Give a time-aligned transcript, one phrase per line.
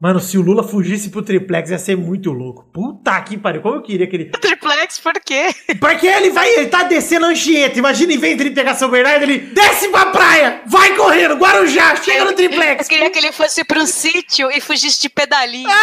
[0.00, 2.64] Mano, se o Lula fugisse pro triplex ia ser muito louco.
[2.72, 4.24] Puta que pariu, como eu queria que ele.
[4.40, 5.54] Triplex, por quê?
[5.80, 7.78] Porque ele vai, ele tá descendo Anchieta.
[7.78, 11.96] Imagina, em vez de ele pegar São Bernardo, ele desce pra praia, vai correndo, Guarujá,
[11.96, 12.82] chega no triplex.
[12.82, 15.70] Eu queria que ele fosse pro sítio e fugisse de pedalinho.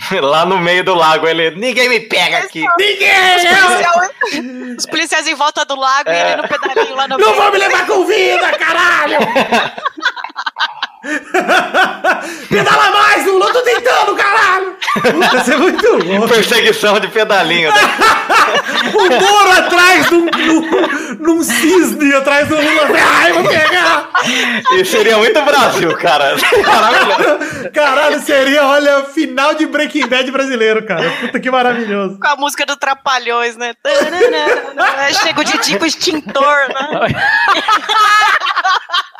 [0.22, 1.50] Lá no meio do lago, ele.
[1.56, 2.64] Ninguém me pega aqui.
[2.78, 3.36] Ninguém!
[3.36, 7.30] Os policiais, os policiais em volta do lago e ele no pedalinho lá no Não
[7.30, 7.42] meio.
[7.42, 9.18] vão me levar com vida, caralho!
[12.48, 14.76] Pedala mais, Lula, eu tô tentando, caralho!
[15.32, 16.28] Vai ser muito louco.
[16.28, 17.70] Perseguição de pedalinho.
[17.70, 17.76] né?
[18.94, 22.88] O Moro atrás de um, num, num cisne, atrás do Lula.
[23.22, 24.10] Ai, vou pegar!
[24.72, 26.36] E seria muito Brasil, cara.
[26.66, 27.70] Maravilhoso.
[27.72, 31.10] Caralho, seria, olha, final de Breaking Bad brasileiro, cara.
[31.20, 32.18] Puta que maravilhoso.
[32.20, 33.72] Com a música do Trapalhões, né?
[35.22, 37.08] Chega o Didi com extintor, né?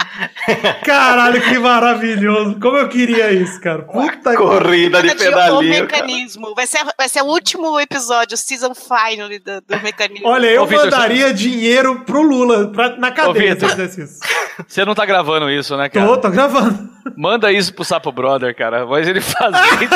[0.85, 2.59] Caralho, que maravilhoso.
[2.61, 3.83] Como eu queria isso, cara.
[3.83, 4.37] Puta que...
[4.37, 5.87] Corrida de o pedalinho.
[5.89, 6.03] cara.
[6.07, 6.55] mecanismo.
[6.55, 10.27] Vai ser, vai ser o último episódio, season finale do, do mecanismo.
[10.29, 13.69] Olha, eu Ô, mandaria dinheiro pro Lula pra- na cadeia se Vitor.
[13.71, 14.21] eu fizesse isso.
[14.67, 16.07] Você não tá gravando isso, né, cara?
[16.07, 16.91] Tô, tô gravando.
[17.17, 18.85] Manda isso pro Sapo Brother, cara.
[18.87, 19.95] Mas ele faz isso.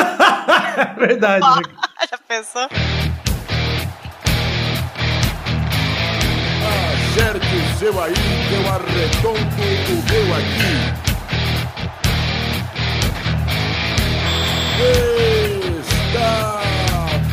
[0.79, 1.45] É verdade.
[1.45, 1.61] né?
[2.09, 2.67] Já pensou?
[6.65, 8.13] Acerte o seu aí,
[8.53, 10.73] eu arredondo o meu aqui.
[15.91, 16.61] Está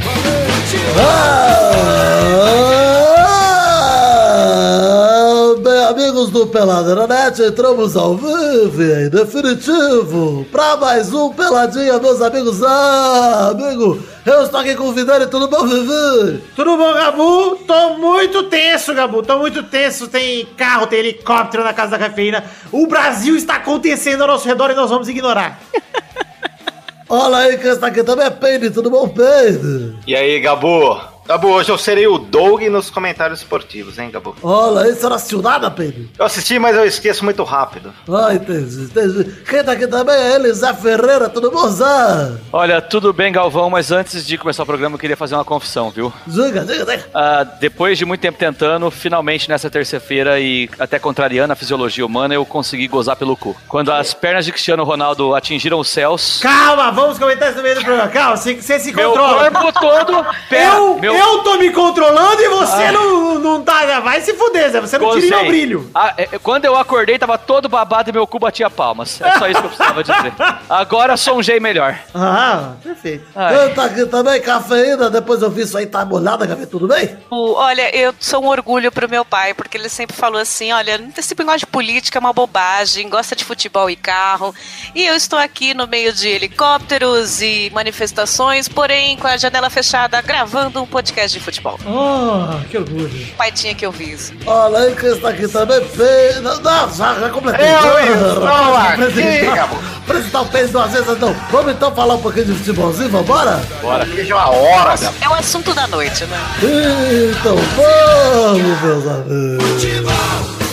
[0.03, 0.79] valente!
[0.99, 2.82] Ah,
[6.23, 12.63] amigos do Peladranet, entramos ao vivo e em definitivo para mais um Peladinha, meus amigos.
[12.63, 16.43] Ah, amigo, eu estou aqui com o Vidani, tudo bom, Vivi?
[16.55, 17.57] Tudo bom, Gabu?
[17.67, 19.23] Tô muito tenso, Gabu.
[19.23, 20.07] Tô muito tenso.
[20.07, 22.45] Tem carro, tem helicóptero na casa da cafeína.
[22.71, 25.61] O Brasil está acontecendo ao nosso redor e nós vamos ignorar.
[27.09, 29.97] Olha aí quem está aqui também é Peide, tudo bom, Peide?
[30.07, 31.12] E aí, Gabu?
[31.25, 34.35] Gabu, hoje eu serei o Doug nos comentários esportivos, hein, Gabu?
[34.43, 36.11] Olha você não assistiu nada, Peide?
[36.19, 37.93] Eu assisti, mas eu esqueço muito rápido.
[38.09, 39.33] Ah, entendi, entendi.
[39.49, 41.85] Quem tá aqui também é ele, Zé Ferreira, tudo bom, Zé?
[42.53, 45.91] Olha, tudo bem, Galvão, mas antes de começar o programa eu queria fazer uma confissão,
[45.91, 46.13] viu?
[46.27, 47.05] Diga, diga, diga.
[47.15, 52.35] Ah, depois de muito tempo tentando, finalmente nessa terça-feira e até contrariando a fisiologia humana,
[52.35, 53.57] eu consegui gozar pelo cu.
[53.69, 57.77] Quando as pernas de Cristiano Ronaldo atingiram os céus, Calma, vamos comentar isso no meio
[57.77, 58.11] do programa.
[58.11, 59.51] Calma, você, você se meu controla.
[59.53, 60.27] corpo todo...
[60.49, 61.12] Pera, Eu, meu...
[61.15, 64.01] eu tô me controlando e você não, não tá.
[64.01, 64.81] Vai se fuder, Zé.
[64.81, 65.31] Você não tira Gozei.
[65.31, 65.91] meu brilho.
[65.95, 69.21] Ah, é, é, quando eu acordei, tava todo babado e meu cu batia palmas.
[69.21, 70.33] É só isso que eu precisava dizer.
[70.69, 71.99] Agora sonjei melhor.
[72.15, 73.25] Ah, perfeito.
[73.35, 73.75] Ai.
[73.75, 77.17] Tá aqui também, cafeína, depois eu vi isso aí, tá molhada, Gabi, tudo bem?
[77.31, 81.01] O- Olha, eu sou um orgulho pro meu pai, porque ele sempre falou assim: olha,
[81.17, 84.55] esse negócio de política é uma bobagem, gosta de futebol e carro.
[84.95, 90.21] E eu estou aqui no meio de helicópteros e manifestações, porém com a janela fechada,
[90.23, 91.79] gravando um podcast de futebol.
[91.87, 93.09] Oh, que orgulho.
[93.09, 94.33] O pai tinha que ouvir isso.
[94.47, 96.41] Olha aí quem está aqui também, Pe...
[96.43, 97.67] Não, não, já, já completei.
[97.67, 99.49] Eu Ah, estou aqui,
[100.07, 101.35] apresentar- o peso duas vezes, então.
[101.51, 103.61] Vamos então falar um pouquinho de futebolzinho, vambora?
[103.81, 104.05] Bora.
[104.05, 104.95] Veja uma hora.
[105.21, 106.39] É o assunto da noite, né?
[107.31, 109.65] Então vamos, meus amigos.
[109.65, 110.72] O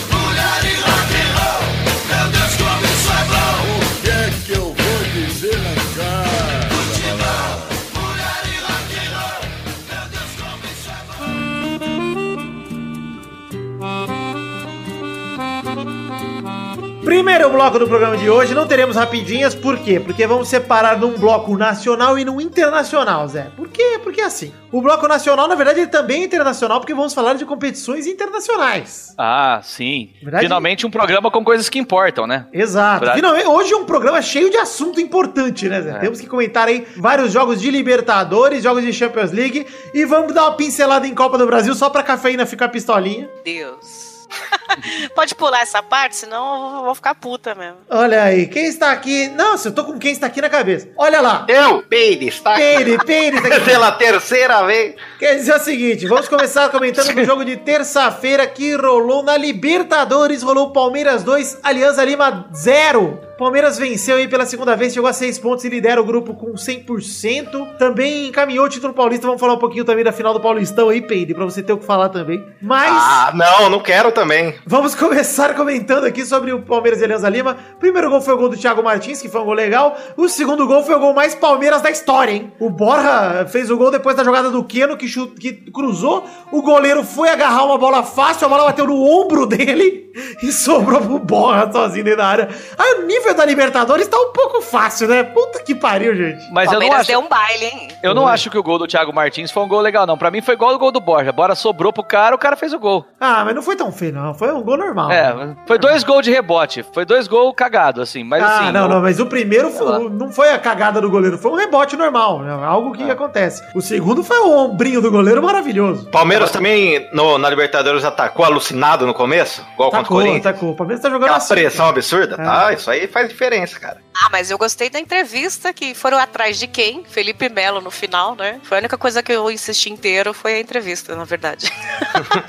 [17.09, 19.99] Primeiro bloco do programa de hoje, não teremos rapidinhas, por quê?
[19.99, 23.47] Porque vamos separar num bloco nacional e num internacional, Zé.
[23.57, 23.99] Por quê?
[24.03, 27.45] Porque assim, o bloco nacional, na verdade, ele também é internacional, porque vamos falar de
[27.45, 29.15] competições internacionais.
[29.17, 30.11] Ah, sim.
[30.21, 30.43] Verdade?
[30.43, 32.45] Finalmente um programa com coisas que importam, né?
[32.53, 32.99] Exato.
[32.99, 33.19] Verdade.
[33.19, 35.89] Finalmente, hoje é um programa cheio de assunto importante, né, Zé?
[35.89, 35.97] É.
[35.97, 39.65] Temos que comentar aí vários jogos de Libertadores, jogos de Champions League
[39.95, 43.27] e vamos dar uma pincelada em Copa do Brasil só pra cafeína ficar pistolinha.
[43.43, 44.19] Deus.
[45.16, 47.78] Pode pular essa parte, senão eu vou ficar puta mesmo.
[47.90, 49.28] Olha aí, quem está aqui?
[49.29, 50.89] Nossa, eu tô com quem está aqui na cabeça.
[50.98, 51.45] Olha lá.
[51.48, 52.62] Eu, Peide, está aqui.
[52.62, 53.65] Peire, Peire, está aqui.
[53.69, 54.95] Pela terceira vez.
[55.18, 60.44] Quer dizer o seguinte, vamos começar comentando no jogo de terça-feira que rolou na Libertadores,
[60.44, 63.28] rolou Palmeiras 2, Alianza Lima 0.
[63.39, 66.51] Palmeiras venceu aí pela segunda vez, chegou a 6 pontos e lidera o grupo com
[66.53, 67.77] 100%.
[67.77, 71.01] Também encaminhou o título paulista, vamos falar um pouquinho também da final do Paulistão aí,
[71.01, 72.45] Peide, pra você ter o que falar também.
[72.62, 72.91] Mas...
[72.94, 74.53] Ah, não, não quero também.
[74.65, 77.56] Vamos começar comentando aqui sobre o Palmeiras e Alianza Lima.
[77.80, 79.97] Primeiro gol foi o gol do Thiago Martins, que foi um gol legal.
[80.18, 82.51] O segundo gol foi o gol mais Palmeiras da história, hein?
[82.59, 86.25] O Borja fez o gol depois da jogada do Keno, que, chu- que cruzou.
[86.51, 90.12] O goleiro foi agarrar uma bola fácil, a bola bateu no ombro dele
[90.44, 92.50] e sobrou pro Borja sozinho dentro da área.
[92.77, 95.23] Aí o nível nível da Libertadores tá um pouco fácil, né?
[95.23, 96.51] Puta que pariu, gente.
[96.51, 97.07] Mas eu não Palmeiras acho.
[97.09, 97.87] deu um baile, hein?
[98.01, 100.17] Eu não acho que o gol do Thiago Martins foi um gol legal, não.
[100.17, 101.31] Pra mim foi igual o gol do Borja.
[101.31, 103.05] Bora sobrou pro cara, o cara fez o gol.
[103.19, 104.33] Ah, mas não foi tão feio, não.
[104.33, 105.11] Foi um gol normal.
[105.11, 106.83] É, foi dois gols de rebote.
[106.93, 108.23] Foi dois gols cagados, assim.
[108.23, 108.71] Mas ah, assim.
[108.71, 111.55] não, o- não, mas o primeiro foi- não foi a cagada do goleiro, foi um
[111.55, 112.51] rebote normal, né?
[112.65, 113.63] algo que acontece.
[113.75, 116.09] O segundo foi o ombrinho do goleiro maravilhoso.
[116.09, 120.43] Palmeiras também no- na Libertadores atacou alucinado no começo, igual contra o Corinthians.
[120.43, 120.71] tacou.
[120.71, 121.53] O Palmeiras tá jogando Aquela assim.
[121.53, 122.43] pressão absurda, É.
[122.43, 122.73] tá?
[122.73, 124.01] Isso aí faz diferença, cara.
[124.21, 127.06] Ah, mas eu gostei da entrevista que foram atrás de quem?
[127.06, 128.60] Felipe Melo no final, né?
[128.63, 131.71] Foi a única coisa que eu insisti inteiro foi a entrevista, na verdade.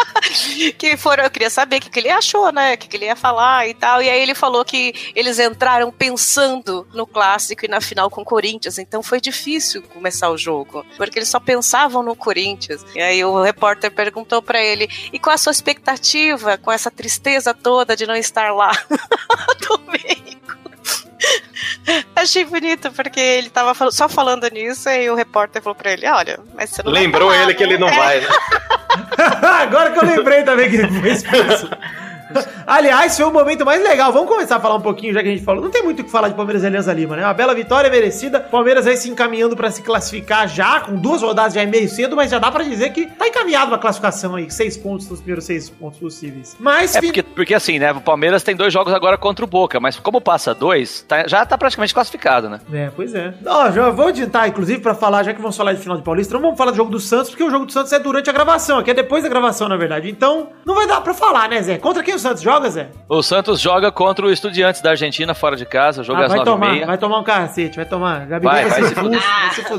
[0.77, 2.75] que foram, eu queria saber o que, que ele achou, né?
[2.75, 4.03] O que, que ele ia falar e tal.
[4.03, 8.25] E aí ele falou que eles entraram pensando no clássico e na final com o
[8.25, 8.79] Corinthians.
[8.79, 12.85] Então foi difícil começar o jogo, porque eles só pensavam no Corinthians.
[12.97, 17.55] E aí o repórter perguntou pra ele: "E qual a sua expectativa com essa tristeza
[17.55, 18.73] toda de não estar lá
[19.69, 20.60] domingo?"
[22.17, 26.39] Achei bonito, porque ele tava só falando nisso e o repórter falou pra ele: Olha,
[26.55, 27.97] mas você não vai Lembrou tá lá, ele que né?" ele não É.
[27.97, 28.27] vai, né?
[29.63, 31.71] Agora que eu lembrei também que ele foi expulso.
[32.67, 34.13] Aliás, foi o momento mais legal.
[34.13, 35.63] Vamos começar a falar um pouquinho, já que a gente falou.
[35.63, 37.25] Não tem muito o que falar de Palmeiras e Alianza Lima, né?
[37.25, 38.41] Uma bela vitória merecida.
[38.41, 42.15] Palmeiras aí se encaminhando pra se classificar já, com duas rodadas já é meio cedo,
[42.17, 44.51] mas já dá pra dizer que tá encaminhado uma classificação aí.
[44.51, 46.57] Seis pontos nos primeiros seis pontos possíveis.
[46.59, 47.93] Mas, É porque, porque assim, né?
[47.93, 51.45] O Palmeiras tem dois jogos agora contra o Boca, mas como passa dois, tá- já
[51.45, 52.61] tá praticamente classificado, né?
[52.73, 53.35] É, pois é.
[53.45, 56.35] Ó, já vou adiantar, inclusive, pra falar, já que vamos falar de final de Paulista,
[56.35, 58.33] não vamos falar do jogo do Santos, porque o jogo do Santos é durante a
[58.33, 60.09] gravação, aqui é depois da gravação, na verdade.
[60.11, 61.79] Então, não vai dar pra falar, né, Zé?
[61.79, 62.89] Contra quem o Santos joga, Zé?
[63.09, 66.29] O Santos joga contra o Estudiantes da Argentina fora de casa, o jogo Ah, às
[66.29, 66.87] vai nove e tomar, meia.
[66.87, 68.27] vai tomar um cacete, vai tomar.
[68.27, 69.21] Gabigol Vai, vai, se fuder.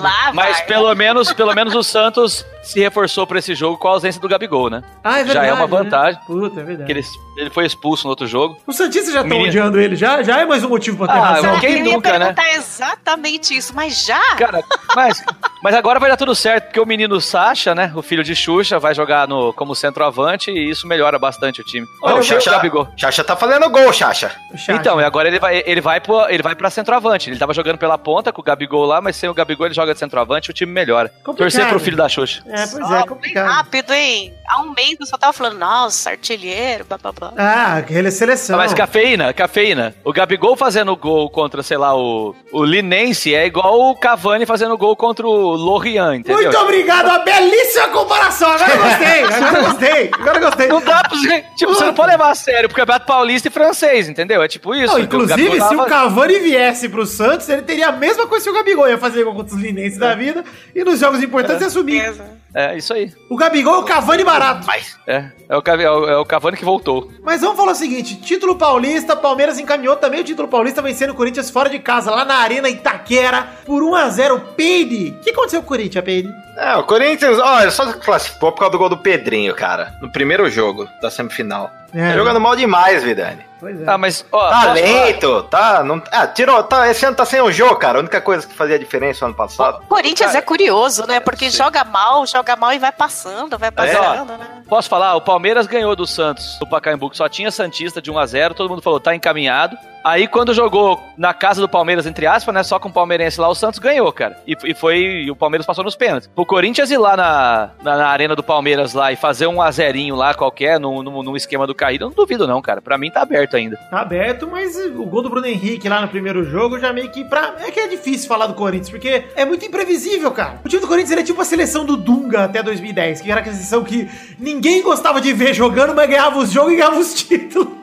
[0.03, 3.91] Ah, Mas pelo menos, pelo menos o Santos se reforçou pra esse jogo com a
[3.91, 4.83] ausência do Gabigol, né?
[5.03, 5.47] Ah, é já verdade.
[5.49, 6.19] é uma vantagem.
[6.19, 6.25] Né?
[6.27, 6.85] Puta, é verdade.
[6.85, 7.05] Que ele,
[7.37, 8.57] ele foi expulso no outro jogo.
[8.67, 11.19] Os Santistas já estão Menino- odiando ele, já, já é mais um motivo pra ter
[11.19, 11.59] Ah, razão.
[11.59, 12.19] quem eu ia nunca, né?
[12.33, 14.35] perguntar exatamente isso, mas já?
[14.35, 14.63] Cara,
[14.95, 15.23] mas,
[15.63, 17.91] mas agora vai dar tudo certo, porque o menino Sacha, né?
[17.95, 21.85] O filho de Xuxa, vai jogar no, como centroavante e isso melhora bastante o time.
[22.01, 22.87] Ô, Olha o o Xaxa, Gabigol.
[22.97, 24.31] Xaxa tá fazendo gol, Xaxa.
[24.55, 24.77] Chato.
[24.79, 27.29] Então, e agora ele vai, ele vai pro, ele vai pra centroavante.
[27.29, 29.93] Ele tava jogando pela ponta com o Gabigol lá, mas sem o Gabigol ele joga
[29.93, 31.09] de centroavante, o time melhora.
[31.23, 31.37] Complicado.
[31.37, 32.43] Torcer pro filho da Xuxa.
[32.51, 33.47] É, pois Ó, é, bem complicado.
[33.49, 34.33] rápido, hein?
[34.47, 37.33] Há um mês eu só tava falando, nossa, artilheiro, blá blá blá.
[37.37, 38.57] Ah, aquele é seleção.
[38.57, 39.95] Mas cafeína, cafeína.
[40.03, 44.77] O Gabigol fazendo gol contra, sei lá, o, o Linense é igual o Cavani fazendo
[44.77, 46.41] gol contra o Lorient, entendeu?
[46.41, 48.51] Muito obrigado, uma belíssima comparação.
[48.51, 50.67] Agora eu gostei, agora eu gostei, agora eu gostei.
[50.67, 51.45] Não dá pra você.
[51.55, 54.43] Tipo, você não pode levar a sério pro Campeonato Paulista e francês, entendeu?
[54.43, 54.93] É tipo isso.
[54.93, 58.27] Não, O inclusive, Gabigol se o tava- Cavani viesse pro Santos, ele teria a mesma
[58.27, 60.43] coisa que o Gabigol ia fazer gol contra os Linenses da vida
[60.75, 62.01] e nos jogos importantes ia assumir.
[62.01, 62.40] Beleza.
[62.53, 63.13] É, isso aí.
[63.29, 64.67] O Gabigol é o Cavani barato.
[64.67, 67.09] Mas É, é o, é o- é o Cavani que voltou.
[67.23, 71.15] Mas vamos falar o seguinte: título paulista, Palmeiras encaminhou também o título paulista, vencendo o
[71.15, 74.41] Corinthians fora de casa, lá na Arena Itaquera, por 1x0.
[74.55, 75.15] Peide.
[75.17, 76.29] O que aconteceu com o Corinthians, Peide?
[76.57, 79.93] É, o Corinthians, olha, só classificou por causa do gol do Pedrinho, cara.
[80.01, 81.71] No primeiro jogo da semifinal.
[81.93, 82.11] É.
[82.11, 83.45] Tá jogando mal demais, Vidani.
[83.59, 83.83] Pois é.
[83.85, 84.49] Ah, mas, ó.
[84.49, 85.83] Tá lento, tá.
[85.83, 86.63] Não, ah, tirou.
[86.63, 87.99] Tá, esse ano tá sem o jogo, cara.
[87.99, 89.85] A única coisa que fazia diferença no ano passado.
[89.87, 91.19] Corinthians Cara, é curioso, né?
[91.19, 94.47] Porque joga mal, joga mal e vai passando, vai ó, passando, né?
[94.67, 95.15] Posso falar?
[95.15, 98.55] O Palmeiras ganhou do Santos, do Pacaembu, que só tinha Santista de 1x0.
[98.55, 99.77] Todo mundo falou, tá encaminhado.
[100.03, 102.63] Aí, quando jogou na casa do Palmeiras, entre aspas, né?
[102.63, 104.37] Só com o palmeirense lá, o Santos ganhou, cara.
[104.47, 104.97] E, e foi.
[104.97, 106.29] E o Palmeiras passou nos pênaltis.
[106.35, 110.15] O Corinthians ir lá na, na, na arena do Palmeiras lá e fazer um azerinho
[110.15, 112.81] lá qualquer, num, esquema do Carrilho, eu não duvido, não, cara.
[112.81, 113.77] Pra mim tá aberto ainda.
[113.89, 117.23] Tá aberto, mas o gol do Bruno Henrique lá no primeiro jogo já meio que
[117.23, 117.55] pra.
[117.59, 120.59] É que é difícil falar do Corinthians, porque é muito imprevisível, cara.
[120.65, 123.39] O time do Corinthians ele é tipo a seleção do Dunga até 2010, que era
[123.39, 127.13] aquela seleção que ninguém gostava de ver jogando, mas ganhava os jogos e ganhava os
[127.21, 127.80] títulos.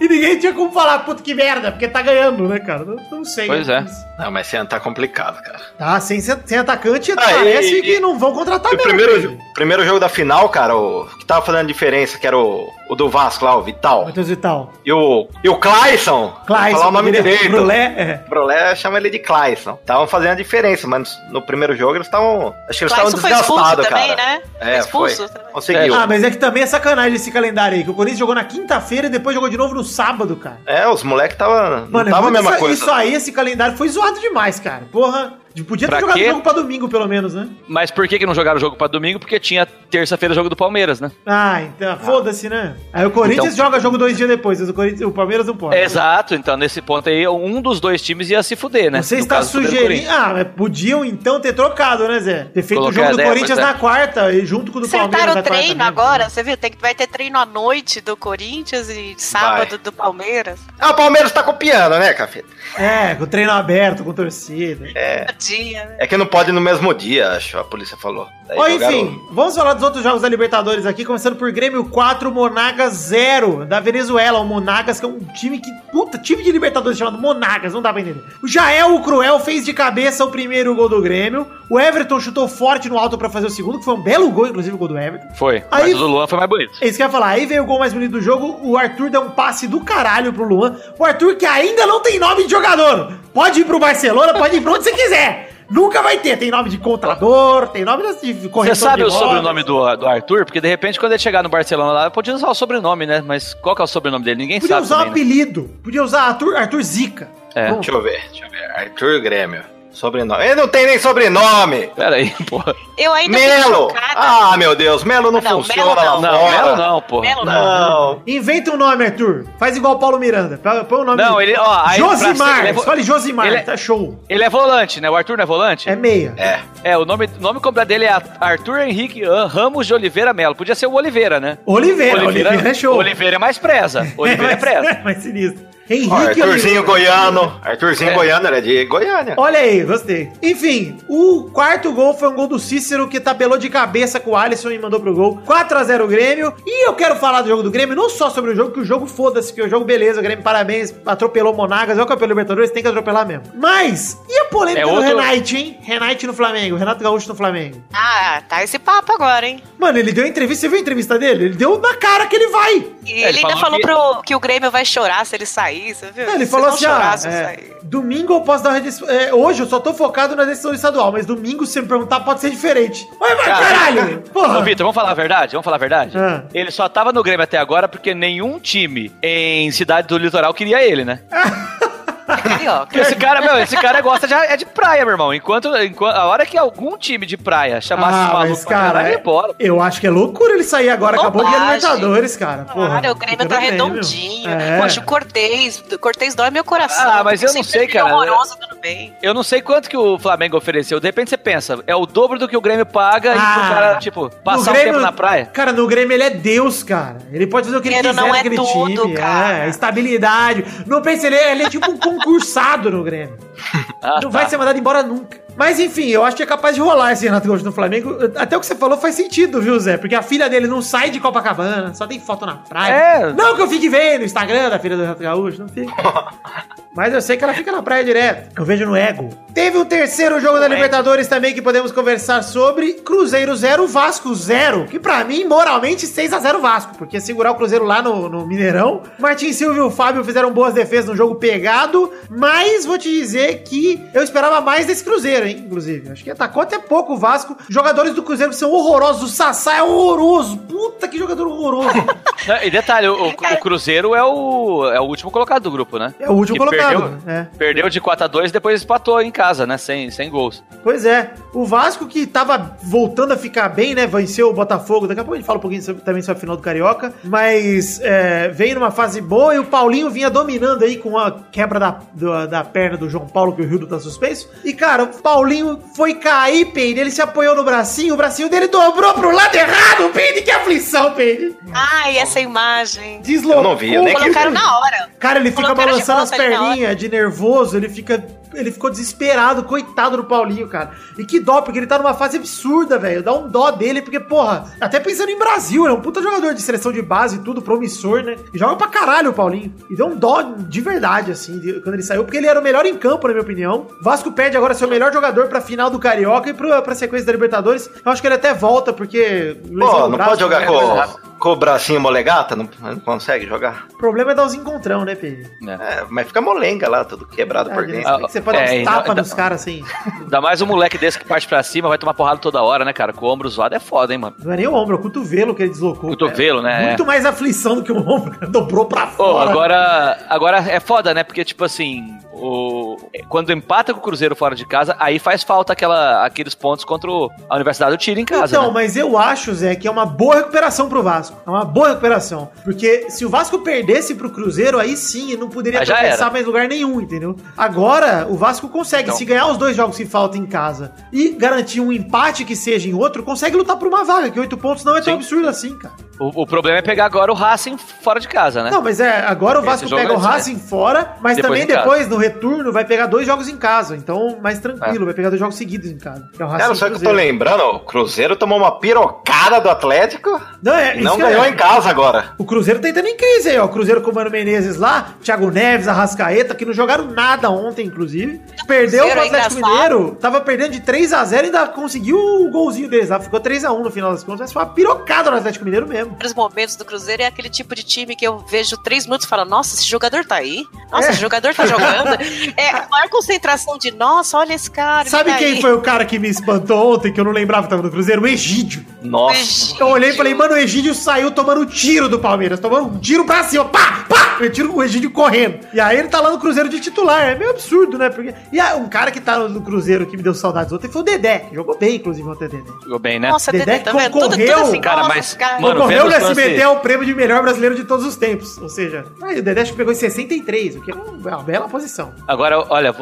[0.00, 2.84] E ninguém tinha como falar, puta que merda, porque tá ganhando, né, cara?
[2.84, 3.46] Não, não sei.
[3.46, 3.84] Pois é.
[4.18, 5.60] Não, mas ano tá complicado, cara.
[5.78, 8.88] Tá, sem, sem atacante, Ah, parece e- que não vão contratar O mesmo.
[8.88, 12.94] primeiro, primeiro jogo da final, cara, o que tava fazendo diferença, que era o, o
[12.94, 14.04] do Vasco lá, o Vital.
[14.06, 14.72] Matheus Vital.
[14.84, 16.32] E o, e o Clayson.
[16.46, 17.50] Clayson, falar o nome direto, direito.
[17.50, 18.24] Brulé, é.
[18.28, 19.78] Brulé chama ele de Clayson.
[19.80, 22.54] Estavam fazendo a diferença, mas no primeiro jogo eles estavam.
[22.68, 24.16] Acho que eles estavam desgastados, também, cara.
[24.16, 24.42] né?
[24.60, 25.28] É, Foi expulso foi.
[25.28, 25.52] também.
[25.52, 25.94] Conseguiu.
[25.94, 28.44] Ah, mas é que também é sacanagem esse calendário aí, que o Corinthians jogou na
[28.44, 30.60] quinta-feira e depois jogou de novo no sábado, cara.
[30.66, 31.80] É, os moleques tava.
[31.82, 32.74] Não Mano, é tava a mesma isso, coisa.
[32.74, 34.84] isso aí, esse calendário foi zoado demais, cara.
[34.90, 35.34] Porra.
[35.66, 37.48] Podia ter Pra jogado o jogo pra domingo, pelo menos, né?
[37.68, 39.18] Mas por que, que não jogaram o jogo pra domingo?
[39.18, 41.10] Porque tinha terça-feira jogo do Palmeiras, né?
[41.26, 42.76] Ah, então, foda-se, né?
[42.92, 45.56] Aí o Corinthians Então- joga jogo dois dias depois, mas o, Corinthians, o Palmeiras não
[45.56, 45.76] pode.
[45.76, 49.02] Exato, então nesse ponto aí, um dos dois times ia se fuder, né?
[49.02, 50.08] Você No está caso, o sugerindo.
[50.10, 52.44] Ah, mas podiam então ter trocado, né, Zé?
[52.54, 53.62] Ter feito o Colocar jogo do Corinthians é.
[53.62, 55.14] na quarta e junto com o do Palmeiras.
[55.14, 56.56] Acertaram na o treino agora, você viu?
[56.56, 59.78] Tem, que- vai ter treino à noite do Corinthians e sábado Vai.
[59.78, 60.60] do Palmeiras.
[60.78, 62.48] Ah, o Palmeiras tá copiando, né, Cafeta?
[62.78, 64.88] É, com o treino aberto, com torcida.
[64.94, 65.26] É.
[65.46, 65.96] Dia, né?
[65.98, 68.28] É que não pode no mesmo dia, acho, a polícia falou.
[68.56, 72.30] Daí Ó, enfim, vamos falar dos outros jogos da Libertadores aqui, começando por Grêmio 4,
[72.30, 74.38] Monagas 0, da Venezuela.
[74.40, 75.70] O Monagas, que é um time que.
[75.90, 78.22] Puta, time de Libertadores chamado Monagas, não dá pra entender.
[78.42, 81.46] O Jael, o Cruel, fez de cabeça o primeiro gol do Grêmio.
[81.70, 84.46] O Everton chutou forte no alto pra fazer o segundo, que foi um belo gol,
[84.48, 85.34] inclusive, o gol do Everton.
[85.34, 85.62] Foi.
[85.70, 86.72] Aí- Mas o do Luan foi mais bonito.
[86.80, 87.28] É isso que eu ia falar.
[87.28, 88.58] Aí veio o gol mais bonito do jogo.
[88.62, 90.76] O Arthur deu um passe do caralho pro Luan.
[90.98, 93.12] O Arthur que ainda não tem nome de jogador.
[93.32, 95.51] Pode ir pro Barcelona, pode ir pra onde você quiser.
[95.72, 96.36] Nunca vai ter.
[96.38, 100.06] Tem nome de contador, tem nome de Você corretor sabe de o sobrenome do, do
[100.06, 100.44] Arthur?
[100.44, 103.22] Porque de repente, quando ele chegar no Barcelona lá, podia usar o sobrenome, né?
[103.24, 104.36] Mas qual que é o sobrenome dele?
[104.38, 104.84] Ninguém Podia sabe.
[104.86, 105.30] usar um também, né?
[105.42, 105.70] apelido.
[105.82, 107.28] Podia usar Arthur, Arthur Zica.
[107.54, 107.72] É.
[107.72, 108.70] Deixa eu ver, deixa eu ver.
[108.76, 109.62] Arthur Grêmio.
[109.92, 110.44] Sobrenome.
[110.44, 111.88] Ele não tem nem sobrenome!
[111.94, 112.74] Pera aí, porra.
[112.96, 113.92] Eu ainda Melo!
[114.16, 116.20] Ah, meu Deus, Melo não, Não, funciona Melo lá não.
[116.20, 116.50] Não, fora.
[116.62, 117.22] Melo não, porra.
[117.28, 118.22] Melo Não.
[118.26, 119.46] Inventa um nome, Arthur.
[119.58, 120.58] Faz igual o Paulo Miranda.
[120.88, 121.22] Põe o nome.
[121.22, 122.58] Não, ele, ó, aí Josimar.
[122.60, 123.46] ele é vo- Escolhe Josimar.
[123.46, 124.18] ele é- Tá show.
[124.28, 125.08] Ele é volante, né?
[125.10, 125.88] O Arthur não é volante?
[125.88, 126.32] É meia.
[126.36, 126.60] É.
[126.84, 130.54] É, o nome, nome completo dele é Arthur Henrique An- Ramos de Oliveira Melo.
[130.54, 131.58] Podia ser o Oliveira, né?
[131.66, 132.24] Oliveira.
[132.24, 132.96] Oliveira, é show.
[132.96, 134.06] Oliveira é mais presa.
[134.16, 135.00] Oliveira é, mais- presa.
[135.04, 135.72] mais sinistro.
[135.90, 136.82] Henrique Ó, Arthurzinho Oliveira.
[136.82, 137.60] Goiano.
[137.62, 138.14] Arthurzinho É.
[138.14, 139.34] Goiano, é de Goiânia.
[139.36, 140.30] Olha aí, gostei.
[140.42, 144.36] Enfim, o quarto gol foi um gol do Cícero que tabelou de cabeça com o
[144.36, 145.40] Alisson e mandou pro gol.
[145.46, 146.54] 4x0 Grêmio.
[146.66, 148.84] E eu quero falar do jogo do Grêmio, não só sobre o jogo, que o
[148.84, 152.28] jogo foda-se, que o jogo beleza, o Grêmio parabéns, atropelou o Monagas, é o campeão
[152.28, 153.44] Libertadores, tem que atropelar mesmo.
[153.54, 155.78] Mas, e a polêmica É do outro- Renate, hein?
[155.82, 157.82] Renate no Flamengo, Renato Gaúcho no Flamengo.
[157.92, 159.62] Ah, tá esse papo agora, hein?
[159.78, 161.46] Mano, ele deu entrevista, você viu a entrevista dele?
[161.46, 162.74] Ele deu na cara que ele vai.
[163.04, 165.44] E ele ele, ainda falou falou que- pro, que o Grêmio vai chorar se ele
[165.46, 165.81] sair,
[166.14, 166.26] viu?
[166.26, 169.08] Não, ele falou assim, ah, é, domingo eu posso dar uma decisão.
[169.08, 172.40] é, hoje eu só tô focado na decisão estadual, mas domingo, se me perguntar, pode
[172.40, 173.06] ser diferente.
[173.20, 174.20] Ué, mas Cara, caralho!
[174.32, 174.58] Porra!
[174.58, 175.52] Ô, Vitor, vamos falar a verdade?
[175.52, 176.16] Vamos falar a verdade?
[176.16, 176.44] Ah.
[176.54, 180.82] Ele só tava no Grêmio até agora porque nenhum time em cidade do litoral queria
[180.82, 181.20] ele, né?
[182.26, 182.98] Carioca.
[183.00, 185.32] Esse cara, meu, esse cara gosta de, é de praia, meu irmão.
[185.34, 188.86] Enquanto, enquanto a hora que algum time de praia chamasse Ah, maluco mas, pra cara,
[188.88, 189.54] caralho, é- ele ia embora.
[189.58, 191.16] eu acho que é loucura ele sair agora.
[191.16, 191.74] Acabou de Bobagem.
[191.74, 192.64] Libertadores, cara.
[192.64, 194.50] Porra, Claro, o Grêmio tá redondinho.
[194.50, 194.80] É.
[194.80, 197.10] Poxa, o Cortez, o Cortez dói meu coração.
[197.10, 198.06] Ah, mas eu não sei, cara.
[198.14, 199.14] horroroso, tudo bem.
[199.22, 200.98] Eu não sei quanto que o Flamengo ofereceu.
[201.00, 203.74] De repente você pensa, é o dobro do que o Grêmio paga e Ah, pro
[203.74, 205.46] cara, tipo, passar um Grêmio- tempo na praia.
[205.46, 207.18] Cara, no Grêmio ele é Deus, cara.
[207.32, 209.14] Ele pode fazer o que ele quiser não é naquele tudo, time.
[209.14, 209.64] cara.
[209.64, 210.64] É, estabilidade.
[210.86, 213.36] Não pense, ele é, ele é tipo um concursado no Grêmio.
[214.04, 214.40] Ah, não tá.
[214.40, 215.40] vai ser mandado embora nunca.
[215.56, 218.18] Mas enfim, eu acho que é capaz de rolar esse Renato Gaúcho no Flamengo.
[218.34, 219.96] Até o que você falou faz sentido, viu, Zé?
[219.96, 222.92] Porque a filha dele não sai de Copacabana, só tem foto na praia.
[222.92, 223.32] É.
[223.32, 225.92] Não que eu fique vendo no Instagram da filha do Renato Gaúcho, não fica.
[226.94, 228.52] Mas eu sei que ela fica na praia direto.
[228.58, 229.30] Eu vejo no ego.
[229.54, 232.94] Teve um terceiro jogo da Libertadores também que podemos conversar sobre.
[232.94, 234.86] Cruzeiro 0, Vasco 0.
[234.86, 236.96] Que pra mim, moralmente, 6x0 Vasco.
[236.96, 239.02] Porque segurar o Cruzeiro lá no, no Mineirão.
[239.18, 242.12] Martin Silva e o Fábio fizeram boas defesas no jogo pegado.
[242.30, 245.64] Mas vou te dizer que eu esperava mais desse Cruzeiro, hein?
[245.66, 246.10] Inclusive.
[246.10, 247.56] Acho que atacou até pouco o Vasco.
[247.68, 249.22] Jogadores do Cruzeiro que são horrorosos.
[249.22, 250.58] O Sassá é horroroso.
[250.58, 251.88] Puta que jogador horroroso.
[252.46, 256.14] Não, E detalhe, o, o Cruzeiro é o, é o último colocado do grupo, né?
[256.18, 256.81] É o último Que colocado.
[256.88, 257.46] Perdeu, É.
[257.58, 259.76] perdeu de 4 a 2 e depois empatou em casa, né?
[259.78, 260.62] Sem, sem gols.
[260.82, 264.06] Pois é, o Vasco que tava voltando a ficar bem, né?
[264.06, 265.06] Venceu o Botafogo.
[265.06, 267.12] Daqui a pouco a gente fala um pouquinho sobre- também sobre a final do Carioca.
[267.24, 271.78] Mas é, veio numa fase boa e o Paulinho vinha dominando aí com a quebra
[271.78, 274.48] da, do- da perna do João Paulo, que o Rildo tá suspenso.
[274.64, 277.00] E cara, o Paulinho foi cair, Peide.
[277.00, 280.42] Ele se apoiou no bracinho, o bracinho dele dobrou pro lado errado, Peide.
[280.42, 281.56] Que aflição, Peide.
[281.72, 283.20] Ai, essa imagem.
[283.22, 283.58] Deslocou.
[283.58, 284.58] Eu não vi, eu nem quis Colocaram ver.
[284.58, 285.08] na hora.
[285.18, 288.24] Cara, ele fica Colocaram balançando as perninhas de nervoso, ele fica.
[288.54, 290.90] Ele ficou desesperado, coitado do Paulinho, cara.
[291.18, 293.22] E que dó, porque ele tá numa fase absurda, velho.
[293.22, 296.62] Dá um dó dele, porque, porra, até pensando em Brasil, é um puta jogador de
[296.62, 298.36] seleção de base e tudo, promissor, né?
[298.52, 299.72] E joga pra caralho o Paulinho.
[299.90, 302.62] E deu um dó de verdade, assim, de- quando ele saiu, porque ele era o
[302.62, 303.86] melhor em campo, na minha opinião.
[304.00, 307.26] Vasco perde agora ser o melhor jogador pra final do Carioca e pra, pra sequência
[307.26, 307.90] da Libertadores.
[308.04, 309.56] Eu acho que ele até volta, porque.
[309.66, 309.72] Pô,
[310.08, 310.66] não braço, pode jogar né?
[310.66, 312.54] com, com o bracinho molegata?
[312.56, 313.86] Não, não consegue jogar?
[313.94, 315.50] O problema é dar os encontrão, né, Pedro?
[315.60, 315.78] Né?
[315.80, 318.08] É, mas fica molenga lá, tudo quebrado por dentro.
[318.08, 319.84] Ah, Pode dar é, uns tapas ainda- nos caras assim.
[320.20, 322.92] Ainda mais um moleque desse que parte pra cima, vai tomar porrada toda hora, né,
[322.92, 323.12] cara?
[323.12, 324.36] Com o ombro zoado é foda, hein, mano?
[324.38, 326.10] Não é nem o ombro, é o cotovelo que ele deslocou.
[326.10, 326.86] Cotovelo, né?
[326.88, 328.50] Muito mais aflição do que o ombro.
[328.50, 329.50] Dobrou pra fora.
[329.50, 331.22] agora, agora é foda, né?
[331.22, 332.96] Porque, tipo assim, o,
[333.28, 337.10] quando empata com o Cruzeiro fora de casa, aí faz falta aquela, aqueles pontos contra
[337.48, 338.56] a Universidade do Tiro em casa.
[338.56, 338.74] Então, né?
[338.74, 341.36] mas eu acho, Zé, que é uma boa recuperação pro Vasco.
[341.46, 342.50] É uma boa recuperação.
[342.64, 346.30] Porque se o Vasco perdesse pro Cruzeiro, aí sim, ele não poderia tropeçar era.
[346.30, 347.36] mais lugar nenhum, entendeu?
[347.56, 349.16] Agora, o Vasco consegue, Então.
[349.16, 352.88] se ganhar os dois jogos que faltam em casa e garantir um empate que seja
[352.88, 355.18] em outro, consegue lutar por uma vaga, que oito pontos não é tão Sim.
[355.18, 355.94] absurdo assim, cara.
[356.22, 358.70] O, o problema é pegar agora o Racing fora de casa, né?
[358.70, 360.34] Não, mas é, agora o Vasco pega é o isso, né?
[360.34, 363.96] Racing fora, mas Depois também depois, no retorno, vai pegar dois jogos em casa.
[363.96, 366.28] Então, mais tranquilo, vai pegar dois jogos seguidos em casa.
[366.32, 369.60] Que é o Racing Cara, só que eu tô lembrando, o Cruzeiro tomou uma pirocada
[369.60, 372.32] do Atlético Não, é, e não que é- ganhou em casa agora.
[372.38, 373.64] O Cruzeiro tá entrando em crise aí, ó.
[373.64, 377.86] O Cruzeiro com o Mano Menezes lá, Thiago Neves, Arrascaeta, que não jogaram nada ontem,
[377.86, 378.40] inclusive.
[378.66, 379.66] Perdeu Cruzeiro é Atlético.
[379.66, 383.18] Mineiro, tava perdendo de 3x0 e ainda conseguiu o golzinho deles lá.
[383.18, 386.11] Ficou 3x1 no final das contas, mas foi uma pirocada no Atlético Mineiro mesmo.
[386.24, 389.28] Os momentos do Cruzeiro é aquele tipo de time que eu vejo três minutos e
[389.28, 390.64] falo, nossa, esse jogador tá aí.
[390.90, 391.10] Nossa, É.
[391.12, 392.16] esse jogador tá jogando.
[392.56, 395.08] É a maior concentração de, nossa, olha esse cara.
[395.08, 395.60] Sabe tá quem aí.
[395.60, 398.22] foi o cara que me espantou ontem, que eu não lembrava que tava no Cruzeiro?
[398.22, 398.84] O Egídio.
[399.02, 399.74] Nossa.
[399.78, 403.24] Eu olhei e falei, mano, o Egídio saiu tomando tiro do Palmeiras, tomando um tiro
[403.24, 405.60] pra cima, pá, pá, eu tiro o Egídio correndo.
[405.72, 408.08] E aí ele tá lá no Cruzeiro de titular, é meio absurdo, né?
[408.10, 408.34] Porque...
[408.52, 411.04] E aí, um cara que tá no Cruzeiro que me deu saudades ontem foi o
[411.04, 412.62] Dedé, jogou bem, inclusive, ontem, Dedé.
[412.82, 413.30] Jogou bem, né?
[413.30, 414.12] Nossa, Dedé Dedé, tá vendo?
[414.12, 415.60] Tudo, tudo concorreu, assim, cara, mas- cara.
[415.60, 418.58] Mano, Concorreu os lances- SBT ao prêmio de melhor brasileiro de todos os tempos.
[418.58, 422.12] Ou seja, o Dedé acho que pegou em 63, o que é uma bela posição.
[422.26, 422.94] Agora, olha,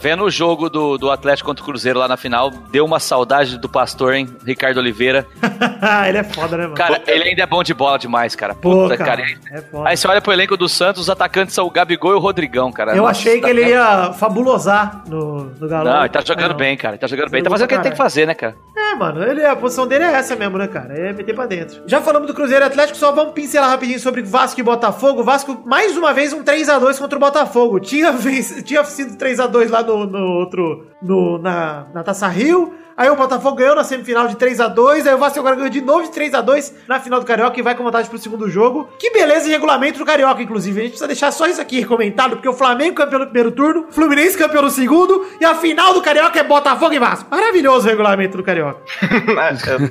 [0.00, 3.58] vendo o jogo do, do Atlético contra o Cruzeiro lá na final, deu uma saudade
[3.58, 4.28] do pastor, hein?
[4.44, 5.26] Ricardo Oliveira.
[6.08, 6.74] ele é foda, né, mano?
[6.74, 8.54] Cara, ele ainda é bom de bola demais, cara.
[8.54, 9.38] Pô, Puta, cara, cara.
[9.52, 9.88] é foda.
[9.88, 12.70] Aí você olha pro elenco do Santos, os atacantes são o Gabigol e o Rodrigão,
[12.72, 12.92] cara.
[12.92, 15.88] Eu Nossa, achei que tá- ele ia fabulosar no, no Galo.
[15.88, 16.56] Não, ele tá jogando não.
[16.56, 16.94] bem, cara.
[16.94, 17.42] Ele tá jogando bem.
[17.42, 18.54] Tá fazendo o que ele tem que fazer, né, cara?
[18.76, 20.94] É, mano, ele, a posição dele é essa mesmo, né, cara?
[20.94, 21.82] É meter pra dentro.
[21.86, 25.24] Já falamos do Cruzeiro Atlético, só vamos pincelar rapidinho sobre Vasco e Botafogo.
[25.24, 27.80] Vasco, mais uma vez, um 3x2 contra o Botafogo.
[27.80, 30.86] Tinha, venc- tinha sido 3x2 lá no, no outro.
[31.02, 32.72] No, na, na Taça Rio.
[32.98, 35.06] Aí o Botafogo ganhou na semifinal de 3x2.
[35.06, 37.76] Aí o Vasco agora ganhou de novo de 3x2 na final do Carioca e vai
[37.76, 38.88] com vantagem pro segundo jogo.
[38.98, 40.80] Que beleza e regulamento do Carioca, inclusive.
[40.80, 43.86] A gente precisa deixar só isso aqui comentado, porque o Flamengo campeão no primeiro turno,
[43.90, 47.30] Fluminense campeão no segundo, e a final do Carioca é Botafogo e Vasco.
[47.30, 48.80] Maravilhoso o regulamento do Carioca.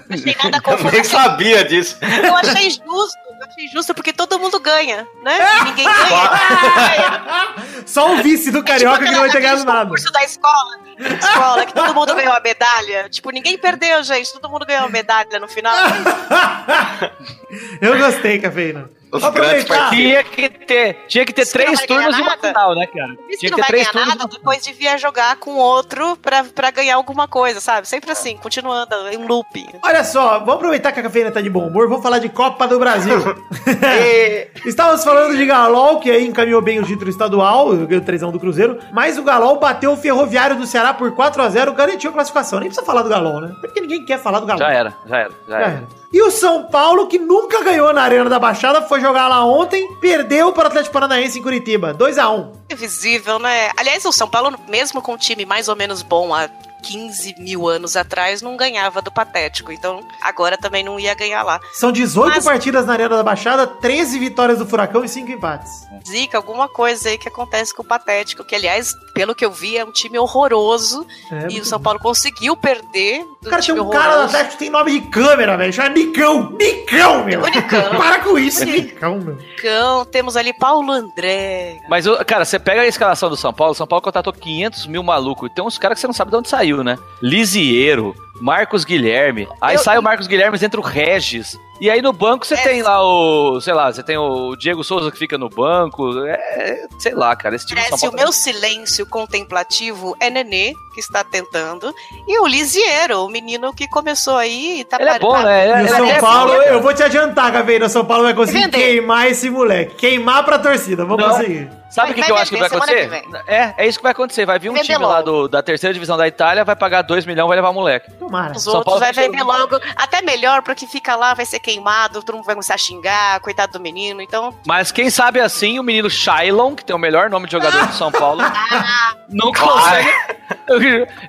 [0.09, 0.91] Achei nada Eu confuso.
[0.91, 1.97] nem sabia disso.
[2.01, 5.39] Eu achei justo, eu achei justo porque todo mundo ganha, né?
[5.63, 7.55] Ninguém ganha.
[7.85, 9.81] Só o vice do É Carioca tipo que não vai ter ganhado nada.
[9.85, 12.96] concurso da escola, escola, que todo mundo ganhou a medalha.
[13.09, 14.33] Tipo, ninguém perdeu, gente.
[14.33, 15.75] Todo mundo ganhou medalha no final.
[17.81, 18.89] Eu gostei, Cafeína.
[19.17, 19.89] Os Vou grandes aproveitar.
[19.91, 22.87] Tinha que ter, tinha que ter Isso que não três turnos e uma final, né,
[22.87, 23.11] cara?
[23.13, 24.15] Isso que Tinha não que ter vai três ganhar turnos.
[24.15, 27.87] nada, depois devia jogar com outro pra, pra ganhar alguma coisa, sabe?
[27.87, 29.67] Sempre assim, continuando em looping.
[29.83, 32.67] Olha só, vamos aproveitar que a cafeína tá de bom humor, vamos falar de Copa
[32.67, 33.17] do Brasil.
[33.67, 38.31] E- Estávamos falando de Galol, que aí encaminhou bem o título estadual, ganhou o 3x1
[38.31, 42.59] do Cruzeiro, mas o Galol bateu o Ferroviário do Ceará por 4x0, garantiu a classificação.
[42.59, 43.53] Nem precisa falar do Galol, né?
[43.61, 44.59] Porque ninguém quer falar do Galol.
[44.65, 45.67] Já era, já era, já Já era.
[45.69, 45.87] era.
[46.11, 49.87] E o São Paulo, que nunca ganhou na Arena da Baixada, foi jogar lá ontem,
[49.99, 52.47] perdeu para o Atlético Paranaense em Curitiba, 2x1.
[52.71, 53.71] Invisível, né?
[53.75, 56.49] Aliás, o São Paulo, mesmo com um time mais ou menos bom há
[56.87, 59.71] 15 mil anos atrás, não ganhava do Patético.
[59.71, 61.59] Então, agora também não ia ganhar lá.
[61.73, 65.87] São 18 Mas- partidas na Arena da Baixada, 13 vitórias do Furacão e 5 empates.
[66.07, 69.77] Zica, alguma coisa aí que acontece com o Patético, que aliás, pelo que eu vi,
[69.77, 71.05] é um time horroroso.
[71.31, 71.77] É, e o São.
[71.77, 74.25] Paulo conseguiu perder do O cara tem time um cara do horroroso.
[74.35, 75.71] Atlético que tem nome de câmera, velho.
[75.73, 76.51] Chama Nicão.
[76.57, 77.41] Nicão, meu.
[77.41, 77.89] Nicão.
[77.97, 79.37] Para com isso, Nicão, meu.
[79.57, 81.79] Então, temos ali Paulo André.
[81.89, 85.49] Mas, cara, você pega a escalação do São Paulo, São Paulo contratou 500 mil malucos.
[85.53, 86.97] Tem uns caras que você não sabe de onde saiu, né?
[87.21, 89.47] Lisieiro, Marcos Guilherme.
[89.61, 91.59] Aí Eu- sai o Marcos Guilherme, entra o Regis.
[91.79, 92.57] E aí no banco você É.
[92.63, 96.17] tem lá o, sei lá, você tem o Diego Souza que fica no banco.
[96.25, 100.99] É, sei lá, cara, esse time São Parece o meu silêncio contemplativo é Nenê, que
[100.99, 101.93] está tentando.
[102.27, 105.67] E o Lisieiro, o menino que começou aí e tá Ele é bom, né?
[105.67, 107.85] E Ele o é São até Paulo, bom, eu vou te adiantar, Gaveira.
[107.85, 108.77] O São Paulo vai conseguir Vender.
[108.77, 109.95] queimar esse moleque.
[109.95, 111.05] Queimar pra torcida.
[111.05, 111.31] Vamos Não.
[111.35, 111.69] conseguir.
[111.89, 113.23] Sabe o que, vai que eu acho que vai acontecer?
[113.47, 114.45] É, é isso que vai acontecer.
[114.45, 115.23] Vai vir um Vender time lá logo.
[115.23, 118.11] do- da terceira divisão da Itália, vai pagar 2 milhões, vai levar o moleque.
[118.11, 118.53] Tomara.
[118.57, 119.79] Os São outros Paulo vai que- vender logo.
[119.95, 123.73] Até melhor, porque fica lá, vai ser queimado, todo mundo vai começar a xingar, coitado
[123.73, 124.21] do menino.
[124.21, 127.87] Então, Mas quem sabe assim, o menino Shailon, que tem o melhor nome de jogador
[127.87, 128.41] do São Paulo,
[129.29, 130.09] não consegue.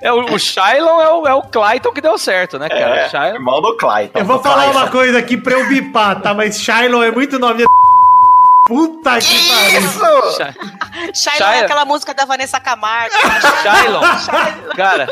[0.01, 3.01] É, o, o Shailon é o, é o Clayton que deu certo, né, cara?
[3.01, 3.35] É, Shailon.
[3.35, 4.17] irmão do Clayton.
[4.19, 4.79] Eu vou falar Clayton.
[4.79, 6.33] uma coisa aqui pra eu bipar, tá?
[6.33, 7.65] Mas Shiloh é muito nome de...
[8.67, 11.13] Puta que pariu.
[11.13, 13.13] Shia- é aquela música da Vanessa Camargo.
[13.63, 14.01] Shailon.
[14.75, 15.07] Cara,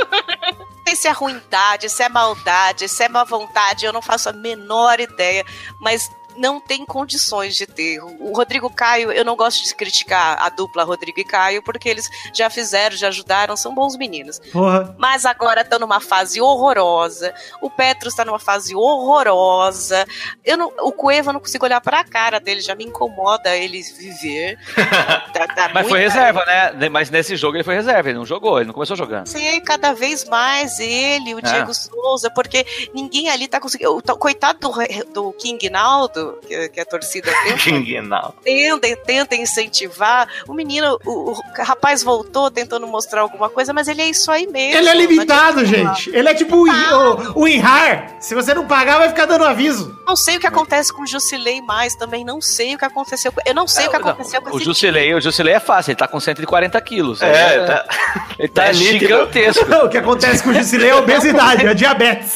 [0.88, 4.34] sei se é ruindade, se é maldade, se é má vontade, eu não faço a
[4.34, 5.45] menor ideia.
[5.80, 8.00] Mas não tem condições de ter.
[8.00, 12.08] O Rodrigo Caio, eu não gosto de criticar a dupla Rodrigo e Caio, porque eles
[12.34, 14.39] já fizeram, já ajudaram, são bons meninos.
[14.52, 14.95] Porra.
[14.97, 17.34] Mas agora estão numa fase horrorosa.
[17.62, 20.06] O Petros está numa fase horrorosa.
[20.45, 23.56] Eu não, o Cueva eu não consigo olhar para a cara dele, já me incomoda
[23.56, 24.58] ele viver.
[25.34, 26.89] Tá- tá Mas foi reserva, né?
[26.89, 29.28] Mas nesse jogo ele foi reserva, ele não jogou, ele não começou jogando.
[29.28, 31.41] Sei, cada vez mais ele, o É.
[31.41, 34.02] Diego Souza, porque ninguém ali tá conseguindo.
[34.17, 34.73] Coitado do,
[35.13, 38.34] do King Naldo, que, que a torcida tenta, não.
[38.44, 40.28] tenta, tenta incentivar.
[40.48, 44.48] O menino, o, o rapaz voltou tentando mostrar alguma coisa, mas ele é isso aí
[44.48, 44.78] mesmo.
[44.78, 46.10] Ele é não limitado, gente.
[46.10, 48.18] Ele é tipo o, o, o Inhar.
[48.20, 49.98] Se você não pagar, vai ficar dando aviso.
[50.08, 53.32] Não sei o que acontece com o Jusilei mais também, não sei o que aconteceu
[53.32, 55.60] com Eu não sei o que É, Não, aconteceu com o Jusilei, o Jusilei é
[55.60, 57.22] fácil, ele tá com 140 quilos.
[57.22, 57.86] É, Ele tá.
[58.40, 59.00] Ele tá É nítido.
[59.00, 59.66] gigantesco.
[59.86, 62.36] o que acontece com o Jusilei é obesidade, é diabetes.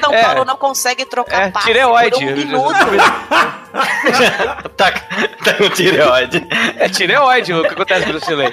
[0.00, 0.22] São É.
[0.24, 2.10] Paulo não consegue trocar É, passe tireoide.
[2.10, 2.74] por um minuto.
[4.76, 4.90] tá,
[5.44, 6.46] tá com tireoide.
[6.78, 8.52] É tireoide o que acontece com o Jusilei.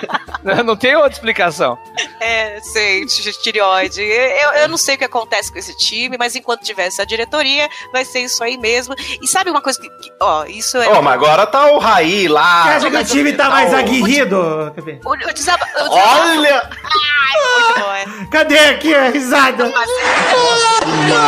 [0.65, 1.77] Não tem outra explicação.
[2.19, 4.01] É, sei, ti- tireoide.
[4.01, 7.69] Eu, eu não sei o que acontece com esse time, mas enquanto tiver essa diretoria,
[7.93, 8.95] vai ser isso aí mesmo.
[9.21, 9.89] E sabe uma coisa que.
[9.89, 10.88] que- ó, isso é.
[10.89, 12.63] Ô, mas agora tá o Raí lá.
[12.63, 14.38] Você acha que o time tá mais o- aguerrido?
[15.06, 16.69] O, o o desaba- Olha!
[17.67, 18.06] Muito bom, é.
[18.32, 19.69] Cadê aqui a risada?
[19.69, 19.89] Mas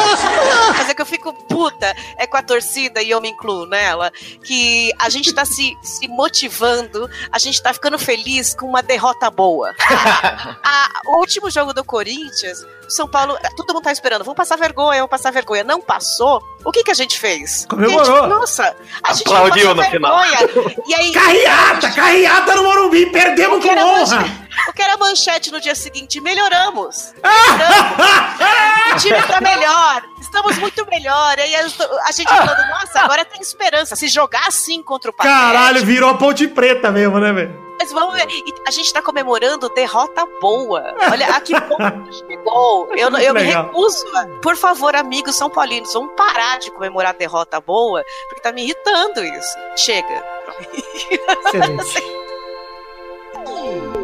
[0.78, 4.12] mas é que eu fico puta é com a torcida, e eu me incluo nela,
[4.44, 9.30] que a gente tá se, se motivando, a gente tá ficando feliz com uma derrota
[9.30, 9.74] boa.
[10.64, 14.98] A- o último jogo do Corinthians, São Paulo, todo mundo tá esperando, vamos passar vergonha,
[15.00, 15.64] vamos passar vergonha.
[15.64, 16.44] Não passou.
[16.64, 17.66] O que que a gente fez?
[17.70, 18.16] Comemorou.
[18.18, 20.20] A gente- nossa, a gente Aplaudiu não passou no final.
[20.38, 20.76] vergonha.
[20.88, 23.98] E aí, Carreata, carreata no Morumbi, perdemos o que com honra.
[24.18, 26.22] manchete- o que era manchete no dia seguinte?
[26.22, 27.14] Melhoramos.
[27.24, 28.04] Melhoramos.
[28.94, 30.04] O time tá melhor.
[30.22, 31.38] Estamos muito melhor.
[31.40, 31.62] E aí a
[32.08, 33.96] a gente falando, nossa, agora tem esperança.
[33.96, 37.63] Se jogar assim contra o Paquete, Caralho, virou a ponte preta mesmo, né, velho?
[37.84, 38.28] Mas vamos ver.
[38.66, 40.96] A gente tá comemorando derrota boa.
[41.12, 42.88] Olha, a que ponto chegou.
[42.96, 44.06] Eu, eu me recuso.
[44.42, 49.24] Por favor, amigos São Paulinos, vamos parar de comemorar derrota boa, porque tá me irritando
[49.24, 49.58] isso.
[49.76, 50.24] Chega.
[51.46, 52.04] Excelente.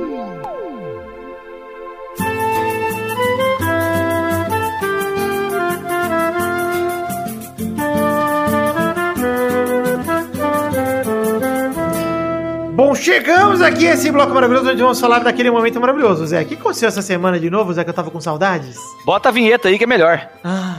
[12.80, 16.44] Bom, chegamos aqui a esse bloco maravilhoso onde vamos falar daquele momento maravilhoso, Zé.
[16.44, 18.78] O que aconteceu essa semana de novo, Zé, que eu tava com saudades?
[19.04, 20.30] Bota a vinheta aí que é melhor.
[20.42, 20.78] Ah,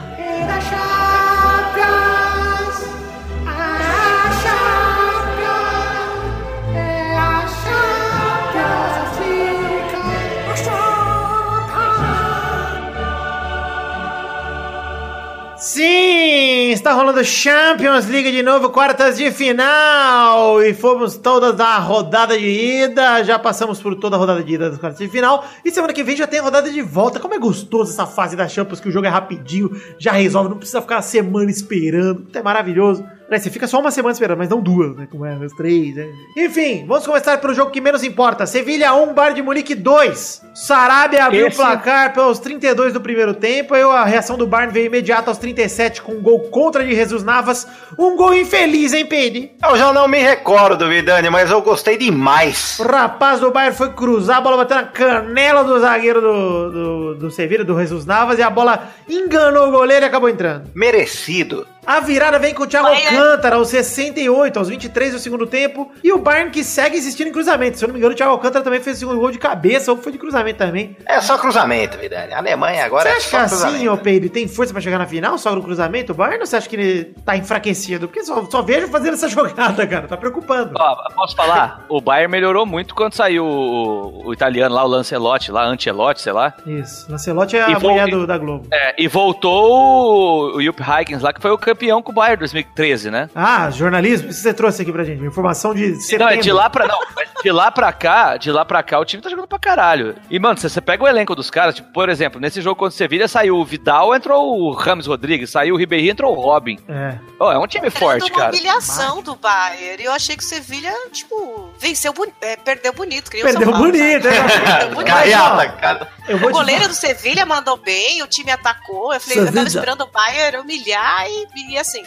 [16.81, 20.63] está rolando Champions League de novo, quartas de final.
[20.63, 23.23] E fomos todas da rodada de ida.
[23.23, 25.45] Já passamos por toda a rodada de ida das quartas de final.
[25.63, 27.21] E semana que vem já tem a rodada de volta.
[27.21, 30.57] Como é gostoso essa fase da Champions, que o jogo é rapidinho, já resolve, não
[30.57, 32.27] precisa ficar uma semana esperando.
[32.33, 33.05] É maravilhoso.
[33.31, 35.07] Né, Você fica só uma semana esperando, mas não duas, né?
[35.09, 36.09] Como é, as três, né?
[36.37, 38.45] Enfim, vamos começar pelo jogo que menos importa.
[38.45, 40.43] Sevilha 1, Bar de Munique 2.
[40.53, 43.73] Sarabia abriu Esse- o placar pelos 32 do primeiro tempo.
[43.75, 47.23] Aí a reação do Bayern veio imediata aos 37 com um gol contra de Jesus
[47.23, 47.67] Navas.
[47.97, 49.49] Um gol infeliz, hein, Pedro?
[49.63, 52.79] Eu já não me recordo, Vidani, mas eu gostei demais.
[52.81, 57.15] O rapaz do Bayern foi cruzar, a bola bateu na canela do zagueiro do, do,
[57.15, 60.69] do Sevilha, do Jesus Navas, e a bola enganou o goleiro e acabou entrando.
[60.75, 61.65] Merecido.
[61.87, 63.17] A virada vem com o Thiago Bayern.
[63.17, 65.91] Alcântara aos 68, aos 23 do segundo tempo.
[66.05, 67.79] E o Bayern que segue existindo em cruzamento.
[67.79, 69.91] Se eu não me engano, o Thiago Alcântara também fez o segundo gol de cabeça
[69.91, 70.97] ou foi de cruzamento também.
[71.07, 72.33] É só cruzamento, Vidani.
[72.33, 73.93] A Alemanha agora você é acha que só assim, cruzamento.
[73.93, 76.13] ô Pedro, tem força pra chegar na final só no cruzamento?
[76.13, 78.07] O Bayern ou você acha que ele tá enfraquecido?
[78.09, 80.07] Porque só, só vejo fazendo essa jogada, cara.
[80.07, 80.73] Tá preocupando.
[80.79, 81.85] Ó, posso falar?
[81.89, 86.33] O Bayern melhorou muito quando saiu o, o italiano lá, o Lancelotti, lá, Ancelotti, sei
[86.33, 86.55] lá.
[86.67, 87.11] Isso.
[87.11, 88.67] Lancelotti é a E foi- mulher do- da Globo.
[88.73, 90.81] É, e voltou o, o Jupp
[91.21, 93.31] lá, que foi o campeão com o Bayern 2013, né?
[93.35, 94.29] Ah, jornalismo?
[94.29, 95.25] Isso que você trouxe aqui pra gente.
[95.25, 96.35] Informação de Não, setembro.
[96.35, 96.99] é de lá pra não,
[97.43, 100.15] de lá pra cá, de lá pra cá, o time tá jogando pra caralho.
[100.31, 102.95] E, mano, se você pega o elenco dos caras, tipo, por exemplo, nesse jogo contra
[102.95, 106.79] o Sevilha saiu o Vidal, entrou o Rames Rodrigues, saiu o Ribeirinho, entrou o Robin.
[106.89, 107.15] É.
[107.39, 108.53] Ó, é um time forte, uma cara.
[108.55, 110.03] humilhação do Bayern.
[110.03, 113.31] E eu achei que o Sevilha, tipo, venceu, é, perdeu bonito.
[113.31, 114.37] que o Perdeu bonito, sabe?
[114.37, 114.41] é.
[114.61, 115.07] Perdeu bonito.
[115.07, 116.09] Carreata, cara.
[116.29, 119.13] Eu vou O goleiro do Sevilha mandou bem, o time atacou.
[119.13, 122.03] Eu falei, eu tava esperando o Bayern humilhar e, e assim.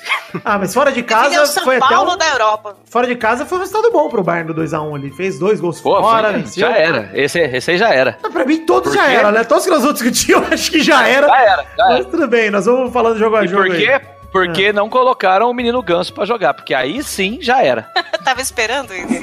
[0.46, 2.18] Ah, mas fora de é casa o São foi até Paulo um...
[2.18, 2.78] da Europa.
[2.90, 5.12] Fora de casa foi um resultado bom pro Bayern do 2x1 ali.
[5.12, 6.68] Fez dois gols Pô, fora, foi- venceu.
[6.70, 7.10] já era.
[7.14, 8.18] Esse, esse aí já era.
[8.24, 9.14] Ah, Pra mim, todos Por já quê?
[9.16, 9.44] era, né?
[9.44, 11.28] Todos que nós outros discutimos, eu acho que já era.
[11.28, 12.06] Já era, já Mas era.
[12.06, 14.02] tudo bem, nós vamos falando jogo a E jogo por aí.
[14.34, 17.84] Porque não colocaram o menino Ganso pra jogar, porque aí sim já era.
[18.26, 19.22] Tava esperando isso.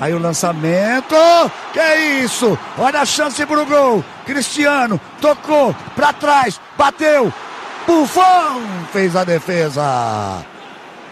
[0.00, 1.14] Aí o lançamento.
[1.72, 2.58] Que é isso?
[2.78, 4.02] Olha a chance pro gol.
[4.24, 7.32] Cristiano tocou pra trás, bateu.
[7.86, 10.42] Buffon fez a defesa.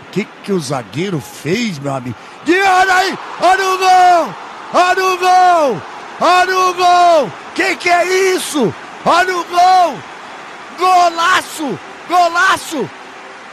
[0.09, 2.17] O que, que o zagueiro fez, meu amigo?
[2.47, 3.19] E olha aí!
[3.41, 4.35] Olha o gol!
[4.75, 5.92] Olha o gol!
[6.25, 7.33] Olha o gol!
[7.53, 8.73] Que que é isso?
[9.05, 9.97] Olha o gol!
[10.79, 11.77] Golaço!
[12.09, 12.89] Golaço!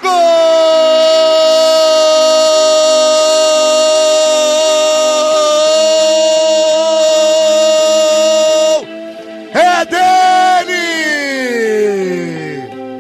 [0.04, 0.12] Gol!
[9.56, 10.80] É dele!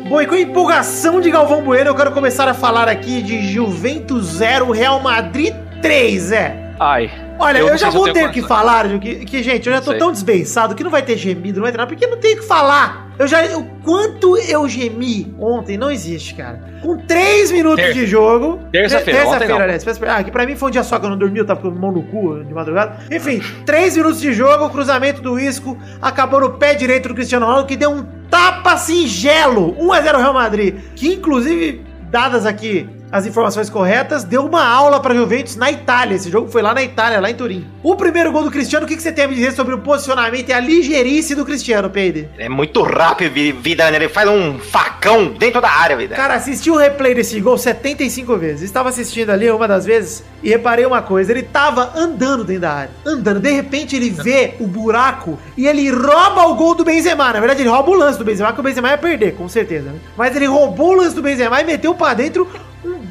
[0.10, 3.54] Bom, e com a empolgação de Galvão Bueno, eu quero começar a falar aqui de
[3.54, 6.69] Juventus 0, Real Madrid 3, é.
[6.80, 7.12] Ai.
[7.38, 8.48] Olha, eu, não já vou ter que condições.
[8.48, 11.64] falar, que, que, gente, eu já tô tão desbençado que não vai ter gemido, não
[11.64, 13.10] vai ter nada, porque não tem o que falar.
[13.20, 13.44] Eu já.
[13.58, 16.62] O quanto eu gemi ontem não existe, cara.
[16.82, 18.60] Com 3 minutos Ter- de jogo.
[18.72, 19.86] Terça-feira, Terça-feira, aliás.
[20.08, 21.70] Ah, que pra mim foi um dia só que eu não dormi, eu tava com
[21.70, 22.98] mão no cu de madrugada.
[23.12, 27.68] Enfim, 3 minutos de jogo, cruzamento do Isco, acabou no pé direito do Cristiano Ronaldo,
[27.68, 29.76] que deu um tapa singelo.
[29.76, 30.76] 1x0 Real Madrid.
[30.96, 36.16] Que inclusive, dadas aqui as informações corretas, deu uma aula para Juventus na Itália.
[36.16, 37.68] Esse jogo foi lá na Itália, lá em Turim.
[37.82, 39.80] O primeiro gol do Cristiano, o que, que você tem a me dizer sobre o
[39.80, 42.30] posicionamento e a ligeirice do Cristiano, Peide?
[42.38, 43.96] É muito rápido, Vi- Vidani.
[43.96, 46.22] Ele faz um facão dentro da área, Vidani.
[46.22, 48.62] Cara, assisti o replay desse gol 75 vezes.
[48.64, 51.32] Estava assistindo ali uma das vezes e reparei uma coisa.
[51.32, 52.92] Ele tava andando dentro da área.
[53.06, 53.40] Andando.
[53.40, 57.34] De repente ele vê o buraco e ele rouba o gol do Benzema.
[57.34, 59.90] Na verdade, ele rouba o lance do Benzema, que o Benzema ia perder, com certeza.
[59.90, 60.00] Né?
[60.16, 62.48] Mas ele roubou o lance do Benzema e meteu pra dentro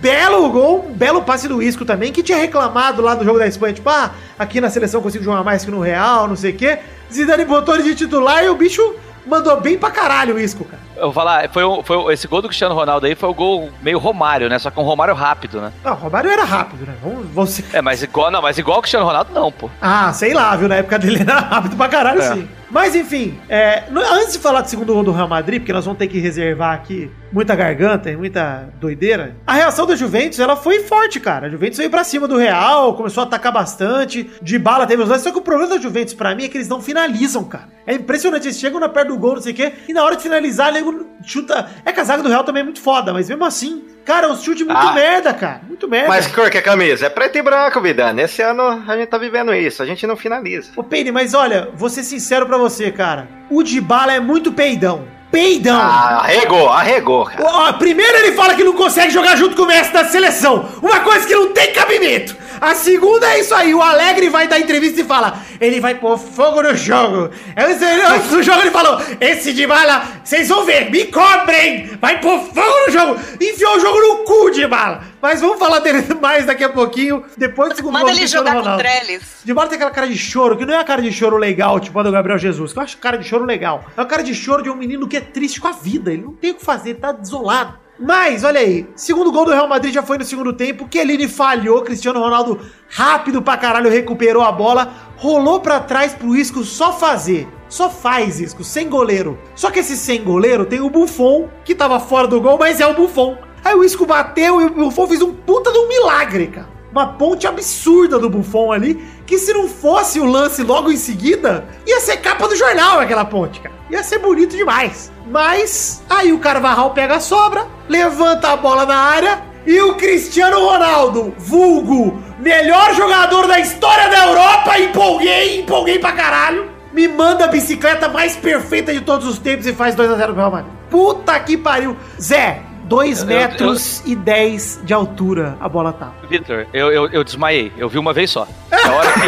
[0.00, 3.46] belo gol, um belo passe do Isco também, que tinha reclamado lá no jogo da
[3.46, 3.74] Espanha.
[3.74, 6.56] Tipo, ah, aqui na seleção eu consigo jogar mais que no Real, não sei o
[6.56, 6.78] quê.
[7.12, 8.94] Zidane botou ele de titular e o bicho
[9.26, 10.80] mandou bem pra caralho o Isco, cara.
[10.96, 13.70] Eu vou falar, foi, o- foi esse gol do Cristiano Ronaldo aí foi o gol
[13.82, 14.58] meio Romário, né?
[14.58, 15.72] Só que um Romário rápido, né?
[15.84, 16.94] Não, Romário era rápido, né?
[17.02, 19.68] Vamos, vamos ser É, mas igual, não, mas igual o Cristiano Ronaldo, não, pô.
[19.80, 20.68] Ah, sei lá, viu?
[20.68, 22.34] Na época dele era rápido pra caralho, É.
[22.34, 22.48] sim.
[22.70, 25.98] Mas enfim, é, antes de falar do segundo gol do Real Madrid, porque nós vamos
[25.98, 30.80] ter que reservar aqui muita garganta e muita doideira, a reação da Juventus, ela foi
[30.80, 31.46] forte, cara.
[31.46, 35.08] A Juventus veio pra cima do Real, começou a atacar bastante, de bala teve os
[35.08, 37.68] lances, só que o problema da Juventus pra mim é que eles não finalizam, cara.
[37.86, 40.16] É impressionante, eles chegam na perto do gol, não sei o quê, e na hora
[40.16, 41.68] de finalizar, nego chuta...
[41.84, 44.30] É que a zaga do Real também é muito foda, mas mesmo assim, cara, é
[44.30, 44.92] um chute muito Ah.
[44.92, 45.60] merda, cara.
[45.68, 46.08] Muito merda.
[46.08, 47.06] Mas cor que é camisa?
[47.06, 48.22] É preto e branco, Vidani.
[48.22, 49.82] Esse ano a gente tá vivendo isso.
[49.82, 50.70] A gente não finaliza.
[50.74, 53.28] Ô, Peine, mas olha, vou ser sincero pra você, cara.
[53.50, 55.04] O Dybala é muito peidão.
[55.30, 55.78] Peidão!
[55.78, 57.42] Ah, arregou, arregou, cara.
[57.44, 60.66] Ó, primeiro ele fala que não consegue jogar junto com o mestre da seleção.
[60.82, 62.34] Uma coisa que não tem cabimento.
[62.60, 63.74] A segunda é isso aí.
[63.74, 67.30] O Alegre vai dar entrevista e fala: ele vai pôr fogo no jogo.
[67.56, 71.86] Antes, antes do jogo ele falou: esse Dybala, vocês vão ver, me cobrem.
[72.00, 73.20] Vai pôr fogo no jogo.
[73.40, 75.02] Enfiou o jogo no cu, Dybala.
[75.20, 77.24] Mas vamos falar dele mais daqui a pouquinho.
[77.36, 78.76] Depois do segundo Manda ele jogar com.
[78.76, 79.40] Trellis.
[79.44, 81.80] De bola tem aquela cara de choro, que não é a cara de choro legal,
[81.80, 83.84] tipo a do Gabriel Jesus, que eu acho cara de choro legal.
[83.96, 86.12] É uma cara de choro de um menino que é triste com a vida.
[86.12, 87.78] Ele não tem o que fazer, ele tá desolado.
[87.98, 90.88] Mas, olha aí, segundo gol do Real Madrid já foi no segundo tempo.
[90.90, 96.62] Chiellini falhou, Cristiano Ronaldo rápido pra caralho recuperou a bola, rolou pra trás pro Isco
[96.64, 97.48] só fazer.
[97.68, 99.38] Só faz Isco, sem goleiro.
[99.54, 102.86] Só que esse sem goleiro tem o Buffon, que tava fora do gol, mas é
[102.86, 103.36] o Buffon.
[103.64, 107.06] Aí o Isco bateu e o Buffon fez um puta de um milagre, cara uma
[107.14, 108.94] ponte absurda do Buffon ali,
[109.26, 113.24] que se não fosse o lance logo em seguida, ia ser capa do jornal aquela
[113.24, 113.74] ponte, cara.
[113.90, 115.12] Ia ser bonito demais.
[115.30, 120.60] Mas aí o Carvajal pega a sobra, levanta a bola na área e o Cristiano
[120.60, 126.70] Ronaldo, vulgo, melhor jogador da história da Europa, empolguei, empolguei pra caralho.
[126.92, 130.50] Me manda a bicicleta mais perfeita de todos os tempos e faz 2x0 pro Real
[130.50, 130.72] Madrid.
[130.90, 131.94] Puta que pariu.
[132.18, 136.10] Zé, 2 Eu- metros e 10 de altura a bola tá.
[136.28, 137.72] Vitor, eu, eu, eu desmaiei.
[137.76, 138.46] Eu vi uma vez só.
[138.72, 139.20] Hora que...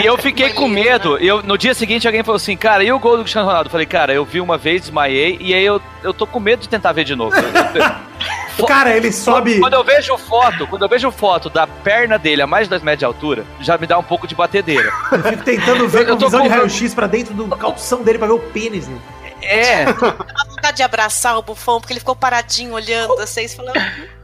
[0.02, 1.18] e eu fiquei com medo.
[1.20, 3.68] E eu, no dia seguinte alguém falou assim, cara, e o gol do Cristiano Ronaldo?
[3.68, 6.60] Eu falei, cara, eu vi uma vez, desmaiei, e aí eu, eu tô com medo
[6.60, 7.34] de tentar ver de novo.
[8.68, 9.58] Cara, ele sobe.
[9.58, 12.82] Quando eu vejo foto, quando eu vejo foto da perna dele a mais de 2
[12.84, 14.92] metros de altura, já me dá um pouco de batedeira.
[15.10, 17.44] Eu fico tentando ver Eu- eu com tô visão de com- raio-x pra dentro do
[17.56, 19.00] calção dele pra ver o pênis dele.
[19.42, 19.86] É,
[20.74, 23.74] vontade de abraçar o bufão, porque ele ficou paradinho olhando assim, falando.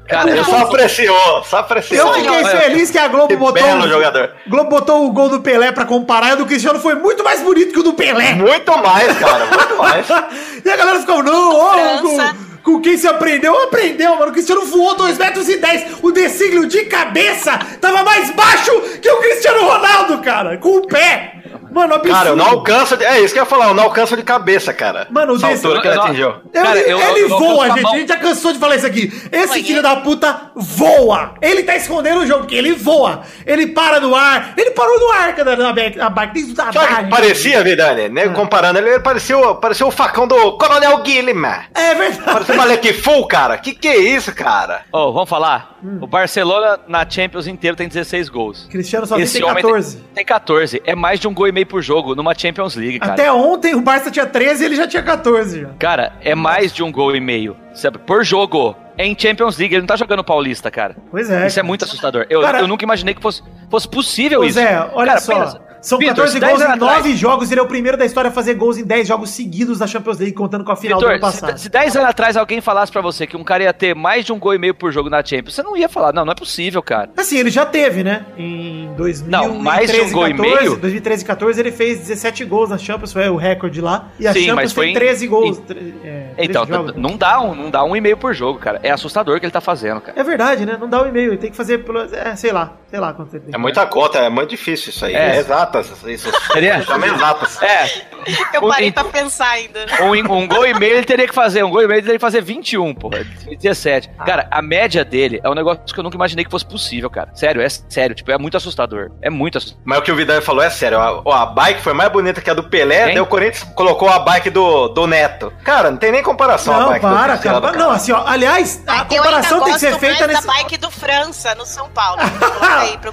[0.09, 2.09] cara, eu Só apreciou, só apreciou.
[2.09, 3.55] Eu fiquei olha, feliz que a Globo Que botou.
[3.63, 4.33] belo o- jogador.
[4.47, 7.41] Globo botou o gol do Pelé pra comparar e o do Cristiano foi muito mais
[7.43, 8.35] bonito que o do Pelé.
[8.35, 10.07] Muito mais, cara, muito mais.
[10.65, 14.31] E a galera ficou, não, ó, com, com quem se aprendeu, aprendeu, mano.
[14.31, 15.99] O Cristiano voou 2 metros e 10.
[16.03, 21.40] O decílio de cabeça tava mais baixo que o Cristiano Ronaldo, cara, com o pé.
[21.71, 22.15] Mano, absurdo.
[22.17, 22.97] Cara, eu não alcanço.
[22.97, 23.05] De...
[23.05, 25.07] É isso que eu ia falar, eu não alcanço de cabeça, cara.
[25.11, 26.29] Mano, o desse- altura que ele atingiu.
[26.29, 27.87] Eu- Cara, ele eu- ele eu- eu voa, gente.
[27.87, 29.13] A gente já cansou de falar isso aqui.
[29.33, 29.83] Esse filho ele.
[29.83, 31.35] da puta voa.
[31.41, 33.23] Ele tá escondendo o jogo, porque ele voa.
[33.47, 34.53] Ele para no ar.
[34.57, 35.99] Ele parou no ar, cara, na bike.
[35.99, 36.11] Na.
[36.31, 38.09] Tem Sabe que parecia, Vidani?
[38.09, 38.25] Né?
[38.25, 38.31] Ah.
[38.31, 41.49] Comparando ele, ele parecia, o- parecia o facão do Coronel Guilherme.
[41.75, 42.23] É verdade.
[42.25, 43.57] Parecia uma Leque Full, cara.
[43.59, 44.83] Que que é isso, cara?
[44.93, 45.77] Ô, vamos falar?
[45.83, 45.99] Hum.
[46.03, 48.67] O Barcelona na Champions inteiro tem 16 gols.
[48.71, 49.97] Cristiano só tem Esse homem 14.
[49.97, 50.83] Tem, tem 14.
[50.85, 53.13] É mais de um gol e meio por jogo numa Champions League, cara.
[53.13, 55.69] Até ontem o Barça tinha 13 e ele já tinha 14 já.
[55.79, 57.99] Cara, é mais de um gol e meio, sabe?
[57.99, 58.77] Por jogo.
[58.99, 60.95] É em Champions League, ele não tá jogando Paulista, cara.
[61.11, 61.47] Pois é.
[61.47, 62.27] Isso é muito assustador.
[62.29, 64.59] Eu, Cara- eu nunca imaginei que fosse, fosse possível Pois isso.
[64.61, 65.41] é, olha Cara, só.
[65.45, 65.61] pensa.
[65.83, 67.51] São Vitor, 14 se 10 gols em anos 9 atrás- jogos.
[67.51, 70.19] Ele é o primeiro da história a fazer gols em 10 jogos seguidos da Champions
[70.19, 71.57] League, contando com a final do ano passado.
[71.57, 74.25] se, se 10 anos atrás alguém falasse pra você que um cara ia ter mais
[74.25, 76.33] de um gol e meio por jogo na Champions, você não ia falar, não, não
[76.33, 77.11] é possível, cara.
[77.17, 78.27] Assim, ele já teve, né?
[78.37, 80.77] Em 2013, Não, mais de um gol e meio?
[80.77, 84.09] 2013 e 14 ele fez 17 gols na Champions, foi o recorde lá.
[84.19, 85.59] E a Sim, Champions tem em- 13 gols.
[85.59, 86.95] em- tre- é, 13 Então, jogos.
[86.97, 88.81] não dá um, não dá um e meio por jogo, cara.
[88.83, 90.19] É assustador o que ele tá fazendo, cara.
[90.21, 90.77] É verdade, né?
[90.79, 92.01] Não dá um e-mail, ele tem que fazer pelo.
[92.01, 93.55] É, sei lá, sei lá quanto ele tem.
[93.55, 95.15] É muita conta, é muito difícil isso aí.
[95.15, 95.37] É.
[95.37, 95.43] É,
[95.79, 96.03] exatas.
[96.05, 96.31] Isso.
[96.53, 96.83] Seria?
[96.83, 97.63] Chama exatas.
[97.63, 98.11] É,
[98.53, 99.87] Eu Um- parei pra pensar ainda.
[100.03, 102.19] um, um gol e meio ele teria que fazer, um gol e meio ele teria
[102.19, 103.25] que fazer 21, porra.
[103.59, 104.11] 17.
[104.19, 104.25] Ah.
[104.25, 107.31] Cara, a média dele é um negócio que eu nunca imaginei que fosse possível, cara.
[107.35, 109.11] Sério, é sério, tipo, é muito assustador.
[109.23, 109.83] É muito assustador.
[109.87, 110.99] Mas o que o Vidal falou é sério.
[111.01, 113.15] A, a bike foi mais bonita que a do Pelé, Quem?
[113.15, 115.53] daí o Corinthians colocou a bike do, do Neto.
[115.65, 117.79] Cara, não tem nem comparação a Não, bike do para, Cristiano, cara.
[117.79, 118.23] Não, assim, ó.
[118.27, 120.47] Aliás, a eu comparação tem que ser feita nesse.
[120.47, 122.21] bike do França, no São Paulo.
[122.61, 122.99] Aí.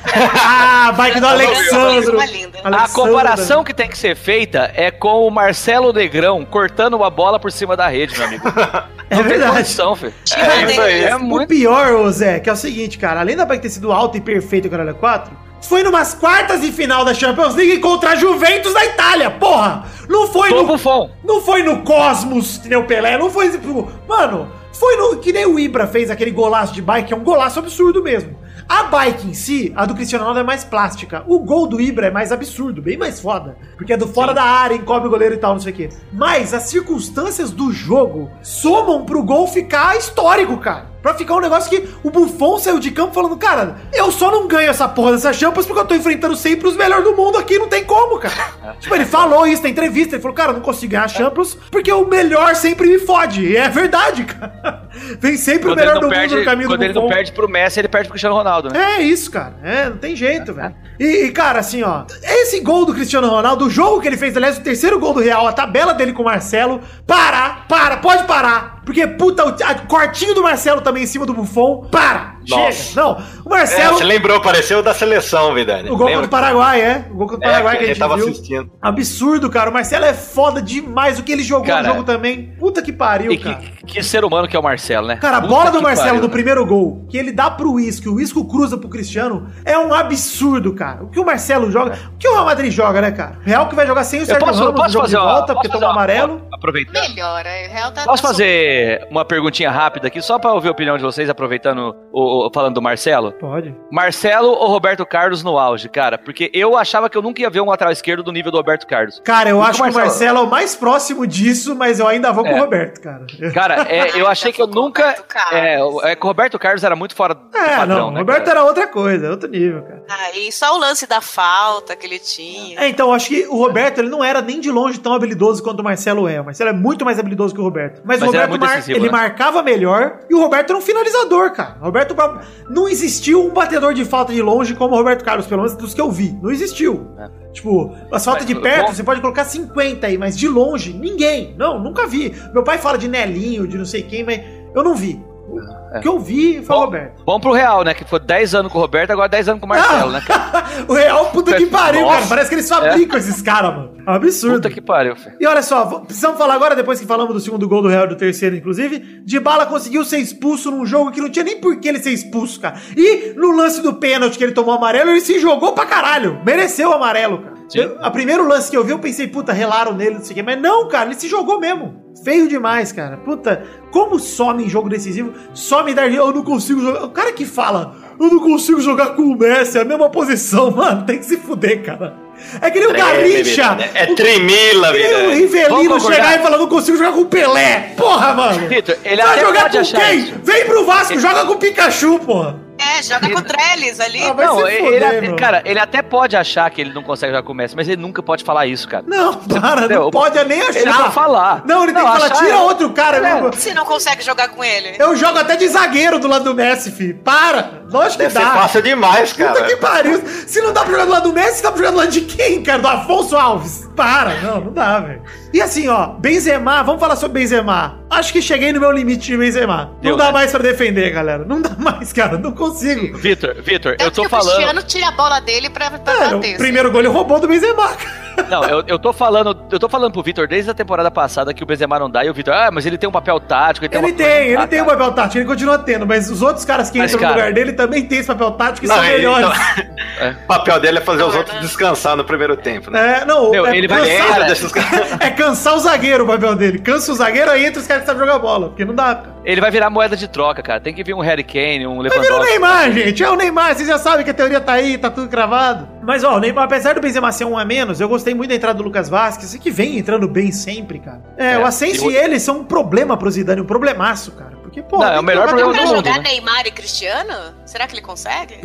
[0.49, 2.17] Ah, bike do Alexandro.
[2.63, 7.39] A comparação que tem que ser feita é com o Marcelo Negrão cortando uma bola
[7.39, 8.43] por cima da rede, meu amigo.
[9.09, 9.55] É Não tem verdade.
[9.59, 10.13] condição, filho.
[10.35, 11.03] É isso aí.
[11.05, 11.47] É O muito.
[11.47, 14.21] pior, ô Zé, que é o seguinte, cara, além da bike ter sido alta e
[14.21, 15.31] perfeita, caralho, 4,
[15.61, 19.85] foi numas quartas de final da Champions League contra a Juventus da Itália, porra!
[20.09, 20.65] Não foi Tô no.
[20.67, 21.09] bufão.
[21.23, 23.49] Não foi no Cosmos, que nem o Pelé, não foi.
[23.49, 25.15] tipo, Mano, foi no.
[25.19, 28.37] Que nem o Ibra fez aquele golaço de bike, que é um golaço absurdo mesmo.
[28.69, 31.23] A bike em si, a do Cristiano Ronaldo é mais plástica.
[31.25, 33.57] O gol do Ibra é mais absurdo, bem mais foda.
[33.77, 35.89] Porque é do fora da área, encobre o goleiro e tal, não sei o quê.
[36.11, 40.96] Mas as circunstâncias do jogo somam pro gol ficar histórico, cara.
[41.07, 44.45] Pra ficar um negócio que o Buffon saiu de campo falando, cara, eu só não
[44.45, 47.57] ganho essa porra dessa Champions porque eu tô enfrentando sempre os melhores do mundo aqui,
[47.57, 48.75] não tem como, cara.
[48.77, 51.57] tipo, ele falou isso na entrevista, ele falou, cara, eu não consigo ganhar a Champions
[51.71, 53.41] porque o melhor sempre me fode.
[53.41, 54.89] E é verdade, cara.
[55.21, 57.31] Vem sempre Quando o melhor do mundo perde, no caminho quando do ele não perde
[57.31, 58.97] pro Messi, ele perde pro Cristiano Ronaldo, né?
[58.97, 59.55] É isso, cara.
[59.63, 60.75] É, não tem jeito, velho.
[60.99, 62.05] E, e, cara, assim, ó.
[62.23, 65.19] Esse gol do Cristiano Ronaldo, o jogo que ele fez, aliás, o terceiro gol do
[65.19, 66.81] Real, a tabela dele com o Marcelo.
[67.05, 68.76] Para, para, pode parar.
[68.87, 71.89] Porque, puta, o cortinho do Marcelo também em cima do Buffon.
[71.91, 72.71] Para, Nossa.
[72.71, 73.01] chega.
[73.01, 73.11] Não,
[73.45, 73.97] o É, Marcelo.
[73.97, 75.89] você lembrou, pareceu da seleção, Vidani.
[75.89, 76.23] o gol Lembra?
[76.23, 77.05] contra o Paraguai, é.
[77.11, 78.27] O gol contra o É, Paraguai que que a gente tava viu.
[78.29, 78.71] assistindo.
[78.81, 79.69] Absurdo, cara.
[79.69, 81.19] O Marcelo é foda demais.
[81.19, 82.53] O que ele jogou Cara, no jogo também.
[82.59, 83.55] Puta que pariu, E cara.
[83.55, 85.17] que, que ser humano que é o Marcelo, né?
[85.17, 86.33] Cara, a Puta bola do Marcelo pariu, do né?
[86.33, 90.73] primeiro gol, que ele dá pro Isco, o Isco cruza pro Cristiano, é um absurdo,
[90.73, 91.03] cara.
[91.03, 93.37] O que o Marcelo joga, o que o Real Madrid joga, né, cara?
[93.43, 95.77] O Real que vai jogar sem o Sérgio Ramos no jogo fazer de volta, porque
[95.77, 96.41] uma- amarelo.
[96.53, 97.07] Aproveitando.
[97.09, 97.49] Melhora.
[97.69, 101.03] O Real tá Posso fazer uma perguntinha rápida aqui, só pra ouvir a opinião de
[101.03, 103.31] vocês, aproveitando o, o- falando do Marcelo?
[103.33, 103.75] Pode.
[103.91, 106.17] Marcelo ou Roberto Carlos no auge, cara?
[106.17, 108.85] Porque eu achava que eu nunca ia ver um lateral esquerdo do nível do Roberto
[108.85, 109.19] Carlos.
[109.23, 112.43] Cara, eu acho que o Marcelo- é o mais próximo disso, mas eu ainda vou
[112.43, 112.55] com É.
[112.55, 113.25] o Roberto, cara.
[113.53, 115.01] Cara, é, eu achei que eu nunca.
[115.03, 116.03] Roberto Carlos.
[116.03, 118.19] É, é que o Roberto Carlos era muito fora do É, padrão, não, o né,
[118.19, 118.59] Roberto cara?
[118.59, 120.03] era outra coisa, outro nível, cara.
[120.25, 122.79] Aí só o lance da falta que ele tinha.
[122.79, 125.63] É, então, eu acho que o Roberto, ele não era nem de longe tão habilidoso
[125.63, 126.39] quanto o Marcelo é.
[126.41, 128.01] O Marcelo é muito mais habilidoso que o Roberto.
[128.03, 129.11] Mas, Mas o Roberto, mar- decisivo, ele né?
[129.11, 131.75] marcava melhor e o Roberto era um finalizador, cara.
[131.81, 132.26] O Roberto, pra-
[132.69, 135.93] não existiu um batedor de falta de longe como o Roberto Carlos, pelo menos dos
[135.93, 136.37] que eu vi.
[136.41, 137.07] Não existiu.
[137.53, 140.93] Tipo, as faltas Mas, de perto, bom- você pode colocar 50 aí, mas de longe,
[140.93, 141.55] ninguém.
[141.57, 142.33] Não, nunca vi.
[142.53, 144.41] Meu pai fala de Nelinho, de não sei quem, mas
[144.75, 145.19] eu não vi.
[145.47, 147.23] O que eu vi foi o Bom, Roberto.
[147.23, 147.93] Bom pro Real, né?
[147.93, 150.65] Que foi 10 anos com o Roberto, agora 10 anos com o Marcelo, né, cara?
[150.87, 152.15] o Real, puta que pariu, Nossa.
[152.15, 152.27] cara.
[152.27, 153.91] Parece que eles fabricam esses caras, mano.
[154.05, 154.55] É um absurdo.
[154.55, 155.35] Puta que pariu, filho.
[155.39, 158.09] E olha só, precisamos falar agora, depois que falamos do segundo gol do Real e
[158.09, 161.79] do terceiro, inclusive, de bala conseguiu ser expulso num jogo que não tinha nem por
[161.79, 162.75] que ele ser expulso, cara.
[162.95, 166.41] E no lance do pênalti que ele tomou amarelo, ele se jogou pra caralho.
[166.45, 167.56] Mereceu o amarelo, cara.
[167.73, 170.35] Eu- a primeiro lance que eu vi, eu pensei, puta, relaram nele, não sei o
[170.35, 170.43] quê.
[170.43, 172.05] Mas não, cara, ele se jogou mesmo.
[172.23, 173.17] Feio demais, cara.
[173.17, 176.11] Puta, como some em jogo decisivo, some dar.
[176.11, 177.03] Eu não consigo jogar.
[177.03, 180.71] O cara que fala, eu não consigo jogar com o Messi, é a mesma posição,
[180.75, 182.15] mano, tem que se fuder, cara.
[182.61, 183.73] É que nem o Garrincha.
[183.75, 185.33] Vidani, É tremila, Que nem o vida.
[185.33, 187.93] Rivelino chegar e falar, não consigo jogar com o Pelé.
[187.97, 188.67] Porra, mano.
[188.67, 190.19] Vitor, ele Vai jogar com quem?
[190.19, 190.33] isso.
[190.43, 192.66] Vem pro Vasco, joga com o Pikachu, porra.
[192.79, 194.21] É, joga com o Trellis ali.
[194.23, 195.35] Ah, não, ele, meu.
[195.35, 198.01] cara, ele até pode achar que ele não consegue jogar com o Messi, mas ele
[198.01, 199.03] nunca pode falar isso, cara.
[199.07, 200.79] Não, para, não pode nem achar.
[200.79, 201.63] Ele vai falar.
[201.65, 203.17] Não, ele tem Não, que falar, tira é- outro cara.
[203.17, 203.41] É.
[203.41, 203.53] meu.
[203.53, 204.95] Se não consegue jogar com ele.
[204.99, 207.13] Eu jogo até de zagueiro do lado do Messi, fi.
[207.13, 207.83] Para.
[207.89, 208.51] Lógico que Deve dá.
[208.51, 209.65] fácil demais, Puta cara.
[209.65, 210.21] que pariu.
[210.45, 212.21] Se não dá pra jogar do lado do Messi, dá pra jogar do lado de
[212.21, 212.79] quem, cara?
[212.79, 213.86] Do Afonso Alves.
[213.97, 214.35] Para.
[214.41, 215.21] Não, não dá, velho.
[215.53, 217.97] E assim, ó, Benzema, vamos falar sobre Benzema.
[218.09, 219.91] Acho que cheguei no meu limite de Benzema.
[220.01, 220.31] Deu, não dá né?
[220.31, 221.43] mais pra defender, galera.
[221.43, 222.37] Não dá mais, cara.
[222.37, 223.17] Não consigo.
[223.17, 224.53] Vitor, Vitor, eu tô que o falando.
[224.53, 226.37] Cristiano tira a bola dele pra, pra É, o bater.
[226.49, 226.57] assim.
[226.57, 228.27] primeiro gol ele roubou do Benzema, cara.
[228.49, 231.63] Não, eu, eu tô falando, eu tô falando pro Vitor desde a temporada passada que
[231.63, 233.89] o Benzema não dá e o Vitor, ah, mas ele tem um papel tático, ele
[233.91, 236.91] tem Ele tem, ele tem um papel tático, ele continua tendo, mas os outros caras
[236.91, 239.03] que Mas, entram no cara- lugar dele também tem esse papel tático e Não, são
[239.05, 239.47] ele- melhores.
[239.73, 243.21] então, O papel dele é fazer os outros descansar no primeiro tempo, né?
[243.21, 245.11] É, não, Meu, é, ele vai- cansar, Entra, deixa os caras.
[245.21, 246.79] é cansar o zagueiro o papel dele.
[246.79, 249.15] Cansa o zagueiro, aí entra os caras que sabem jogar bola, porque não dá.
[249.15, 249.37] cara.
[249.45, 250.79] Ele vai virar moeda de troca, cara.
[250.79, 252.49] Tem que vir um Harry Kane, um Vai virar o Lewandowski.
[252.51, 253.23] Neymar, gente.
[253.23, 255.87] É o Neymar, vocês já sabem que a teoria tá aí, tá tudo cravado.
[256.03, 258.55] Mas, ó, o Neymar, apesar do Benzema ser um a menos, eu gostei muito da
[258.55, 261.21] entrada do Lucas Vasquez, que vem entrando bem sempre, cara.
[261.37, 264.57] É, É, o Asensio e ele são um problema pro Zidane, um problemaço, cara.
[264.61, 266.05] Porque, pô, Não, é o que melhor jogar problema do mundo.
[266.05, 266.29] jogar né?
[266.29, 267.33] Neymar e Cristiano?
[267.65, 268.59] Será que ele consegue?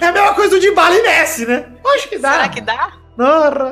[0.00, 1.64] É a mesma coisa do Dybala e Messi, né?
[1.94, 2.32] Acho que dá.
[2.32, 2.88] Será que dá?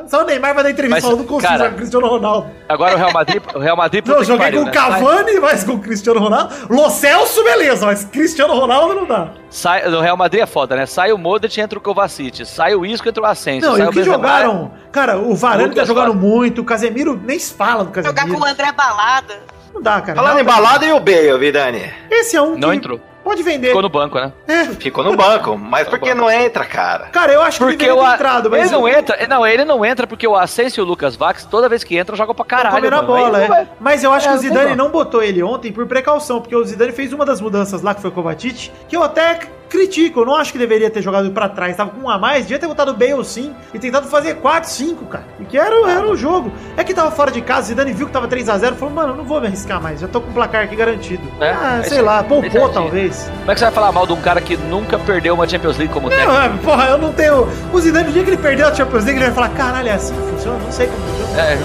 [0.08, 2.50] Só o Neymar vai dar entrevista Mas, falando com cara, jogar com o Cristiano Ronaldo.
[2.68, 4.72] Agora o Real Madrid, o Real Madrid Não, joguei pariu, com o né?
[4.72, 6.54] Cavani, mas com o Cristiano Ronaldo.
[6.68, 9.28] Lo Celso, beleza, mas Cristiano Ronaldo não dá.
[9.48, 10.84] Sai, no Real Madrid é foda, né?
[10.84, 12.44] Sai o Modric, entra o Kovacic.
[12.44, 13.68] Sai o Isco, entra o Asensio.
[13.70, 14.16] Não, sai e o que Benzema.
[14.16, 14.72] jogaram?
[14.90, 18.40] Cara, o Varane tá jogando muito, o Casemiro nem se fala do Jogar Casemiro.
[18.40, 19.38] com o André Balada.
[19.72, 20.16] Não dá, cara.
[20.16, 21.92] Falando em balada e o Bale, Vidani?
[22.10, 23.00] Esse é um Não que entrou.
[23.26, 23.68] Pode vender.
[23.68, 24.32] Ficou no banco, né?
[24.46, 24.64] É.
[24.66, 25.58] Ficou no banco.
[25.58, 27.06] Mas por que não entra, cara?
[27.08, 29.64] Cara, eu acho que Porque o ter A- entrado, mas ele não entra, não, ele
[29.64, 32.44] não entra porque o Asensio e o Lucas Vax, toda vez que entra, jogam pra
[32.44, 32.76] Tá caralho.
[32.76, 33.48] comendo a bola, é.
[33.48, 36.54] vai- Mas eu acho É, que o Zidane não botou ele ontem por precaução, porque
[36.54, 40.20] o Zidane fez uma das mudanças lá, que foi o Kovacic, que eu até critico,
[40.20, 42.58] eu não acho que deveria ter jogado pra trás, tava com um a mais, devia
[42.58, 46.08] ter botado o Bale sim, e tentado fazer 4, 5, cara, e que era, era
[46.08, 46.52] o jogo.
[46.76, 49.16] É que tava fora de casa, o Zidane viu que tava 3x0, falou, mano, eu
[49.16, 51.22] não vou me arriscar mais, já tô com o placar aqui garantido.
[51.40, 52.72] É, ah, é sei lá, poupou certinho.
[52.72, 53.30] talvez.
[53.38, 55.76] Como é que você vai falar mal de um cara que nunca perdeu uma Champions
[55.76, 56.32] League como técnico?
[56.32, 57.48] Não, é, porra, eu não tenho...
[57.72, 59.92] O Zidane, no dia que ele perdeu a Champions League, ele vai falar, caralho, é
[59.92, 60.58] assim que funciona?
[60.58, 61.42] Não sei como funciona.
[61.42, 61.58] É,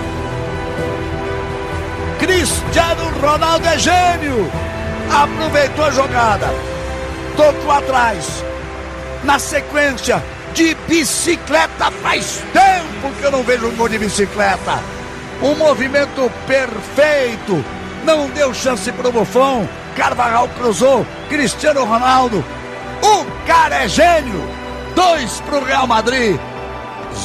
[2.20, 4.50] Cristiano Ronaldo é gênio.
[5.10, 6.48] Aproveitou a jogada.
[7.40, 8.44] Tocou atrás.
[9.24, 10.22] Na sequência
[10.52, 11.90] de bicicleta.
[12.02, 14.78] Faz tempo que eu não vejo um gol de bicicleta.
[15.40, 17.64] Um movimento perfeito.
[18.04, 19.66] Não deu chance pro Buffon.
[19.96, 21.06] Carvajal cruzou.
[21.30, 22.44] Cristiano Ronaldo.
[23.02, 24.46] O cara é gênio.
[24.94, 26.38] Dois pro Real Madrid.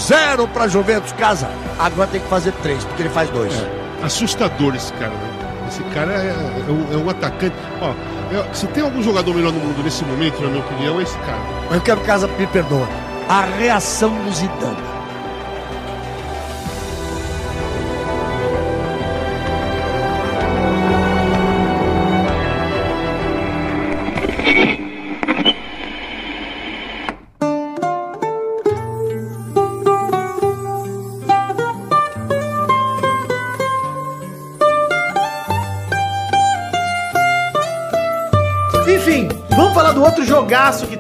[0.07, 1.49] Zero pra Juventus Casa.
[1.77, 3.53] Agora tem que fazer três, porque ele faz dois.
[4.01, 5.44] Assustador esse cara, né?
[5.67, 6.27] Esse cara é,
[6.67, 7.55] é um, é um atacante.
[7.81, 7.89] Ó,
[8.35, 11.17] é- se tem algum jogador melhor no mundo nesse momento, na minha opinião, é esse
[11.19, 11.39] cara.
[11.71, 12.87] Eu quero que Casa me perdoa.
[13.27, 14.94] A reação do Zidane.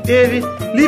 [0.05, 0.41] Teve.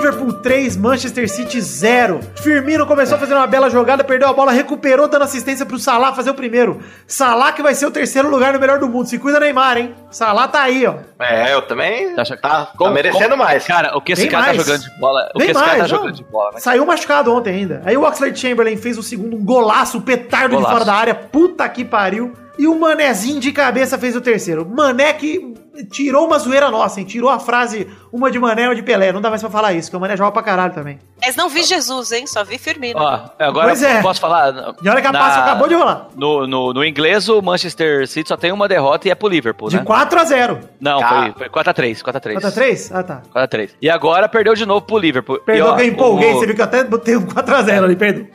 [0.07, 2.21] Liverpool 3, Manchester City 0.
[2.35, 6.13] Firmino começou a fazer uma bela jogada, perdeu a bola, recuperou, dando assistência pro Salah
[6.13, 6.79] fazer o primeiro.
[7.05, 9.07] Salah que vai ser o terceiro lugar no melhor do mundo.
[9.07, 9.93] Se cuida, Neymar, hein?
[10.09, 10.95] Salah tá aí, ó.
[11.19, 12.15] É, eu também.
[12.15, 13.65] Tá Tá, tá Como- merecendo como- mais.
[13.67, 14.57] Cara, o que esse Bem cara mais.
[14.57, 15.31] tá jogando de bola.
[15.35, 15.97] O Bem que esse cara tá mais, não.
[15.99, 16.61] jogando de bola, vai.
[16.61, 17.81] Saiu machucado ontem ainda.
[17.85, 20.71] Aí o Oxlade Chamberlain fez o segundo, um golaço, um petardo de Golaço.
[20.73, 21.15] fora da área.
[21.15, 22.31] Puta que pariu.
[22.57, 24.65] E o Manezinho de cabeça fez o terceiro.
[24.67, 25.53] Mané que
[25.91, 27.05] tirou uma zoeira nossa, hein?
[27.05, 29.11] Tirou a frase uma de Mané ou de Pelé.
[29.11, 30.99] Não dá mais pra falar isso, o Mané joga pra caralho também.
[31.21, 32.27] Mas não vi Jesus, hein?
[32.27, 32.99] Só vi Firmino.
[32.99, 34.01] Ó, agora Pois é.
[34.01, 34.75] posso falar.
[34.81, 36.07] E olha que a Na- passa acabou de rolar.
[36.15, 39.69] No, no, no inglês, o Manchester City só tem uma derrota e é pro Liverpool,
[39.69, 39.83] De né?
[39.83, 41.07] 4 a 0 Não, Ah.
[41.33, 42.33] foi, foi 4x3, 4x3.
[42.33, 43.21] 4 a 3 Ah, tá.
[43.33, 43.71] 4x3.
[43.81, 45.39] E agora perdeu de novo pro Liverpool.
[45.39, 47.83] Perdão E, ó, que eu empolguei, o- você viu que eu até botei um 4x0
[47.83, 48.27] ali, perdão.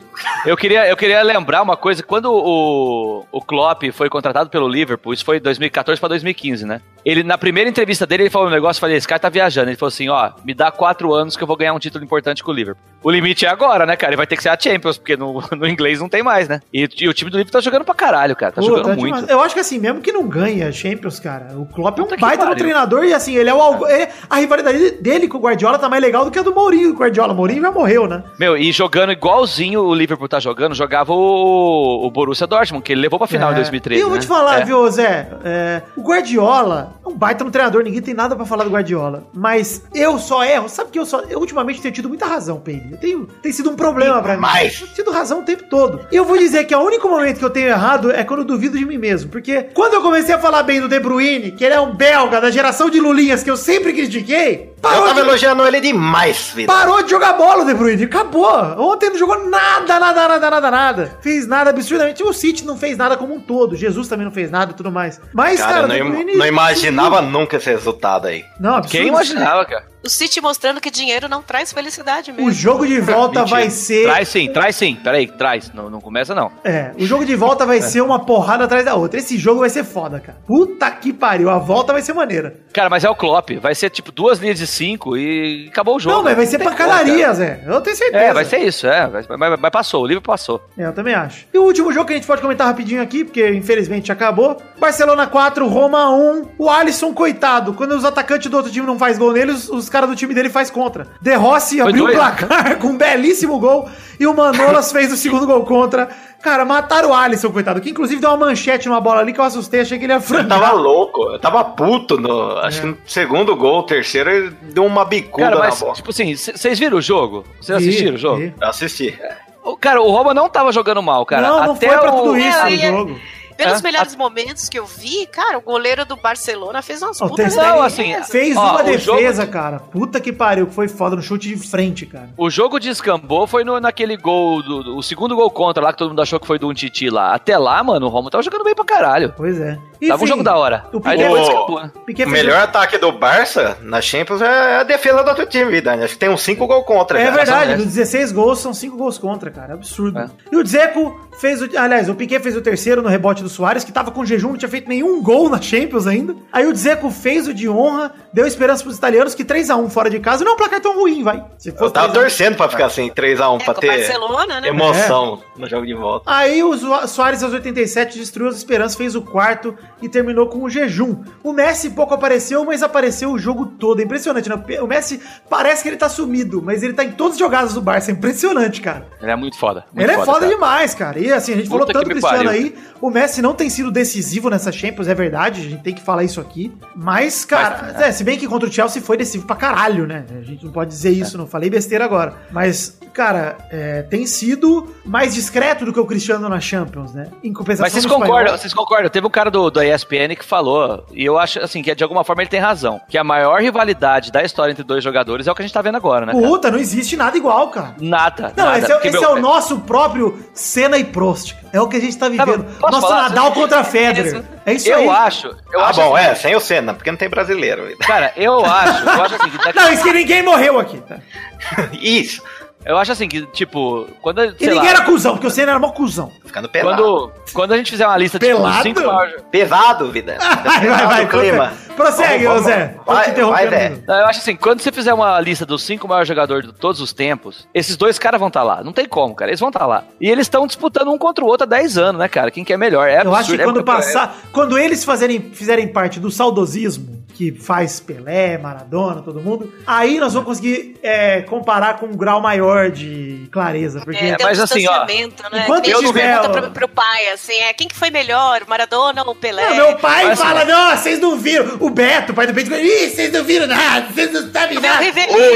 [0.45, 5.13] Eu queria, eu queria lembrar uma coisa, quando o, o Klopp foi contratado pelo Liverpool,
[5.13, 6.81] isso foi 2014 para 2015, né?
[7.03, 9.69] Ele, na primeira entrevista dele, ele falou um negócio, eu falei, esse cara tá viajando.
[9.69, 12.43] Ele falou assim, ó, me dá quatro anos que eu vou ganhar um título importante
[12.43, 12.72] com o Liverpool.
[13.05, 14.11] O limite é agora, né, cara?
[14.11, 16.61] Ele vai ter que ser a Champions, porque no, no inglês não tem mais, né?
[16.73, 18.53] E, e o time do Liverpool tá jogando pra caralho, cara.
[18.53, 19.13] Tá Pô, jogando tá muito.
[19.15, 19.29] demais.
[19.29, 22.05] Eu acho que assim, mesmo que não ganhe a Champions, cara, o Klopp é um
[22.05, 25.41] Puta baita no treinador e assim, ele é o é- a rivalidade dele com o
[25.41, 27.33] Guardiola tá mais legal do que a do Mourinho com o Guardiola.
[27.33, 28.23] O Mourinho já morreu, né?
[28.39, 33.01] Meu, e jogando igualzinho o Liverpool tá jogando, jogava o, o Borussia Dortmund, que ele
[33.01, 33.57] levou pra final em É.
[33.57, 33.99] 2013.
[33.99, 34.21] E eu vou né?
[34.21, 34.63] te falar, É.
[34.63, 35.27] viu, Zé?
[35.43, 39.25] é, o Guardiola é um baita no treinador, ninguém tem nada pra falar do Guardiola.
[39.33, 40.69] Mas eu só erro.
[40.69, 41.19] Sabe que eu só.
[41.29, 42.61] Eu ultimamente tenho tido muita razão,
[42.91, 43.25] Eu tenho.
[43.41, 44.43] Tem sido um problema pra mim.
[44.45, 46.05] Eu tenho tido razão o tempo todo.
[46.11, 48.45] E eu vou dizer que o único momento que eu tenho errado é quando eu
[48.45, 49.29] duvido de mim mesmo.
[49.29, 52.39] Porque quando eu comecei a falar bem do De Bruyne, que ele é um belga
[52.41, 56.51] da geração de Lulinhas que eu sempre critiquei, Eu parou tava de, elogiando ele demais,
[56.55, 56.71] vida.
[56.71, 58.03] parou de jogar bola o De Bruyne.
[58.03, 58.49] Acabou.
[58.79, 61.17] Ontem não jogou nada, nada, nada, nada, nada.
[61.21, 62.23] Fez nada absurdamente.
[62.23, 63.75] O City não fez nada como um todo.
[63.75, 65.19] Jesus também não fez nada e tudo mais.
[65.33, 68.43] Mas, Cara, cara, eu não, im- não imaginava nunca esse resultado aí.
[68.59, 68.91] Não, absurdo.
[68.91, 69.92] Quem imaginava, cara?
[70.03, 72.47] O City mostrando que dinheiro não traz felicidade mesmo.
[72.47, 73.45] O jogo de volta Mentira.
[73.61, 74.03] vai ser.
[74.03, 74.95] Traz sim, traz sim.
[75.01, 75.71] Peraí, traz.
[75.73, 76.51] Não, não começa, não.
[76.63, 79.19] É, o jogo de volta vai ser uma porrada atrás da outra.
[79.19, 80.37] Esse jogo vai ser foda, cara.
[80.45, 81.49] Puta que pariu.
[81.49, 82.57] A volta vai ser maneira.
[82.73, 83.51] Cara, mas é o Klopp.
[83.61, 86.17] Vai ser tipo duas linhas de cinco e acabou o jogo.
[86.17, 87.63] Não, mas vai ser pancadaria, Zé.
[87.65, 88.23] Eu tenho certeza.
[88.25, 89.07] É, vai ser isso, é.
[89.07, 90.61] Mas, mas- passou, o livro passou.
[90.77, 91.47] É, eu também acho.
[91.53, 94.61] E o último jogo que a gente pode comentar rapidinho aqui, porque infelizmente acabou.
[94.79, 96.49] Barcelona 4, Roma 1.
[96.57, 99.89] O Alisson, coitado, quando os atacantes do outro time não faz gol nele, os, os
[99.93, 101.07] caras do time dele faz contra.
[101.21, 103.87] De Rossi Foi abriu o placar com um belíssimo gol
[104.19, 106.09] e o Manolas fez o segundo gol contra.
[106.41, 109.45] Cara, mataram o Alisson, coitado, que inclusive deu uma manchete numa bola ali que eu
[109.45, 110.59] assustei, achei que ele ia Eu frangar.
[110.59, 112.17] tava louco, eu tava puto.
[112.19, 115.93] No, acho que no segundo gol, terceiro, ele deu uma bicuda Cara, na mas, bola.
[115.93, 117.45] tipo assim, vocês viram o jogo?
[117.61, 118.37] Vocês assistiram o jogo?
[118.39, 118.53] vi.
[118.59, 119.17] Eu assisti.
[119.63, 121.47] O- Cara, o Roma não tava jogando mal, cara.
[121.47, 123.19] não, não Até foi pra o- tudo isso É, no e é- jogo.
[123.63, 123.83] Pelos É?
[123.83, 127.81] melhores momentos que eu vi, cara, o goleiro do Barcelona fez umas Ó, putas Não,
[127.81, 129.79] assim, Fez Ó, uma defesa, jogo- cara.
[129.79, 132.29] Puta que pariu, que foi foda no chute de frente, cara.
[132.37, 135.97] O jogo descambou foi no, naquele gol, do, do- o segundo gol contra lá, que
[135.97, 137.33] todo mundo achou que foi do Untiti lá.
[137.33, 139.33] Até lá, mano, o Roma tava jogando bem pra caralho.
[139.35, 139.77] Pois é.
[140.07, 140.85] Tava um Enfim, jogo da hora.
[140.91, 141.91] O Piquet, O- né?
[142.05, 145.79] Piquet O fez melhor ataque do Barça na Champions é a defesa do outro time,
[145.81, 146.03] Dani.
[146.03, 147.19] Acho que tem uns 5 gols contra.
[147.19, 147.35] É cara.
[147.37, 149.73] verdade, dos 16 gols são 5 gols contra, cara.
[149.73, 150.19] Absurdo.
[150.19, 150.25] É.
[150.51, 151.69] E o Dzeko fez o.
[151.77, 154.57] Aliás, o Piquet fez o terceiro no rebote do Soares, que tava com jejum, não
[154.57, 156.35] tinha feito nenhum gol na Champions ainda.
[156.51, 160.19] Aí o Dzeko fez o de honra, deu esperança pros italianos, que 3x1 fora de
[160.19, 161.43] casa não é um placar tão ruim, vai.
[161.57, 162.13] Se Eu tava 3 a 1.
[162.13, 164.67] torcendo pra ficar assim, 3x1, É, pra ter né?
[164.67, 166.23] emoção no jogo de volta.
[166.31, 166.73] Aí o
[167.07, 171.23] Soares aos 87 destruiu as esperanças, fez o quarto e terminou com o jejum.
[171.41, 174.01] O Messi pouco apareceu, mas apareceu o jogo todo.
[174.01, 174.55] É Impressionante, né?
[174.81, 177.81] O Messi parece que ele tá sumido, mas ele tá em todas as jogadas do
[177.81, 178.11] Barça.
[178.11, 179.07] É impressionante, cara.
[179.21, 179.85] Ele é muito foda.
[179.93, 180.51] muito ele é foda cara.
[180.51, 181.19] demais, cara.
[181.19, 182.51] E assim, a gente Puta falou tanto do Cristiano pariu.
[182.51, 182.75] aí.
[183.01, 185.61] O Messi não tem sido decisivo nessa Champions, é verdade.
[185.61, 186.71] A gente tem que falar isso aqui.
[186.95, 190.25] Mas, cara, é, se bem que contra o Chelsea foi decisivo pra caralho, né?
[190.37, 192.33] A gente não pode dizer isso, não falei besteira agora.
[192.51, 197.27] Mas, cara, é, tem sido mais discreto do que o Cristiano na Champions, né?
[197.43, 198.25] Em compensação Mas vocês espanhol.
[198.27, 199.09] concordam, vocês concordam?
[199.09, 202.23] Teve um cara do, do ESPN que falou, e eu acho assim, que de alguma
[202.23, 205.55] forma ele tem razão, que a maior rivalidade da história entre dois jogadores é o
[205.55, 206.33] que a gente tá vendo agora, né?
[206.33, 206.47] cara?
[206.47, 207.95] Puta, não existe nada igual, cara.
[207.99, 208.53] Nada.
[208.55, 208.79] Não, nada.
[208.79, 211.55] esse, é, esse meu, é o nosso próprio Senna e Prost.
[211.71, 212.63] É o que a gente tá vivendo.
[212.79, 213.29] posso Nosso falar?
[213.29, 214.43] Nadal contra Federer.
[214.65, 215.09] É isso Eu aí.
[215.09, 215.47] acho.
[215.71, 217.97] Eu ah, acho bom, assim, é, sem o Senna, porque não tem brasileiro.
[217.99, 220.99] Cara, eu acho, eu acho assim, que daqui- Não, isso que ninguém morreu aqui.
[221.01, 221.17] tá?
[221.93, 222.41] Isso,
[222.85, 225.71] eu acho assim que, tipo, quando, E sei ninguém lá, era cuzão, porque o Senna
[225.71, 226.31] era mó cuzão.
[226.45, 227.01] ficando pelado.
[227.03, 228.83] quando, quando a gente fizer uma lista tipo, dos Pelado?
[228.83, 229.41] cinco maiores...
[229.51, 230.37] Pesado, vida.
[230.63, 231.27] Vai, vai, vai.
[231.27, 231.73] clima.
[231.95, 232.95] Prossegue, Vamos, Zé.
[233.05, 233.23] vamos.
[233.23, 234.03] Te Vai, vai, Zé.
[234.07, 236.99] Não, Eu acho assim, quando você fizer uma lista dos cinco maiores jogadores de todos
[236.99, 238.83] os tempos, esses dois caras vão estar lá.
[238.83, 239.51] Não tem como, cara.
[239.51, 240.03] Eles vão estar lá.
[240.19, 242.49] E eles estão disputando um contra o outro há 10 anos, né, cara?
[242.49, 243.07] Quem que é melhor?
[243.07, 244.35] É Eu acho que absurdo, é quando muito- passar.
[244.51, 250.33] Quando eles fazerem, fizerem parte do saudosismo, que faz Pelé, Maradona, todo mundo, aí nós
[250.33, 254.01] vamos conseguir é, comparar com um grau maior de clareza.
[254.01, 254.23] Porque.
[254.23, 255.63] É, mas um assim, ó, né?
[255.63, 259.23] enquanto gente tiver, pergunta pro, pro pai, assim, é, quem que foi melhor, o Maradona
[259.23, 259.69] ou o Pelé?
[259.69, 261.77] Não, meu pai Mas, fala, não, vocês não viram.
[261.79, 265.03] O Beto, pai do Beto, ih, vocês não viram nada, vocês não sabem o nada.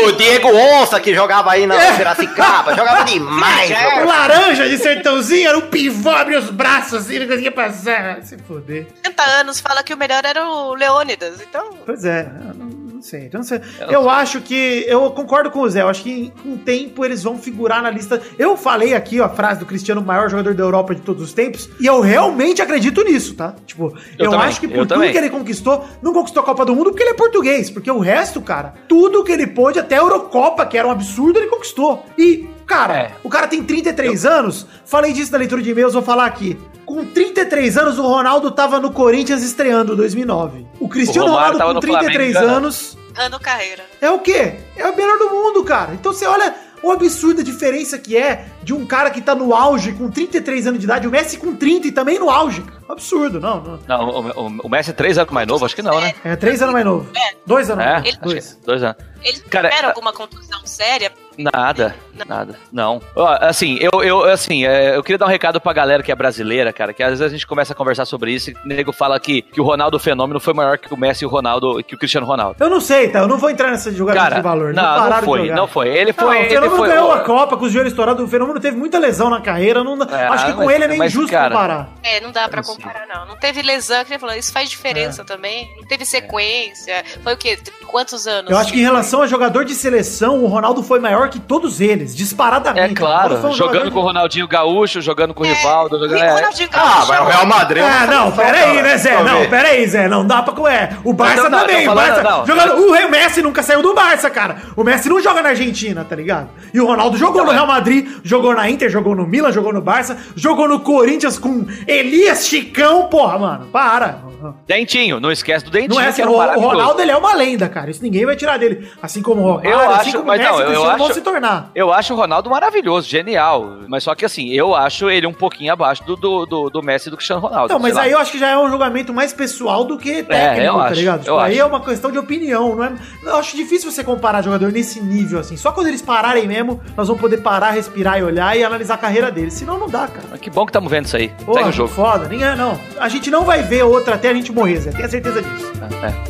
[0.07, 3.69] O Diego Onça, que jogava aí na Piracicaba, jogava demais.
[3.69, 4.05] O jogava.
[4.05, 8.23] laranja de sertãozinho era um pivô, abria os braços assim, não conseguia passar.
[8.23, 8.87] Se foder.
[9.03, 11.66] 70 anos fala que o melhor era o Leônidas, então...
[11.85, 13.29] Pois é, eu não, não sei.
[13.31, 13.61] Eu, não sei.
[13.89, 14.83] eu acho que.
[14.87, 15.81] Eu concordo com o Zé.
[15.81, 18.21] Eu acho que com o tempo eles vão figurar na lista.
[18.37, 21.23] Eu falei aqui ó, a frase do Cristiano, o maior jogador da Europa de todos
[21.23, 21.69] os tempos.
[21.79, 23.55] E eu realmente acredito nisso, tá?
[23.65, 25.11] Tipo, eu, Eu também, acho que eu por tudo também.
[25.11, 27.69] que ele conquistou, não conquistou a Copa do Mundo porque ele é português.
[27.69, 31.39] Porque o resto, cara, tudo que ele pôde, até a Eurocopa, que era um absurdo,
[31.39, 32.05] ele conquistou.
[32.17, 33.11] E, cara, É.
[33.23, 34.67] o cara tem 33 anos.
[34.85, 36.57] Falei disso na leitura de e-mails, vou falar aqui.
[36.87, 40.65] Com 33 anos, o Ronaldo tava no Corinthians estreando em 2009.
[40.79, 43.83] O Cristiano O Ronaldo com no 33 Flamengo, anos Ano carreira.
[44.01, 44.55] é o quê?
[44.77, 45.93] É o melhor do mundo, cara.
[45.93, 49.91] Então você olha o absurda diferença que é de um cara que tá no auge
[49.93, 52.63] com 33 anos de idade, o Messi com 30 e também no auge.
[52.87, 53.59] Absurdo, não.
[53.61, 53.79] não.
[53.85, 55.65] Não, o, o, o Messi é três anos mais novo?
[55.65, 56.13] Acho que não, né?
[56.23, 57.09] É três anos mais novo.
[57.45, 58.57] Dois anos É, Dois.
[58.61, 58.97] é dois anos.
[59.23, 61.11] Ele Cara, tiveram é- alguma contusão séria?
[61.37, 61.95] Nada,
[62.27, 62.55] nada.
[62.71, 63.01] Não.
[63.15, 66.15] Ó, assim, eu, eu, assim, é, eu queria dar um recado pra galera que é
[66.15, 68.91] brasileira, cara, que às vezes a gente começa a conversar sobre isso e o nego
[68.91, 71.95] fala que, que o Ronaldo Fenômeno foi maior que o Messi e o Ronaldo, que
[71.95, 72.55] o Cristiano Ronaldo.
[72.59, 73.19] Eu não sei, tá?
[73.19, 74.73] Eu não vou entrar nessa jogadora Cara, de valor.
[74.73, 75.87] não, não de foi, não foi.
[75.89, 76.89] Ele Não, foi, o ele Fenômeno foi.
[76.89, 78.23] ganhou a Copa com os joelhos estourados.
[78.23, 79.83] O Fenômeno teve muita lesão na carreira.
[79.83, 81.89] Não, É, acho que com mas- ele é meio mas, injusto cara, comparar.
[82.03, 83.25] É, não dá pra não comparar, não.
[83.27, 85.69] Não teve lesão, que ele falou, isso faz diferença também.
[85.77, 87.03] Não teve sequência.
[87.23, 87.59] Foi o quê?
[87.87, 88.49] Quantos anos?
[88.51, 91.81] Eu acho que em relação a jogador de seleção, o Ronaldo foi maior que todos
[91.81, 92.93] eles, disparadamente.
[92.93, 96.19] É claro, jogando jogador com o Ronaldinho Gaúcho, jogando com o Rivaldo, jogando.
[96.19, 96.33] O é.
[96.35, 97.07] Ronaldinho Ah, Gaúcho.
[97.07, 97.83] mas o Real Madrid.
[97.83, 98.81] Ah, não, seleção, pera aí, cara.
[98.87, 99.15] né, Zé?
[99.15, 99.49] Eu Não, ver.
[99.49, 100.07] pera aí, Zé.
[100.07, 100.71] Não dá pra.
[100.73, 101.85] É, o Barça Não, não, também.
[101.85, 102.23] tô o falando, Barça.
[102.23, 102.45] não.
[102.45, 104.57] jogando, o Rei Messi nunca saiu do Barça, cara.
[104.75, 106.49] O Messi não joga na Argentina, tá ligado?
[106.73, 109.81] E o Ronaldo jogou no Real Madrid, jogou na Inter, jogou no Milan, jogou no
[109.81, 113.07] Barça, jogou no Corinthians com Elias Chicão.
[113.07, 114.19] Porra, mano, para.
[114.67, 116.59] Dentinho, não esquece do Dentinho, Não é que assim, era o, o.
[116.67, 117.89] Ronaldo ele é uma lenda, cara.
[117.89, 118.87] Isso ninguém vai tirar dele.
[119.01, 121.16] Assim como o Romário, Eu assim acho, como o mas Messi não, eu vão acho,
[121.17, 121.71] se tornar.
[121.75, 123.79] eu acho o Ronaldo maravilhoso, genial.
[123.87, 127.07] Mas só que assim, eu acho ele um pouquinho abaixo do, do, do, do Messi
[127.07, 127.73] e do Cristiano Ronaldo.
[127.73, 128.03] Não, mas lá.
[128.03, 130.83] aí eu acho que já é um julgamento mais pessoal do que técnico, eu tá
[130.85, 131.17] acho, ligado?
[131.19, 131.61] eu Tipo, aí acho.
[131.61, 132.93] é uma questão de opinião, não é?
[133.23, 135.57] Eu acho difícil você comparar jogador nesse nível, assim.
[135.57, 138.97] Só quando eles pararem mesmo, nós vamos poder parar, respirar e olhar e analisar a
[138.97, 139.53] carreira deles.
[139.53, 140.27] Senão não dá, cara.
[140.31, 141.29] Mas Que bom que estamos vendo isso aí.
[141.45, 141.89] Porra, Segue o jogo.
[141.93, 142.27] foda.
[142.27, 142.79] Ninguém, não.
[142.99, 144.91] A gente não vai ver outra até a gente morrer, Zé.
[144.91, 145.71] Tenha certeza disso.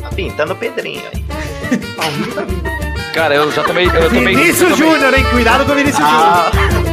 [0.02, 1.24] Tá pintando o Pedrinho aí.
[1.96, 2.77] Paulinho tá vindo.
[3.14, 3.86] Cara, eu já tomei.
[3.86, 5.24] Eu tomei Vinícius Júnior, hein?
[5.30, 6.88] Cuidado com o Vinícius Ah, Júnior.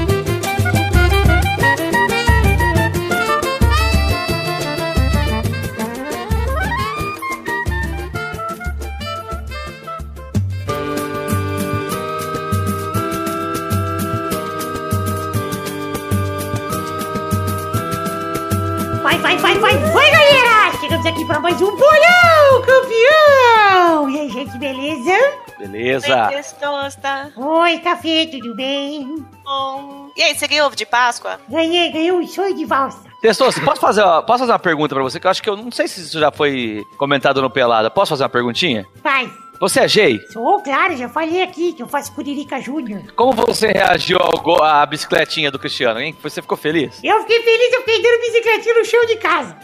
[19.03, 20.71] Vai, vai, vai, vai, vai, galera!
[20.79, 24.09] Chegamos aqui pra mais um bolão, campeão!
[24.09, 25.11] E aí, gente, beleza?
[25.57, 26.27] Beleza.
[26.29, 27.31] Testosta.
[27.35, 29.15] Oi, café, tudo bem?
[29.43, 30.09] Bom.
[30.17, 31.39] E aí, você ganhou ovo de Páscoa?
[31.49, 33.05] Ganhei, ganhei um sonho de valsa.
[33.21, 35.19] Testoso, posso fazer, uma- posso fazer uma pergunta pra você?
[35.19, 37.89] Que eu acho que eu não sei se isso já foi comentado no Pelada.
[37.89, 38.85] Posso fazer uma perguntinha?
[39.01, 39.29] Faz.
[39.59, 40.25] Você é gay?
[40.31, 43.01] Sou, claro, já falei aqui que eu faço Curirica Júnior.
[43.15, 46.15] Como você reagiu ao à bicicletinha do Cristiano, hein?
[46.21, 46.99] Você ficou feliz?
[47.03, 49.57] Eu fiquei feliz, eu fiquei dando bicicletinha no chão de casa.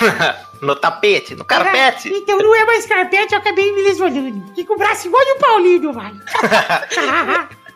[0.60, 2.08] no tapete, no Ah, carpete.
[2.08, 4.46] Então não é mais carpete, eu acabei me lesionando.
[4.48, 6.12] Fiquei com o braço igual de um Paulinho, vai.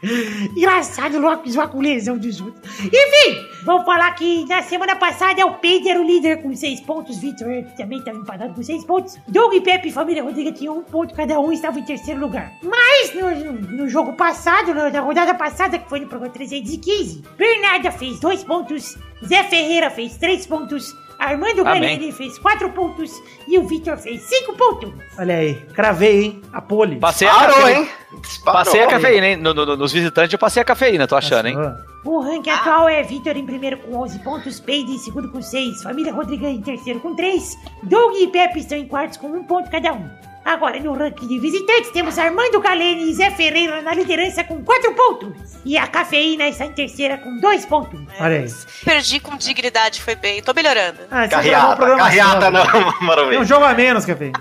[0.57, 2.63] Engraçado, logo zoar com lesão dos outros.
[2.81, 7.19] Enfim, vamos falar que na semana passada o Pedro era o líder com seis pontos,
[7.19, 9.17] Vitor também estava empatado com seis pontos.
[9.29, 12.53] Doug, Pepe e Família Rodrigues tinham um ponto cada um e estavam em terceiro lugar.
[12.63, 18.19] Mas no, no- jogo passado, na, rodada passada, que foi no programa 315, Bernarda fez
[18.21, 18.97] dois pontos,
[19.27, 21.63] Zé Ferreira fez três pontos, Armando.
[21.63, 23.13] Galini fez quatro pontos
[23.47, 24.93] e o Vitor fez cinco pontos.
[25.19, 26.43] Olha aí, cravei, hein?
[26.53, 26.97] A pole.
[26.97, 27.89] Passei a Parou, hein?
[28.21, 28.65] Disparou.
[28.65, 29.37] Passei a cafeína, hein?
[29.37, 31.57] No- no- nos visitantes eu passei a cafeína, tô achando, hein?
[32.05, 35.83] O ranking atual é Vitor em primeiro com 11 pontos, Peide em segundo com 6,
[35.83, 39.71] Família Rodrigues em terceiro com 3, Doug e Pepe estão em quartos com 1 ponto
[39.71, 40.11] cada um.
[40.45, 44.93] Agora, no ranking de visitantes, temos Armando Galene e Zé Ferreira na liderança com 4
[44.93, 45.33] pontos.
[45.65, 48.01] E a Cafeína está em terceira com 2 pontos.
[48.19, 48.53] Olha aí.
[48.85, 50.43] Perdi com dignidade, foi bem.
[50.43, 50.99] Tô melhorando.
[51.13, 53.45] Ah, é um programa carreata só, não, Tem um Maravilha.
[53.45, 54.33] jogo a menos, Café.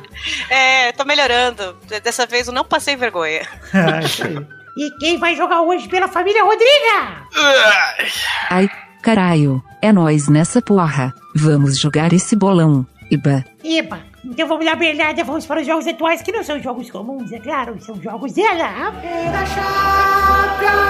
[0.49, 1.77] É, tô melhorando.
[2.03, 3.47] Dessa vez eu não passei vergonha.
[3.71, 4.60] É, isso aí.
[4.81, 7.27] E quem vai jogar hoje pela Família Rodriga?
[8.49, 8.67] Ai,
[9.03, 11.13] caralho, é nós nessa porra.
[11.35, 12.83] Vamos jogar esse bolão.
[13.11, 13.45] Iba.
[13.63, 17.31] Eba, então vamos lá, Bernarda, vamos para os jogos atuais, que não são jogos comuns,
[17.31, 18.91] é claro, são jogos dela.
[18.99, 20.81] Pela Champions,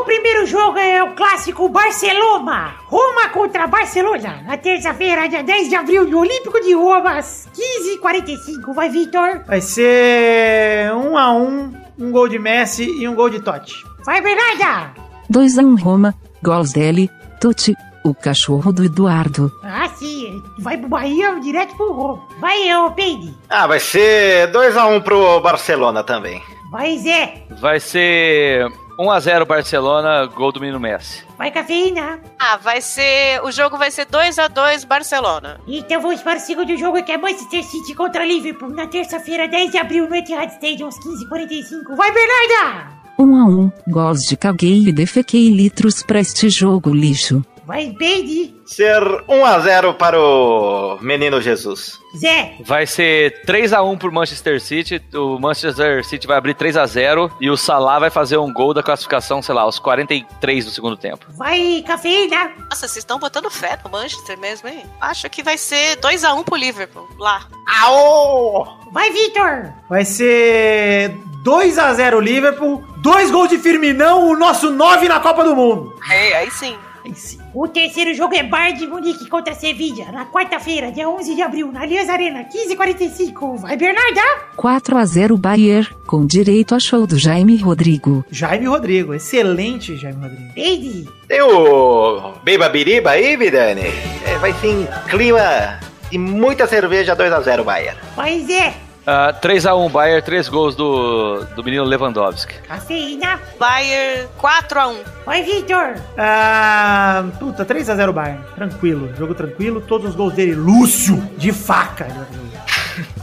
[0.00, 2.72] O primeiro jogo é o clássico Barcelona.
[2.86, 4.42] Roma contra Barcelona.
[4.46, 8.72] Na terça-feira, dia 10 de abril, no Olímpico de Roma, às 15h45.
[8.74, 9.44] Vai, Vitor.
[9.46, 13.74] Vai ser um a um, um gol de Messi e um gol de Totti.
[14.02, 14.94] Vai, Bernarda.
[15.28, 19.52] 2 a 1 Roma, gols dele, Tuti, o cachorro do Eduardo.
[19.62, 20.42] Ah, sim.
[20.60, 22.22] Vai pro Bahia, direto pro Roma.
[22.40, 23.34] Vai, ô, Peide.
[23.50, 26.42] Ah, vai ser 2x1 pro Barcelona também.
[26.72, 27.42] Vai, Zé.
[27.60, 28.66] Vai ser
[29.00, 31.24] 1x0 Barcelona, gol do menino Messi.
[31.38, 32.20] Vai, Cafeína.
[32.38, 33.42] Ah, vai ser.
[33.42, 35.58] O jogo vai ser 2 a 2 Barcelona.
[35.66, 38.70] Então vamos para o segundo jogo, que é Manchester City contra Liverpool.
[38.70, 41.96] Na terça-feira, 10 de abril, no Etihad Stadium, às 15h45.
[41.96, 43.00] Vai, Bernarda.
[43.18, 47.44] Um a um, gols de caguei e defequei litros pra este jogo lixo.
[47.66, 48.59] Vai, Peide.
[48.70, 51.98] Ser 1x0 para o menino Jesus.
[52.16, 52.54] Zé.
[52.60, 55.02] Vai ser 3x1 pro Manchester City.
[55.12, 59.42] O Manchester City vai abrir 3x0 e o Salah vai fazer um gol da classificação,
[59.42, 61.26] sei lá, aos 43 do segundo tempo.
[61.36, 62.52] Vai, cafeína.
[62.70, 64.84] Nossa, vocês estão botando fé no Manchester mesmo, hein?
[65.00, 67.48] Acho que vai ser 2x1 pro Liverpool, lá.
[67.82, 68.68] Aô!
[68.92, 69.72] Vai, Vitor.
[69.88, 71.12] Vai ser
[71.44, 75.92] 2x0 Liverpool, dois gols de Firminão, o nosso 9 na Copa do Mundo.
[76.08, 76.78] É, aí sim.
[77.04, 77.38] Aí sim.
[77.54, 81.72] O terceiro jogo é Bayern de Munique contra Sevilla, na quarta-feira, dia 11 de abril,
[81.72, 83.56] na Aliança Arena, 15h45.
[83.58, 84.20] Vai, Bernarda.
[84.56, 88.24] 4 a 0 Bayer, com direito a show do Jaime Rodrigo.
[88.30, 90.52] Jaime Rodrigo, excelente Jaime Rodrigo.
[90.54, 91.08] Peide.
[91.26, 93.82] Tem o Beba Biriba aí, Vidani?
[94.26, 95.78] É, vai ser em clima
[96.10, 97.98] de muita cerveja 2x0, Bayern.
[98.16, 98.74] Vai, Zé.
[99.12, 102.54] Ah, 3x1 Bayern, 3 gols do, do menino Lewandowski.
[102.62, 103.40] Cafeína.
[103.58, 104.96] Bayern 4x1.
[105.26, 105.96] Vai, Vitor.
[106.16, 108.40] Ah, puta, 3x0 Bayern.
[108.54, 109.80] Tranquilo, jogo tranquilo.
[109.80, 112.06] Todos os gols dele, Lúcio, de faca.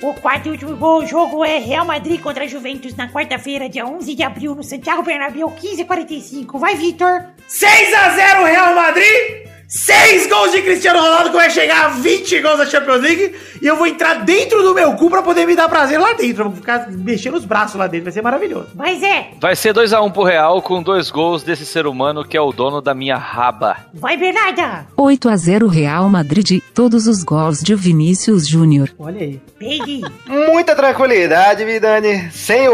[0.00, 4.14] O quarto e último gol, jogo é Real Madrid contra Juventus na quarta-feira, dia 11
[4.14, 6.56] de abril, no Santiago Bernabéu, 15h45.
[6.56, 7.24] Vai, Vitor.
[7.48, 9.48] 6x0 Real Madrid.
[9.68, 13.66] 6 gols de Cristiano Ronaldo que vai chegar a 20 gols da Champions League e
[13.66, 16.44] eu vou entrar dentro do meu cu pra poder me dar prazer lá dentro.
[16.44, 18.68] Eu vou ficar mexendo os braços lá dentro, vai ser maravilhoso.
[18.74, 19.32] Vai, Zé.
[19.38, 22.80] Vai ser 2x1 pro Real com dois gols desse ser humano que é o dono
[22.80, 23.76] da minha raba.
[23.92, 24.86] Vai, Bernarda.
[24.96, 28.90] 8 a 0 Real Madrid, todos os gols de Vinícius Júnior.
[28.98, 29.38] Olha aí.
[29.58, 30.00] Peide.
[30.26, 32.30] Muita tranquilidade, Vidani.
[32.32, 32.70] Sem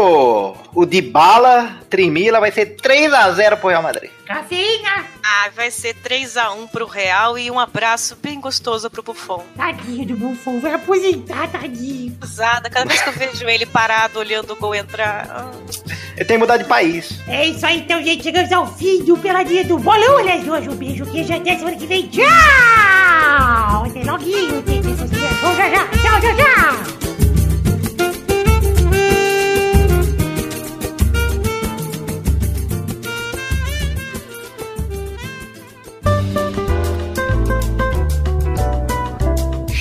[0.75, 4.09] o, Dybala, Trimila, vai ser 3x0 pro Real Madrid.
[4.25, 5.05] Cafeína.
[5.23, 9.43] Ah, vai ser 3x1 pro Real e um abraço bem gostoso pro Buffon.
[9.55, 12.17] Tadinho do Buffon, vai aposentar, tadinho.
[12.23, 15.27] Usada, cada vez que eu vejo ele parado olhando o gol entrar.
[15.29, 15.51] ah,
[16.15, 17.19] Ele tem que mudar de país.
[17.27, 18.23] É isso aí, então, gente.
[18.23, 20.17] Chegamos ao fim do Peladinha do Bolão.
[20.17, 21.33] Aliás, hoje um beijo, queijo.
[21.33, 22.07] Até semana que vem.
[22.07, 22.25] Tchau!
[23.85, 24.63] Até loguinho.
[24.65, 25.87] Já já, já.
[25.87, 27.04] Tchau, tchau, tchau.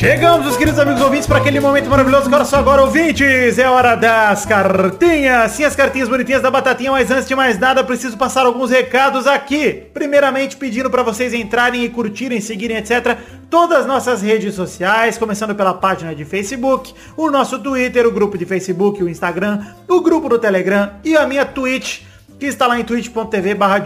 [0.05, 2.27] Chegamos, os queridos amigos ouvintes, para aquele momento maravilhoso.
[2.27, 5.53] Agora só agora, ouvintes, é hora das cartinhas.
[5.53, 9.27] Sim, as cartinhas bonitinhas da Batatinha, mas antes de mais nada, preciso passar alguns recados
[9.27, 9.85] aqui.
[9.95, 13.17] Primeiramente, pedindo para vocês entrarem e curtirem, seguirem, etc.
[13.49, 18.37] Todas as nossas redes sociais, começando pela página de Facebook, o nosso Twitter, o grupo
[18.37, 22.03] de Facebook, o Instagram, o grupo do Telegram e a minha Twitch
[22.39, 23.83] que está lá em twitch.tv barra.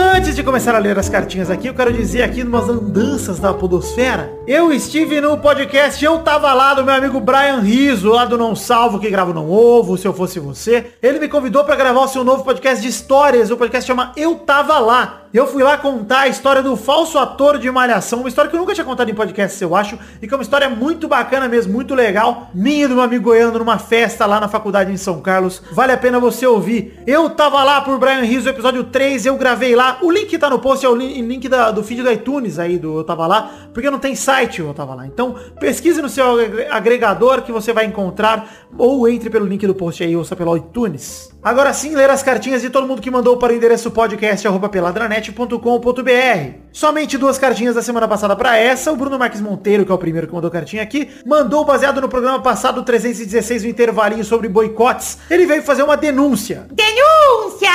[0.01, 3.53] Antes de começar a ler as cartinhas aqui, eu quero dizer aqui umas andanças da
[3.53, 4.33] podosfera.
[4.47, 8.55] Eu estive no podcast Eu Tava Lá do meu amigo Brian Riso, lá do Não
[8.55, 10.93] Salvo, que grava Não Ovo, Se Eu Fosse Você.
[11.03, 13.51] Ele me convidou para gravar o seu novo podcast de histórias.
[13.51, 15.23] O podcast chama Eu Tava Lá.
[15.33, 18.61] Eu fui lá contar a história do falso ator de Malhação, uma história que eu
[18.61, 21.75] nunca tinha contado em podcast, eu acho, e que é uma história muito bacana mesmo,
[21.75, 22.49] muito legal.
[22.55, 25.63] Minha do meu amigo Goiano numa festa lá na faculdade em São Carlos.
[25.71, 26.99] Vale a pena você ouvir.
[27.07, 29.88] Eu tava lá por Brian Riso, episódio 3, eu gravei lá.
[30.03, 32.99] O link tá no post, é o link da, do feed do iTunes aí do
[32.99, 35.07] Eu Tava Lá, porque não tem site Eu Tava Lá.
[35.07, 36.25] Então, pesquise no seu
[36.71, 41.31] agregador que você vai encontrar, ou entre pelo link do post aí, ouça pelo iTunes.
[41.43, 46.59] Agora sim, ler as cartinhas de todo mundo que mandou para o endereço podcast.peladranet.com.br.
[46.73, 48.91] Somente duas cartinhas da semana passada para essa.
[48.93, 52.09] O Bruno Marques Monteiro, que é o primeiro que mandou cartinha aqui, mandou baseado no
[52.09, 55.19] programa passado 316, o intervalinho sobre boicotes.
[55.31, 56.67] Ele veio fazer uma denúncia.
[56.73, 57.69] Denúncia!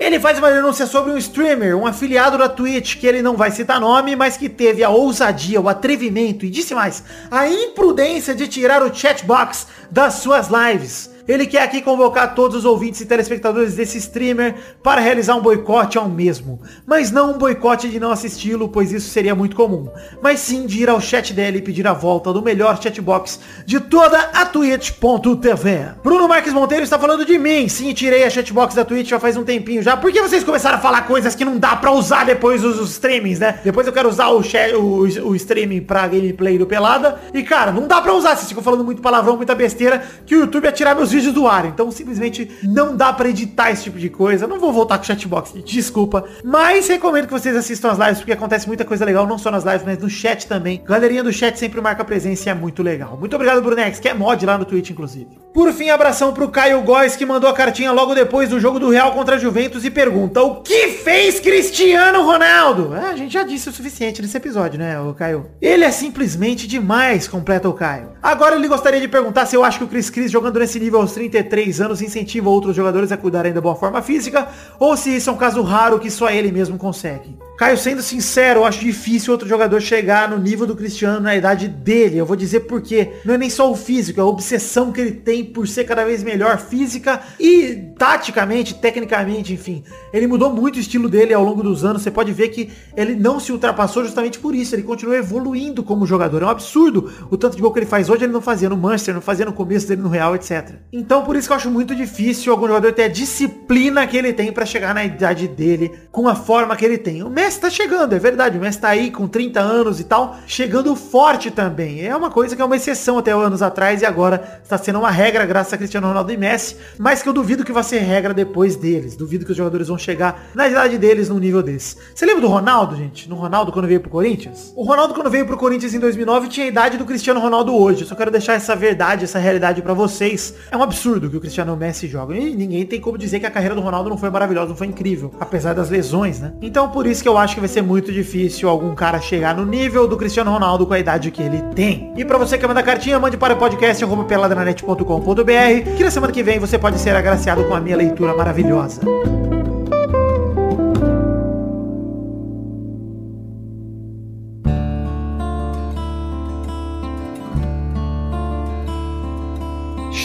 [0.00, 3.52] Ele faz uma denúncia sobre um streamer, um afiliado da Twitch, que ele não vai
[3.52, 8.48] citar nome, mas que teve a ousadia, o atrevimento e disse mais, a imprudência de
[8.48, 11.15] tirar o chatbox das suas lives.
[11.28, 15.98] Ele quer aqui convocar todos os ouvintes e telespectadores desse streamer para realizar um boicote
[15.98, 16.60] ao mesmo.
[16.86, 19.88] Mas não um boicote de não assisti-lo, pois isso seria muito comum.
[20.22, 23.80] Mas sim de ir ao chat dele e pedir a volta do melhor chatbox de
[23.80, 25.94] toda a Twitch.tv.
[26.02, 27.68] Bruno Marques Monteiro está falando de mim.
[27.68, 29.96] Sim, tirei a chatbox da Twitch já faz um tempinho já.
[29.96, 32.90] Por que vocês começaram a falar coisas que não dá pra usar depois os, os
[32.92, 33.60] streamings, né?
[33.64, 37.20] Depois eu quero usar o, chat, o, o streaming pra gameplay do Pelada.
[37.34, 38.36] E cara, não dá pra usar.
[38.36, 41.46] Vocês ficam falando muito palavrão, muita besteira, que o YouTube ia tirar meus vídeos do
[41.46, 41.66] ar.
[41.66, 44.46] Então simplesmente não dá pra editar esse tipo de coisa.
[44.46, 46.24] Não vou voltar com o chatbox, desculpa.
[46.44, 49.64] Mas recomendo que vocês assistam as lives, porque acontece muita coisa legal, não só nas
[49.64, 50.82] lives, mas no chat também.
[50.84, 53.16] Galerinha do chat sempre marca presença e é muito legal.
[53.18, 55.28] Muito obrigado, Brunex, que é mod lá no Twitch, inclusive.
[55.52, 58.90] Por fim, abração pro Caio Góes, que mandou a cartinha logo depois do jogo do
[58.90, 62.94] Real contra a Juventus e pergunta, o que fez Cristiano Ronaldo?
[62.94, 65.46] É, a gente já disse o suficiente nesse episódio, né, o Caio?
[65.60, 68.10] Ele é simplesmente demais, completa o Caio.
[68.22, 71.05] Agora ele gostaria de perguntar se eu acho que o Cris Cris jogando nesse nível
[71.06, 74.48] aos 33 anos incentiva outros jogadores a cuidarem da boa forma física,
[74.78, 77.45] ou se isso é um caso raro que só ele mesmo consegue.
[77.56, 81.68] Caio, sendo sincero, eu acho difícil outro jogador chegar no nível do Cristiano na idade
[81.68, 82.18] dele.
[82.18, 83.12] Eu vou dizer por quê.
[83.24, 86.04] Não é nem só o físico, é a obsessão que ele tem por ser cada
[86.04, 89.82] vez melhor física e taticamente, tecnicamente, enfim.
[90.12, 92.02] Ele mudou muito o estilo dele ao longo dos anos.
[92.02, 94.74] Você pode ver que ele não se ultrapassou justamente por isso.
[94.74, 96.42] Ele continua evoluindo como jogador.
[96.42, 98.76] É um absurdo o tanto de gol que ele faz hoje ele não fazia no
[98.76, 100.74] Manchester, não fazia no começo dele no Real, etc.
[100.92, 104.32] Então por isso que eu acho muito difícil algum jogador ter a disciplina que ele
[104.34, 107.22] tem para chegar na idade dele com a forma que ele tem.
[107.22, 108.58] O Messi tá chegando, é verdade.
[108.58, 112.04] O Messi tá aí com 30 anos e tal, chegando forte também.
[112.04, 115.12] É uma coisa que é uma exceção até anos atrás e agora está sendo uma
[115.12, 118.34] regra graças a Cristiano Ronaldo e Messi, mas que eu duvido que vai ser regra
[118.34, 119.14] depois deles.
[119.14, 121.96] Duvido que os jogadores vão chegar na idade deles num nível desse.
[122.12, 123.28] Você lembra do Ronaldo, gente?
[123.28, 124.72] No Ronaldo quando veio pro Corinthians?
[124.74, 128.00] O Ronaldo quando veio pro Corinthians em 2009 tinha a idade do Cristiano Ronaldo hoje.
[128.00, 130.52] Eu só quero deixar essa verdade, essa realidade para vocês.
[130.68, 132.36] É um absurdo que o Cristiano Messi joga.
[132.36, 134.88] E ninguém tem como dizer que a carreira do Ronaldo não foi maravilhosa, não foi
[134.88, 136.52] incrível, apesar das lesões, né?
[136.60, 139.64] Então por isso que eu acho que vai ser muito difícil algum cara chegar no
[139.64, 142.12] nível do Cristiano Ronaldo com a idade que ele tem.
[142.16, 146.42] E para você que manda cartinha, mande para o podcast peladranet.com.br que na semana que
[146.42, 149.00] vem você pode ser agraciado com a minha leitura maravilhosa.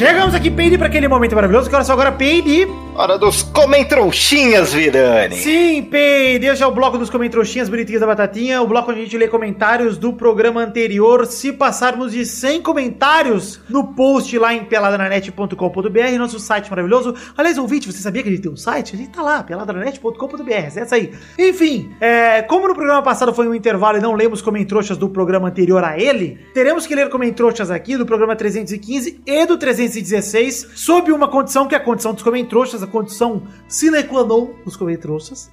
[0.01, 1.69] Chegamos aqui, Peide, para aquele momento maravilhoso.
[1.69, 2.67] Que hora só agora, Peide?
[2.95, 5.35] Hora dos Comentrouxinhas, Vidani.
[5.35, 9.03] Sim, Peide, esse é o bloco dos comentroxinhas bonitinhos da Batatinha, o bloco onde a
[9.03, 11.27] gente lê comentários do programa anterior.
[11.27, 17.15] Se passarmos de 100 comentários no post lá em peladananet.com.br, nosso site maravilhoso.
[17.37, 18.95] Aliás, ouvinte, você sabia que a gente tem um site?
[18.95, 21.13] A gente tá lá, peladananet.com.br, essa aí.
[21.37, 25.47] Enfim, é, como no programa passado foi um intervalo e não lemos comentroxas do programa
[25.47, 29.57] anterior a ele, teremos que ler comentroxas aqui do programa 315 e do
[29.91, 34.53] 316, sob uma condição que é a condição dos comentroxas, a condição sine qua non
[34.63, 35.51] dos comentroxas,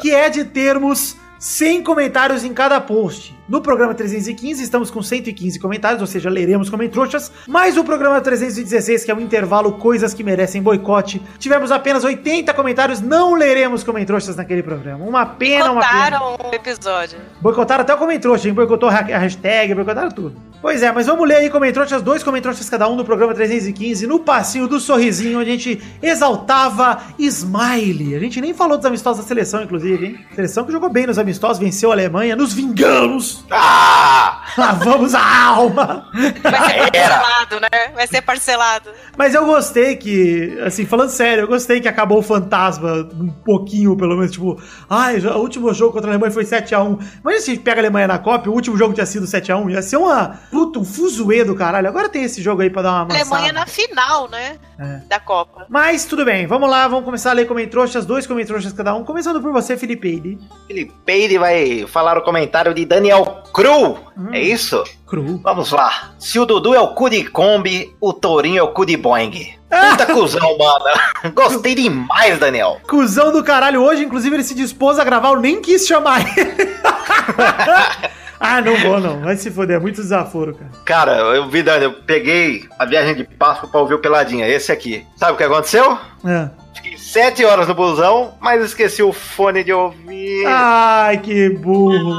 [0.00, 3.34] que é de termos 100 comentários em cada post.
[3.48, 9.04] No programa 315 estamos com 115 comentários, ou seja, leremos comentroxas, mas o programa 316,
[9.04, 14.36] que é um intervalo coisas que merecem boicote, tivemos apenas 80 comentários, não leremos comentroxas
[14.36, 15.04] naquele programa.
[15.04, 16.18] Uma pena, uma pena.
[16.20, 17.18] Botaram o episódio.
[17.40, 18.54] Boicotaram até o Comentroxa, hein?
[18.54, 20.49] Boicotou a hashtag, boicotaram tudo.
[20.62, 24.18] Pois é, mas vamos ler aí Comentroxas, dois Comentroxas cada um do programa 315, no
[24.20, 28.14] passinho do sorrisinho, onde a gente exaltava Smiley.
[28.14, 30.18] A gente nem falou dos amistosos da seleção, inclusive, hein?
[30.34, 34.42] Seleção que jogou bem nos amistosos, venceu a Alemanha, nos vingamos, Ah!
[34.58, 36.06] lavamos a alma.
[36.42, 37.88] Vai ser parcelado, né?
[37.94, 38.90] Vai ser parcelado.
[39.16, 43.96] Mas eu gostei que, assim, falando sério, eu gostei que acabou o fantasma um pouquinho,
[43.96, 46.98] pelo menos, tipo, ai, já- o último jogo contra a Alemanha foi 7x1.
[47.24, 49.70] Mas se a gente pega a Alemanha na Copa, o último jogo tinha sido 7x1,
[49.70, 51.88] ia ser uma puta, um fuzuê do caralho.
[51.88, 53.24] Agora tem esse jogo aí pra dar uma amassada.
[53.36, 54.58] Alemanha na final, né?
[54.78, 55.00] É.
[55.08, 55.66] Da Copa.
[55.68, 59.40] Mas tudo bem, vamos lá, vamos começar a ler comentroxas, dois comentroxas cada um, começando
[59.40, 60.38] por você, Felipe Eide.
[60.66, 63.98] Felipe Peide vai falar o comentário de Daniel Cru.
[64.32, 64.82] É isso?
[65.06, 65.38] Cru.
[65.42, 66.12] Vamos lá.
[66.18, 69.54] Se o Dudu é o cu de Kombi, o Tourinho é o cu de Boeing.
[69.68, 71.32] Puta cuzão, mano.
[71.34, 72.80] Gostei demais, Daniel.
[72.88, 76.50] Cusão do caralho, hoje, inclusive, ele se dispôs a gravar, eu nem quis chamar ele.
[78.40, 80.70] ah, não vou não, vai se foder, é muito desaforo, cara.
[80.86, 84.72] Cara, eu vi, Dani, eu peguei a viagem de Páscoa pra ouvir o Peladinha, esse
[84.72, 85.06] aqui.
[85.16, 85.98] Sabe o que aconteceu?
[86.24, 86.48] É.
[86.74, 90.46] Fiquei sete horas no busão, mas esqueci o fone de ouvir.
[90.46, 92.16] Ai, que burro.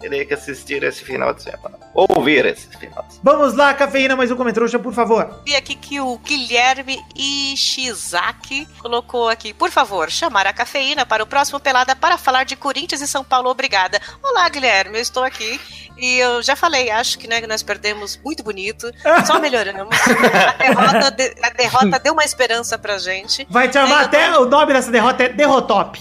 [0.00, 1.83] Terei que assistir esse final de semana.
[1.94, 3.20] Ouvir esse final de semana.
[3.22, 5.42] Vamos lá, cafeína, mais um comentário, por favor.
[5.46, 11.26] Vi aqui que o Guilherme Ishizaki colocou aqui, por favor, chamar a cafeína para o
[11.26, 14.00] próximo Pelada para falar de Corinthians e São Paulo, obrigada.
[14.20, 15.60] Olá, Guilherme, eu estou aqui
[15.96, 18.90] e eu já falei, acho que, né, que nós perdemos muito bonito,
[19.26, 19.96] só melhoramos.
[19.96, 23.46] A derrota, de- a derrota deu uma esperança pra gente.
[23.50, 25.98] Vai te chamar É, eu tô- até o nome dessa derrota é Derrotop.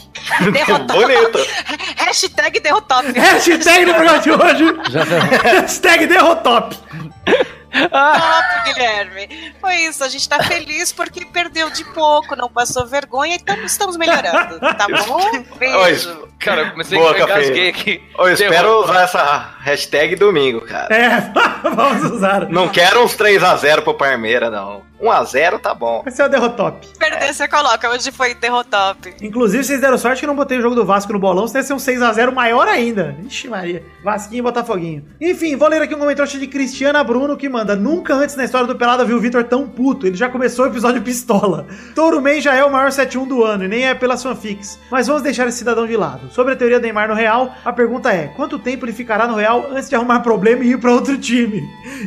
[0.51, 0.93] Derrotop.
[0.99, 1.39] Bonito.
[1.97, 3.11] Hashtag derrotop.
[3.19, 4.65] Hashtag no programa de hoje.
[4.89, 5.03] Já
[5.61, 6.77] Hashtag Derrotop.
[7.73, 9.53] Top, Guilherme.
[9.59, 13.97] Foi isso, a gente tá feliz porque perdeu de pouco, não passou vergonha, então estamos
[13.97, 15.43] melhorando, tá bom?
[15.57, 16.29] Beijo.
[16.39, 18.01] Cara, eu comecei Boa, a engasguei aqui.
[18.17, 20.93] Eu espero usar essa hashtag domingo, cara.
[20.93, 21.31] É,
[21.69, 22.49] vamos usar.
[22.49, 24.83] Não quero uns 3x0 pro Parmeira, não.
[25.03, 26.01] 1x0 tá bom.
[26.03, 26.87] Vai ser o Derrotop.
[26.97, 27.89] Perder, você coloca.
[27.89, 29.13] Hoje foi derrotop.
[29.21, 31.61] Inclusive, vocês deram sorte que eu não botei o jogo do Vasco no bolão, senão
[31.61, 33.15] ia ser um 6x0 maior ainda.
[33.25, 33.83] Ixi, Maria.
[34.03, 35.05] Vasquinho e Botafoguinho.
[35.19, 38.65] Enfim, vou ler aqui um comentário de Cristiana Bruno que manda: Nunca antes na história
[38.67, 40.07] do Pelada viu o Vitor tão puto.
[40.07, 41.67] Ele já começou o episódio pistola.
[41.93, 44.79] Touro Man já é o maior 7-1 do ano e nem é pelas fanfics.
[44.89, 46.31] Mas vamos deixar esse cidadão de lado.
[46.31, 49.35] Sobre a teoria do Neymar no Real, a pergunta é: quanto tempo ele ficará no
[49.35, 51.61] Real antes de arrumar problema e ir pra outro time?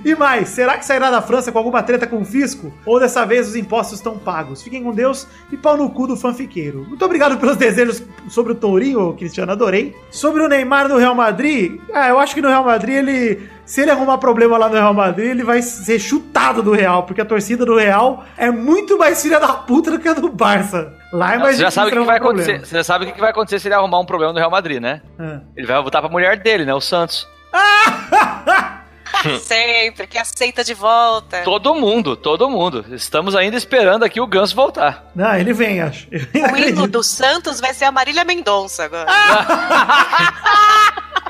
[0.04, 2.72] E mais, será que sairá da França com alguma treta com o fisco?
[2.86, 4.62] Ou dessa vez os impostos estão pagos?
[4.62, 6.86] Fiquem com Deus e pau no cu do fanfiqueiro.
[6.88, 9.94] Muito obrigado pelos desejos sobre o Tourinho, Cristiano, adorei.
[10.10, 13.56] Sobre o Neymar no Real Madrid, ah, eu acho que no Real Madrid ele.
[13.66, 17.20] Se ele arrumar problema lá no Real Madrid, ele vai ser chutado do Real, porque
[17.20, 20.94] a torcida do Real é muito mais filha da puta do que a do Barça.
[21.12, 22.60] Lá é mais Você já sabe o que, que vai acontecer.
[22.60, 24.80] Você já sabe o que vai acontecer se ele arrumar um problema no Real Madrid,
[24.80, 25.02] né?
[25.18, 25.40] Ah.
[25.56, 26.72] Ele vai voltar pra mulher dele, né?
[26.74, 27.26] O Santos.
[29.42, 31.42] Sempre, que aceita de volta.
[31.42, 32.84] Todo mundo, todo mundo.
[32.90, 35.10] Estamos ainda esperando aqui o Ganso voltar.
[35.14, 36.06] Não, ele vem, acho.
[36.10, 39.10] Eu O hino do Santos vai ser a Marília Mendonça agora.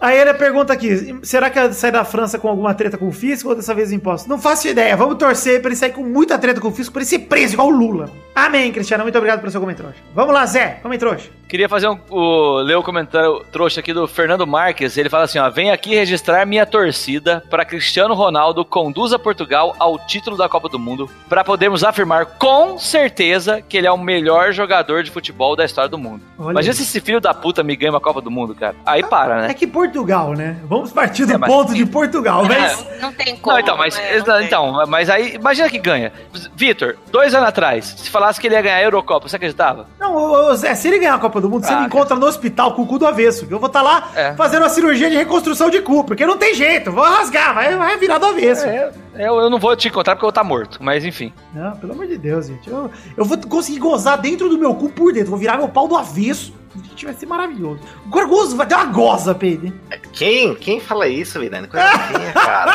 [0.00, 3.48] Aí ele pergunta aqui: será que sai da França com alguma treta com o fisco
[3.48, 4.28] ou dessa vez imposto?
[4.28, 4.96] Não faço ideia.
[4.96, 7.54] Vamos torcer pra ele sair com muita treta com o fisco, pra ele ser preso
[7.54, 8.10] igual o Lula.
[8.34, 9.02] Amém, Cristiano.
[9.02, 9.94] Muito obrigado pelo seu comentário.
[10.14, 10.78] Vamos lá, Zé.
[10.82, 11.18] Comentário.
[11.48, 14.96] Queria fazer um, o, ler o comentário trouxa aqui do Fernando Marques.
[14.96, 19.98] Ele fala assim: ó, vem aqui registrar minha torcida para Cristiano Ronaldo conduza Portugal ao
[19.98, 24.52] título da Copa do Mundo para podermos afirmar com certeza que ele é o melhor
[24.52, 26.22] jogador de futebol da história do mundo.
[26.38, 28.74] Olha Imagina se esse filho da puta me ganha uma Copa do Mundo, cara.
[28.84, 29.54] Aí para, É né?
[29.54, 30.56] que Portugal, né?
[30.68, 32.84] Vamos partir do É, mas- ponto de Portugal, mas.
[33.00, 33.54] Não, não tem como.
[33.54, 34.18] Não, então, mas, né?
[34.18, 34.44] Não tem.
[34.46, 36.12] então, mas aí, imagina que ganha.
[36.54, 39.86] Vitor, dois anos atrás, se falasse que ele ia ganhar a Eurocopa, você acreditava?
[39.98, 42.26] Não, ô, Zé, se ele ganhar a Copa do Mundo, você Ah, me encontra no
[42.26, 43.46] hospital com o cu do avesso.
[43.50, 44.34] Eu vou estar lá É.
[44.34, 46.90] fazendo uma cirurgia de reconstrução de cu, porque não tem jeito.
[46.92, 48.64] Vou rasgar, vai, vai virar do avesso.
[48.66, 51.32] É, eu, eu não vou te encontrar porque eu vou estar morto, mas enfim.
[51.54, 52.68] Não, pelo amor de Deus, gente.
[52.68, 55.30] Eu, eu vou conseguir gozar dentro do meu cu por dentro.
[55.30, 56.52] Vou virar meu pau do avesso.
[56.84, 57.80] Gente, vai ser maravilhoso.
[58.04, 59.72] O Gorgoso vai ter uma goza, Pedro.
[60.12, 60.54] Quem?
[60.54, 61.68] Quem fala isso, Vidani?
[61.68, 62.72] Coisa feia, cara.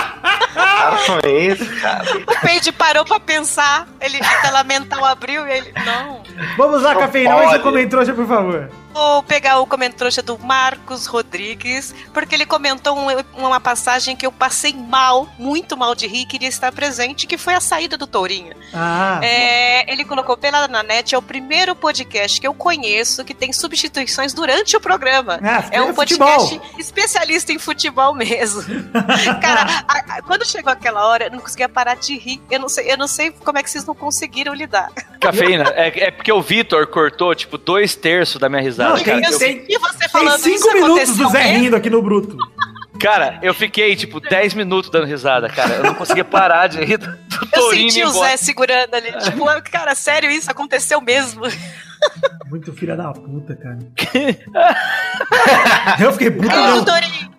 [0.53, 2.17] Para com isso, cara.
[2.17, 3.87] O Peide parou pra pensar.
[3.99, 5.73] Ele a tela mental abriu e ele.
[5.85, 6.21] Não.
[6.57, 7.35] Vamos lá, Não cafeína.
[7.35, 8.69] Mais um comentário, por favor.
[8.93, 14.31] Vou pegar o comentário do Marcos Rodrigues, porque ele comentou um- uma passagem que eu
[14.31, 18.05] passei mal, muito mal de rir, e queria estar presente, que foi a saída do
[18.07, 18.53] Tourinho.
[18.73, 23.33] Ah, É, ele colocou pela na net, é o primeiro podcast que eu conheço que
[23.33, 25.39] tem substituições durante o programa.
[25.43, 26.27] Ah, é um futebol.
[26.27, 28.61] podcast especialista em futebol mesmo.
[29.41, 32.41] Cara, a- a- quando chegou aquela hora, eu não conseguia parar de rir.
[32.49, 34.89] Eu não sei, eu não sei como é que vocês não conseguiram lidar.
[35.19, 38.80] Cafeína, é, é porque o Vitor cortou, tipo, dois terços da minha risada.
[38.89, 41.75] Não, cara, tem- eu, tem- E você Tem falando cinco isso minutos do Zé rindo
[41.75, 42.37] aqui no Bruto.
[42.99, 45.75] cara, eu fiquei, tipo, 10 minutos dando risada, cara.
[45.75, 47.17] Eu não conseguia parar de rir do
[47.53, 48.09] Eu senti o.
[48.11, 49.11] Zé segurando ali.
[49.23, 50.51] Tipo, cara, sério isso?
[50.51, 51.41] Aconteceu mesmo.
[52.49, 53.77] Muito filha da puta, cara.
[55.99, 56.47] eu fiquei puto.
[56.47, 56.83] Não.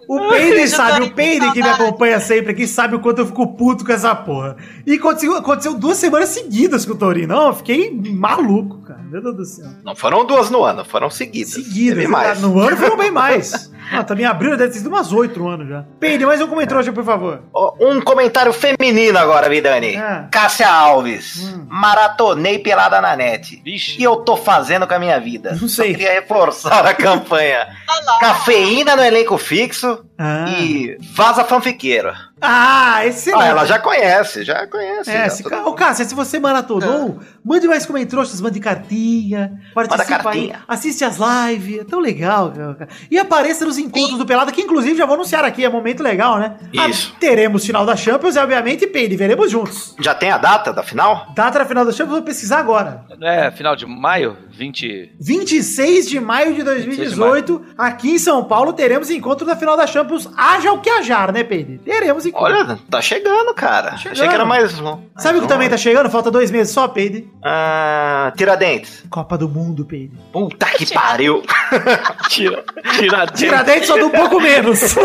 [0.08, 3.46] O Peide sabe, o Peide que me acompanha sempre aqui sabe o quanto eu fico
[3.56, 4.56] puto com essa porra.
[4.86, 7.28] E aconteceu, aconteceu duas semanas seguidas com o Tourinho.
[7.28, 8.81] Não, eu fiquei maluco.
[9.12, 9.66] Meu Deus do céu.
[9.84, 11.52] Não foram duas no ano, foram seguidas.
[11.52, 11.96] Seguidas.
[11.98, 12.40] Teve mais.
[12.40, 13.70] No ano foram bem mais.
[13.90, 15.84] Ah, também abriu, deve ter sido umas oito anos já.
[15.98, 17.42] Peide, mais um comentário, por favor.
[17.80, 19.96] Um comentário feminino agora, Vidani.
[19.96, 20.28] Ah.
[20.30, 21.54] Cássia Alves.
[21.68, 23.60] Maratonei pelada na net.
[23.64, 23.96] Vixe.
[23.96, 25.56] que eu tô fazendo com a minha vida?
[25.60, 25.92] Não sei.
[25.92, 27.66] Só queria reforçar a campanha.
[28.04, 28.18] Lá.
[28.20, 32.12] Cafeína no elenco fixo Ah, e vaza fanfiqueiro.
[32.40, 35.10] ah esse Ah, ela já conhece, já conhece.
[35.10, 40.04] É, já, se, todo ô Cássia, se você maratonou, mande mais comentários, mande cartinha, participa
[40.04, 40.56] cartinha.
[40.56, 42.88] aí, assiste as lives, é tão legal, cara.
[43.10, 46.38] E apareça nos encontros do Pelada, que inclusive já vou anunciar aqui, é momento legal,
[46.38, 46.56] né?
[46.72, 47.12] Isso.
[47.14, 49.94] Ah, teremos final da Champions e, obviamente, Peide, veremos juntos.
[49.98, 51.32] Já tem a data da final?
[51.34, 53.04] Data da final da Champions, vou pesquisar agora.
[53.20, 55.12] É, final de maio, 20.
[55.18, 60.28] 26 de maio de 2018, aqui em São Paulo, teremos encontro da final da Champions.
[60.36, 61.78] Haja o que hajar, né, Peide?
[61.78, 62.54] Teremos encontro.
[62.54, 63.96] Olha, tá chegando, cara.
[63.96, 64.12] chegando.
[64.12, 64.98] Achei que era mais um.
[65.16, 66.10] Sabe o que também tá chegando?
[66.10, 67.26] Falta dois meses só, Peide.
[67.42, 69.04] Ah, Tiradentes.
[69.08, 70.12] Copa do Mundo, Peide.
[70.32, 71.42] Puta que pariu.
[72.28, 72.64] Tira,
[72.96, 74.80] tira, Tiradentes só do um pouco menos.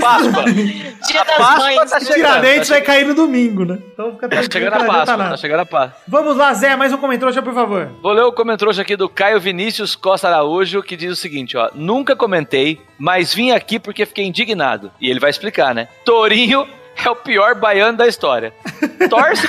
[0.00, 0.44] Páscoa.
[0.44, 1.90] Dia A das Páscoa Mães.
[1.90, 2.14] tá chegando.
[2.16, 3.78] Tiradentes tá vai cair no domingo, né?
[3.92, 4.52] Então fica Tá tranquilo.
[4.52, 5.96] chegando a Páscoa, tá chegando a Páscoa.
[6.08, 7.90] Vamos lá, Zé, mais um comentário, por favor.
[8.02, 11.70] Vou ler o comentário aqui do Caio Vinícius Costa Araújo, que diz o seguinte, ó.
[11.74, 14.90] Nunca comentei, mas vim aqui porque fiquei indignado.
[15.00, 15.88] E ele vai explicar, né?
[16.04, 16.66] Tourinho
[17.04, 18.52] é o pior baiano da história.
[19.08, 19.46] Torce,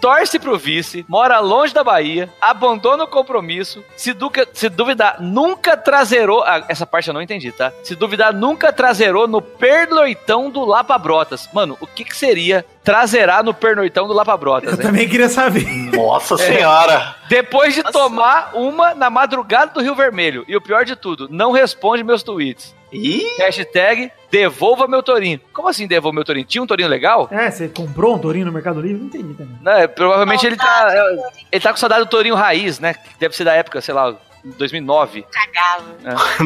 [0.00, 5.76] torce pro vice, mora longe da Bahia, abandona o compromisso, se, duca- se duvidar, nunca
[5.76, 6.42] trazerou...
[6.44, 7.72] ah, essa parte eu não entendi, tá?
[7.82, 11.48] Se duvidar, nunca trazerou no pernoitão do Lapa Brotas.
[11.52, 14.82] Mano, o que que seria trazerá no pernoitão do Lapa Brotas, Eu hein?
[14.86, 15.64] também queria saber.
[15.96, 17.14] Nossa senhora.
[17.28, 20.44] Depois de tomar uma na madrugada do Rio Vermelho.
[20.46, 22.74] E o pior de tudo, não responde meus tweets.
[22.94, 25.40] Ih, Hashtag devolva meu tourinho.
[25.52, 26.46] Como assim devolva meu tourinho?
[26.46, 27.28] Tinha um tourinho legal?
[27.30, 28.98] É, você comprou um tourinho no Mercado Livre?
[28.98, 29.56] Não entendi também.
[29.60, 30.88] Não, é, provavelmente ele tá.
[30.90, 32.94] é, Ele tá com saudade do tourinho raiz, né?
[32.94, 34.14] Que deve ser da época, sei lá,
[34.44, 35.24] 2009.
[35.30, 35.84] Cagava.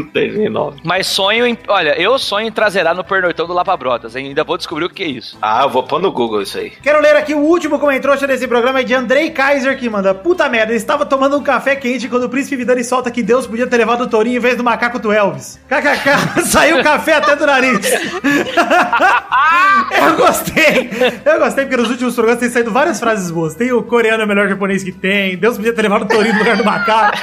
[0.13, 0.81] 2009.
[0.85, 1.59] Mas sonho em.
[1.67, 4.15] Olha, eu sonho em trazerá no pernoitão do Lapa Brotas.
[4.17, 4.29] hein?
[4.29, 5.37] Ainda vou descobrir o que é isso.
[5.43, 6.71] Ah, eu vou pôr no Google isso aí.
[6.71, 10.49] Quero ler aqui o último comentário desse programa é de Andrei Kaiser, que manda Puta
[10.49, 13.67] merda, ele estava tomando um café quente quando o príncipe Vidani solta que Deus podia
[13.67, 15.61] ter levado o tourinho em vez do macaco do Elvis.
[15.69, 17.91] KKK, saiu café até do nariz.
[19.93, 20.91] eu gostei.
[21.25, 23.55] Eu gostei porque nos últimos programas tem saído várias frases boas.
[23.55, 26.35] Tem o coreano é o melhor japonês que tem, Deus podia ter levado o tourinho
[26.35, 27.19] no lugar do macaco.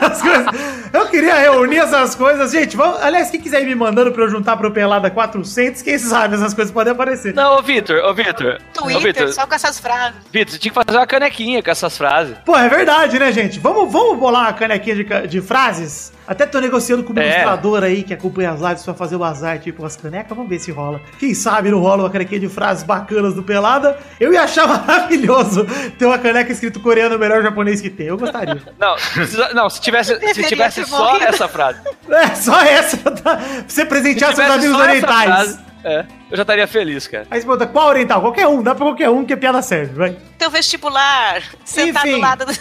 [0.00, 0.46] As coisas-
[0.92, 2.50] Eu queria reunir essas coisas.
[2.50, 3.00] Gente, vamos...
[3.02, 6.52] aliás, quem quiser ir me mandando pra eu juntar pro Pelada 400, quem sabe essas
[6.54, 7.32] coisas podem aparecer.
[7.34, 8.58] Não, ô Vitor, ô Vitor.
[8.78, 10.14] Ô Twitter, Vitor, só com essas frases.
[10.32, 12.36] Vitor, você tinha que fazer uma canequinha com essas frases.
[12.44, 13.58] Pô, é verdade, né, gente?
[13.60, 16.12] Vamos, vamos bolar uma canequinha de, de frases?
[16.30, 17.24] Até tô negociando com o É.
[17.24, 20.28] ilustrador aí que acompanha as lives pra fazer o azar, tipo, as canecas.
[20.36, 21.00] Vamos ver se rola.
[21.18, 23.98] Quem sabe não rola uma canequinha de frases bacanas do Pelada.
[24.20, 25.66] Eu ia achar maravilhoso
[25.98, 28.06] ter uma caneca escrito coreano, o melhor japonês que tem.
[28.06, 28.62] Eu gostaria.
[28.78, 31.24] Não, precisa- não se tivesse, se tivesse só morrido.
[31.26, 31.80] essa frase.
[32.08, 32.96] É, só essa.
[33.10, 33.36] Tá?
[33.36, 35.24] Pra você Se presentear seus tivesse amigos só essa orientais.
[35.26, 36.00] frase, é,
[36.30, 37.26] eu já estaria feliz, cara.
[37.30, 38.20] Aí você pergunta, qual oriental?
[38.20, 40.16] Qualquer um, dá pra qualquer um que a piada serve, vai.
[40.38, 42.16] Teu vestibular, sentar Enfim.
[42.16, 42.52] do lado do...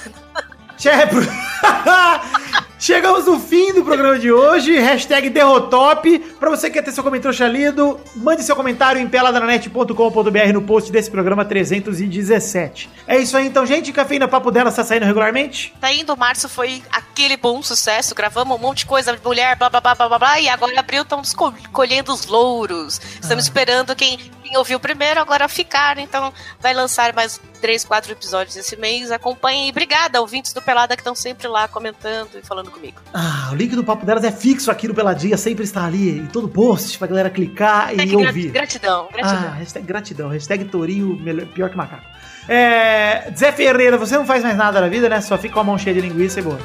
[2.79, 4.79] Chegamos no fim do programa de hoje.
[4.79, 6.17] Hashtag Derrotop.
[6.39, 10.89] Pra você que quer ter seu comentário lido, mande seu comentário em peladranet.com.br no post
[10.89, 12.89] desse programa 317.
[13.05, 13.91] É isso aí então, gente.
[13.91, 15.73] Cafeína Papo dela está saindo regularmente?
[15.81, 18.15] Tá indo, março foi aquele bom sucesso.
[18.15, 21.35] Gravamos um monte de coisa mulher, blá blá blá blá blá, e agora abril estamos
[21.73, 23.01] colhendo os louros.
[23.21, 24.17] Estamos esperando quem,
[24.49, 25.99] quem ouviu primeiro agora ficar.
[25.99, 29.11] Então vai lançar mais três, quatro episódios esse mês.
[29.11, 32.99] Acompanhem e obrigada, ouvintes do Pelada que estão sempre lá comentando e falando comigo.
[33.13, 36.25] Ah, o link do Papo delas é fixo aqui no Peladinha, sempre está ali em
[36.25, 38.51] todo post pra galera clicar hashtag e ouvir.
[38.51, 39.49] Gratidão, gratidão.
[39.49, 42.03] Ah, hashtag gratidão, hashtag Torinho, melhor, pior que macaco.
[42.47, 45.21] É, Zé Ferreira, você não faz mais nada na vida, né?
[45.21, 46.59] Só fica com a mão cheia de linguiça e boa.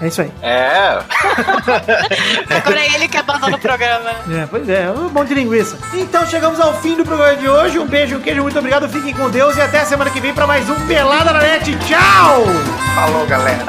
[0.00, 0.32] É isso aí.
[0.42, 0.98] É.
[2.54, 4.10] Agora é ele que abandona o programa.
[4.30, 5.76] É, pois é, um monte de linguiça.
[5.92, 7.78] Então chegamos ao fim do programa de hoje.
[7.78, 8.88] Um beijo, um queijo, muito obrigado.
[8.88, 11.76] Fiquem com Deus e até a semana que vem para mais um Pelada na Net.
[11.78, 12.44] Tchau!
[12.94, 13.66] Falou, galera.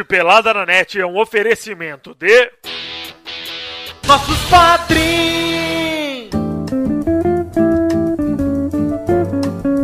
[0.00, 2.50] Este Pelada na Net é um oferecimento de.
[4.06, 6.30] Nossos padrinhos!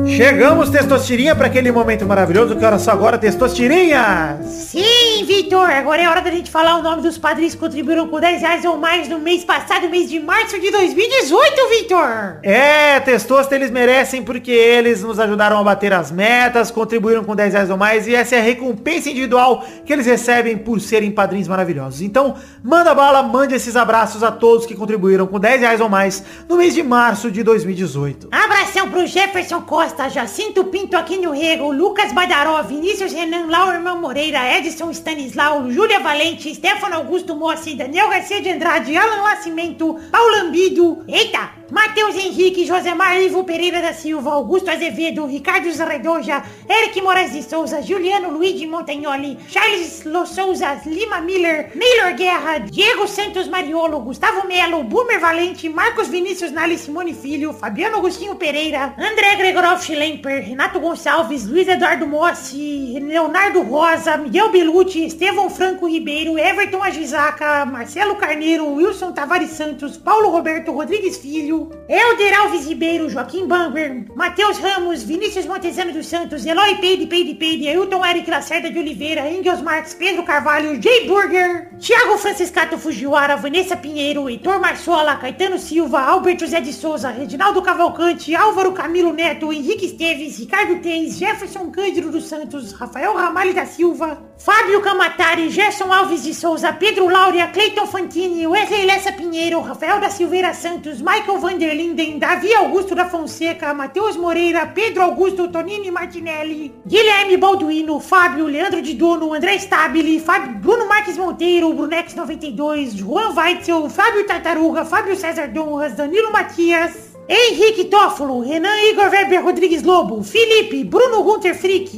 [0.09, 2.57] Chegamos, Testostirinha, para aquele momento maravilhoso.
[2.57, 4.39] Que hora só agora, Testostirinha?
[4.43, 5.71] Sim, Vitor.
[5.71, 8.65] Agora é hora da gente falar o nome dos padrinhos que contribuíram com 10 reais
[8.65, 12.39] ou mais no mês passado, mês de março de 2018, Vitor.
[12.43, 17.53] É, Testosta, eles merecem porque eles nos ajudaram a bater as metas, contribuíram com 10
[17.53, 21.49] reais ou mais e essa é a recompensa individual que eles recebem por serem padrinhos
[21.49, 22.01] maravilhosos.
[22.01, 26.23] Então, manda bala, mande esses abraços a todos que contribuíram com 10 reais ou mais
[26.49, 28.29] no mês de março de 2018.
[28.33, 34.59] Abração pro Jefferson Costa, Jacinto Pinto aqui no Rego, Lucas Badaró, Vinícius Renan, Laurman Moreira,
[34.59, 41.05] Edson Stanislau, Júlia Valente, Stefano Augusto Mossi, Daniel Garcia de Andrade, Alan Nascimento, Paulo Ambido,
[41.07, 47.43] eita, Matheus Henrique, Josemar Ivo Pereira da Silva, Augusto Azevedo, Ricardo Zarredoja, Eric Moraes de
[47.43, 54.47] Souza, Juliano Luigi Montagnoli, Charles Los Souza, Lima Miller, Neylor Guerra, Diego Santos Mariolo, Gustavo
[54.47, 60.79] Melo, Boomer Valente, Marcos Vinícius Nali Simone Filho, Fabiano Agostinho Pereira, André Gregorov Schlemper, Renato
[60.79, 68.67] Gonçalves, Luiz Eduardo Mossi, Leonardo Rosa, Miguel Belucci, Estevão Franco Ribeiro, Everton Agisaca, Marcelo Carneiro,
[68.73, 71.56] Wilson Tavares Santos, Paulo Roberto Rodrigues Filho,
[71.89, 77.69] Helder Alves Ribeiro, Joaquim Banger, Matheus Ramos, Vinícius Montezano dos Santos, Eloy Peide, Peide, Peide,
[77.69, 83.77] Ailton Eric Lacerda de Oliveira, Engels Marques, Pedro Carvalho, Jay Burger, Thiago Franciscato Fujiwara, Vanessa
[83.77, 89.87] Pinheiro, Heitor Marçola, Caetano Silva, Albert José de Souza, Reginaldo Cavalcante, Álvaro Camilo Neto, Henrique
[89.87, 96.25] Esteves, Ricardo Teis, Jefferson Cândido dos Santos, Rafael Ramalho da Silva, Fábio Camatari, Gerson Alves
[96.25, 102.19] de Souza, Pedro Laura, Cleiton Fantini, Wesley Lessa Pinheiro, Rafael da Silveira Santos, Michael Vanderlinden,
[102.19, 108.95] Davi Augusto da Fonseca, Matheus Moreira, Pedro Augusto Tonini Martinelli, Guilherme Balduino, Fábio, Leandro de
[108.95, 115.47] Dono, André Stabile, Fábio, Bruno Marques Monteiro, Brunex 92, Juan Weitzel, Fábio Tartaruga, Fábio César
[115.47, 121.95] Donras, Danilo Matias, Henrique Toffolo, Renan Igor Weber Rodrigues Lobo, Felipe, Bruno Gunter Frick,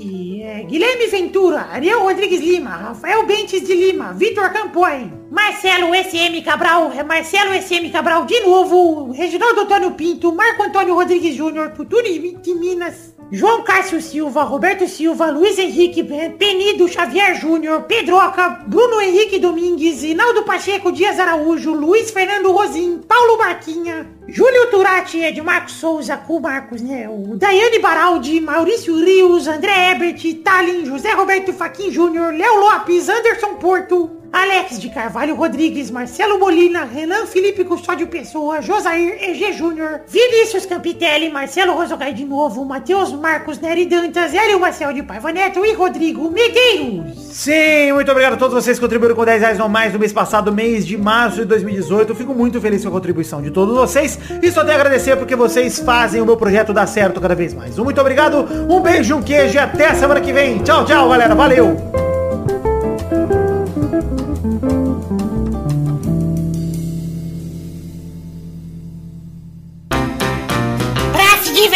[0.49, 6.91] é, Guilherme Ventura, Ariel Rodrigues Lima, Rafael Bentes de Lima, Vitor Campoy, Marcelo SM Cabral,
[7.05, 13.15] Marcelo SM Cabral de novo, Reginaldo Antônio Pinto, Marco Antônio Rodrigues Júnior, Futuro de Minas,
[13.31, 16.03] João Cássio Silva, Roberto Silva, Luiz Henrique
[16.39, 23.37] Penido Xavier Júnior, Pedroca, Bruno Henrique Domingues, Inaldo Pacheco Dias Araújo, Luiz Fernando Rosim, Paulo
[23.37, 27.07] Marquinha, Júlio Turati, Ed Marcos Souza, com Marcos, né?
[27.07, 33.57] O Daiane Baraldi, Maurício Rios, André Ebert, Talin, José Roberto Faquin Júnior, Léo Lopes, Anderson
[33.57, 40.67] Porto, Alex de Carvalho Rodrigues, Marcelo Molina, Renan Felipe Custódio Pessoa, Josair EG Júnior, Vinícius
[40.67, 45.73] Campitelli, Marcelo Rosogai de novo, Matheus Marcos Neri Dantas, Hélio Marcel de Paiva Neto e
[45.73, 47.19] Rodrigo Medeiros.
[47.33, 50.13] Sim, muito obrigado a todos vocês que contribuíram com 10 reais ou mais no mês
[50.13, 52.13] passado, mês de março de 2018.
[52.13, 55.17] Eu fico muito feliz com a contribuição de todos vocês e só tenho a agradecer
[55.17, 57.79] porque vocês fazem o meu projeto dar certo cada vez mais.
[57.79, 60.59] Um muito obrigado, um beijo, um queijo e até semana que vem.
[60.63, 61.35] Tchau, tchau, galera.
[61.35, 62.08] Valeu!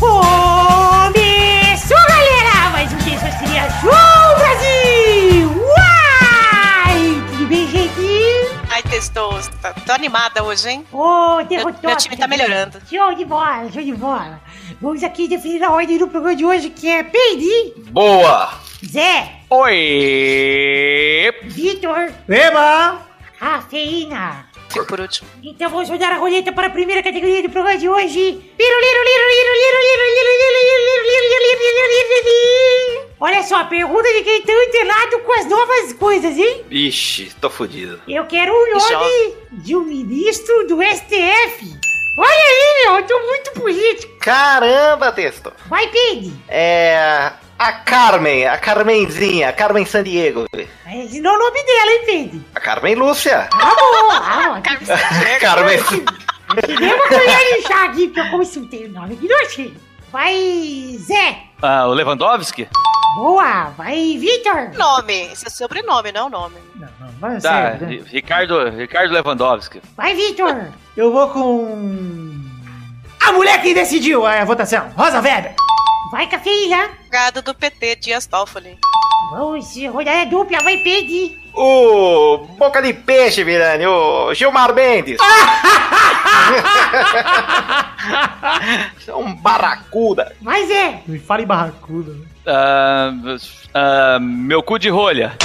[0.00, 2.70] Começou, galera!
[2.72, 5.64] Mais um Testosterinha Show, Brasil!
[5.64, 7.22] Uai!
[7.30, 8.50] Tudo bem, gente?
[8.72, 9.38] Ai, testou.
[9.62, 10.84] Tá- Tô animada hoje, hein?
[10.92, 11.80] Ô, Meu, derrotou.
[11.84, 12.80] meu time tá melhorando.
[12.90, 14.40] Show de bola, show de bola.
[14.80, 17.72] Vamos aqui definir a ordem do programa de hoje, que é Peidi.
[17.90, 18.60] Boa!
[18.84, 19.36] Zé.
[19.48, 21.32] Oi!
[21.44, 22.12] Vitor.
[22.28, 23.00] Eba!
[23.38, 24.46] Rafeína.
[24.68, 25.26] Fico por último.
[25.42, 28.52] Então vamos rodar a roleta para a primeira categoria do programa de hoje.
[33.18, 36.64] Olha só, a pergunta de quem tá tem enterrado com as novas coisas, hein?
[36.70, 37.98] Ixi, tô fudido.
[38.06, 41.85] Eu quero o nome de um ministro do STF.
[42.16, 44.16] Olha aí, meu, eu tô muito político.
[44.20, 45.52] Caramba, texto.
[45.68, 46.32] Vai, Pig.
[46.48, 47.32] É.
[47.58, 50.44] A Carmen, a Carmenzinha, a Carmen Sandiego.
[50.54, 52.44] Esse não é o nome dela, hein, Pedro?
[52.54, 53.48] A Carmen Lúcia.
[53.50, 54.62] Ah, bom, ah, bom.
[55.40, 55.78] Carmen.
[56.66, 59.74] Dê uma colher aqui, porque eu consultei o nome aqui não achei.
[60.12, 61.45] Vai, Zé.
[61.62, 62.68] Ah, o Lewandowski?
[63.16, 63.70] Boa.
[63.76, 64.72] Vai, Vitor.
[64.76, 65.32] Nome.
[65.32, 66.56] Esse é sobrenome, não nome.
[66.74, 67.40] Não, não, vai Tá,
[67.72, 67.92] sério, né?
[67.94, 69.80] Ri- Ricardo, Ricardo Lewandowski.
[69.96, 70.66] Vai, Vitor.
[70.96, 72.44] Eu vou com.
[73.26, 75.54] A mulher que decidiu a votação, Rosa Weber.
[76.10, 76.90] Vai, Cafeína.
[77.10, 78.78] Gado do PT, Dias Toffoli.
[79.30, 81.34] Vamos rodar a dupla, vai, Pedro.
[81.52, 85.18] O Boca de Peixe, Virani, o Gilmar Mendes.
[88.98, 90.32] Você é um barracuda.
[90.40, 91.02] Vai, Zé.
[91.06, 92.12] Me fala em barracuda.
[92.46, 93.10] Ah,
[93.74, 95.36] ah, meu cu de rolha.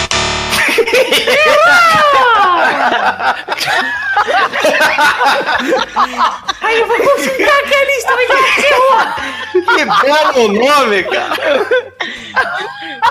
[6.61, 11.67] Aí eu vou consultar aqui a lista, mas eu Que belo nome, cara.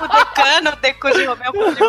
[0.03, 1.53] O decano, o deco de Romeu.
[1.53, 1.89] de.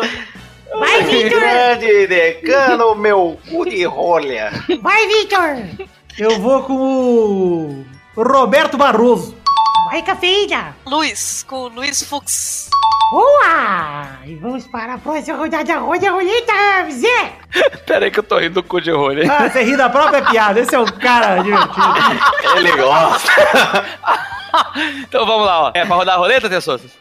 [0.78, 1.40] Vai, Vitor.
[1.40, 4.50] Grande decano, meu cu de rolha.
[4.80, 5.88] Vai, Vitor.
[6.18, 7.84] Eu vou com o.
[8.16, 9.41] Roberto Barroso.
[9.86, 10.76] Vai, Cafeína.
[10.86, 12.70] Luiz, com o Luiz Fux.
[13.10, 14.06] Boa.
[14.24, 15.78] E vamos para a próxima rodada.
[15.78, 16.52] Roda a roleta,
[16.90, 17.32] Zé.
[17.86, 19.30] Pera aí que eu tô rindo do cu de rolha.
[19.30, 20.60] Ah, você ri da própria piada.
[20.60, 21.94] Esse é um cara divertido.
[22.56, 23.32] Ele gosta.
[25.00, 25.70] Então vamos lá, ó.
[25.74, 26.92] É pra rodar a roleta, Tessosos?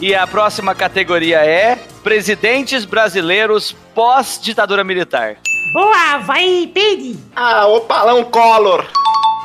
[0.00, 5.36] E a próxima categoria é Presidentes Brasileiros pós-ditadura militar.
[5.72, 6.18] Boa.
[6.18, 7.18] Vai, Pedro.
[7.34, 8.86] Ah, o Palão Collor.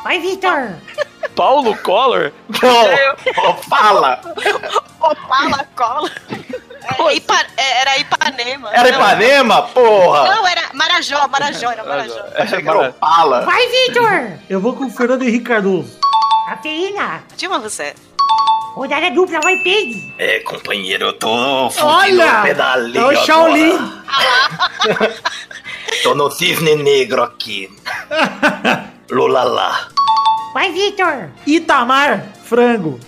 [0.03, 0.75] Vai, Vitor.
[1.35, 2.31] Paulo Collor?
[2.61, 4.21] Não, o Fala.
[4.99, 6.11] Opala, cola.
[6.84, 8.69] Era, Ipa- era Ipanema.
[8.71, 10.35] Era Não, Ipanema, porra.
[10.35, 12.19] Não, era Marajó, Marajó, era Marajó.
[12.38, 13.41] Achei que era o Pala.
[13.41, 14.31] Vai, Vitor.
[14.49, 15.97] Eu vou com o Fernando Henrique Cardoso.
[16.47, 17.23] Cafeína.
[17.38, 17.95] Dilma Rousseff.
[18.76, 20.00] Rodada dupla, vai, Pedro.
[20.18, 22.38] É, companheiro, eu tô fudido Olha!
[22.38, 23.26] no pedalinho É o.
[23.26, 23.78] Shaolin.
[26.02, 27.70] Tô no cisne negro aqui.
[29.10, 29.88] Lula lá.
[30.54, 31.30] Vai, Vitor.
[31.45, 33.00] Itamar Frango.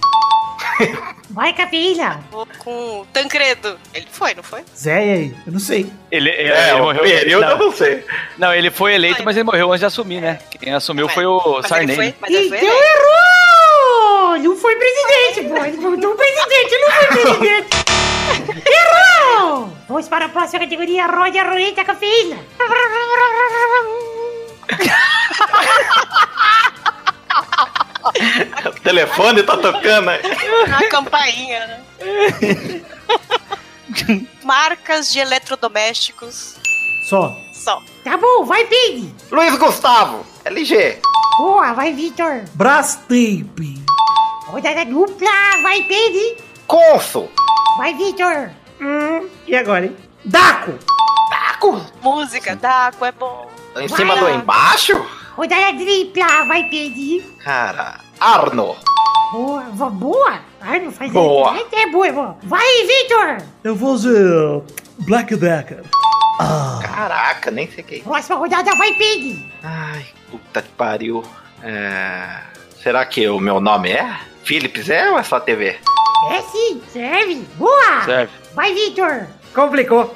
[1.32, 2.22] Vai, Cafeína.
[2.32, 3.78] Vou com o Tancredo.
[3.94, 4.62] Ele foi, não foi?
[4.78, 5.36] Zé, e aí?
[5.46, 5.92] Eu não sei.
[6.12, 7.04] Ele, ele, É, ele o morreu.
[7.06, 8.06] eu não, não sei.
[8.38, 10.40] não, ele foi eleito, mas ele morreu antes de assumir, né?
[10.62, 11.96] Quem assumiu foi o Mas ele Sarney.
[11.96, 12.76] foi, mas ele foi eleito.
[14.46, 15.58] Não foi presidente, pô.
[15.66, 17.68] Ele foi um presidente, não foi presidente.
[18.68, 19.74] Errou!
[19.88, 21.08] Vamos para a próxima categoria.
[21.08, 22.38] Roda a roleta cafeína.
[28.68, 30.22] O telefone tá tocando aí.
[30.68, 31.84] Uma campainha, né?
[34.44, 36.56] Marcas de eletrodomésticos.
[37.10, 37.36] Só.
[37.52, 37.82] Só.
[38.04, 39.12] Tá bom, vai, Pig.
[39.32, 41.00] Luiz Gustavo, LG.
[41.40, 42.44] Boa, vai, Vitor.
[42.54, 43.85] Brastemp.
[44.56, 46.38] Rodada dupla, vai, Pig.
[46.66, 47.30] Consul.
[47.78, 48.52] Vai, Vitor.
[48.80, 49.98] Hum, e agora, hein?
[50.24, 50.72] Daco.
[52.02, 53.52] Música, Daco é bom.
[53.76, 54.94] Em cima do embaixo?
[55.36, 57.20] Rodada tripla, vai, Pig.
[57.44, 58.78] Cara, Arno.
[59.34, 60.40] Boa, boa.
[60.62, 61.58] Ai, não faz Boa.
[61.58, 62.38] É, é boa, é boa.
[62.44, 63.46] Vai, Vitor.
[63.62, 64.64] Eu vou dizer.
[65.00, 65.84] Black Decker.
[66.82, 68.02] Caraca, nem sei quem.
[68.04, 69.52] Próxima rodada, vai, Pig.
[69.62, 71.26] Ai, puta que pariu.
[71.62, 72.40] É...
[72.82, 74.18] Será que o meu nome é?
[74.46, 75.78] Philips é ou é só TV?
[76.32, 77.46] É sim, serve.
[77.56, 78.04] Boa.
[78.06, 78.32] Serve.
[78.54, 79.28] Vai, Vitor.
[79.54, 80.16] Complicou.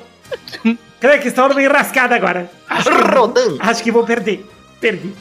[0.99, 2.49] Creio que estou numa enrascada agora.
[2.69, 3.57] Acho que, Rodan.
[3.60, 4.45] acho que vou perder.
[4.80, 5.14] Perdi.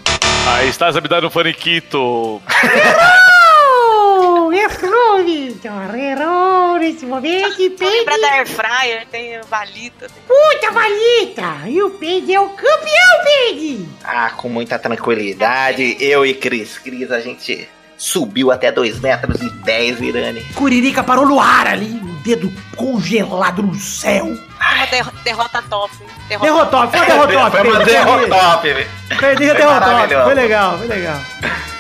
[0.47, 2.41] Aí estás a me dar um faniquito.
[2.63, 4.53] Errou!
[4.53, 5.95] Errou, Vitor!
[5.95, 6.49] Errou!
[6.89, 7.61] esse momento.
[7.61, 8.39] E Tô lembrando da Peide...
[8.39, 10.09] Air Fryer, tem valita.
[10.09, 10.23] Tem...
[10.27, 11.69] Puta valita!
[11.69, 13.89] E o Peide é o campeão, Peide!
[14.05, 16.79] Ah, com muita tranquilidade, eu e Cris.
[16.79, 17.69] Cris, a gente
[17.99, 20.41] subiu até 2 metros e 10, Irane.
[20.55, 24.25] Curirica parou no ar ali, o dedo congelado no céu.
[24.27, 25.93] Uma derro- derrota top.
[26.29, 27.51] Derrotou, foi derrotou.
[27.51, 28.87] Foi uma derrotop, velho.
[29.19, 29.81] Perdi a derrotou.
[29.81, 30.25] maravilhoso.
[30.25, 31.21] Foi legal, foi legal.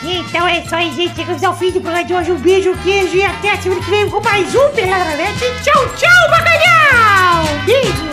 [0.02, 1.14] Então é isso aí, gente.
[1.14, 2.32] Chegamos ao fim do programa de hoje.
[2.32, 5.16] Um beijo, queijo e até a semana que vem com mais um Pelada.
[5.62, 7.44] Tchau, tchau, bacalhau!
[7.64, 8.08] Beijo!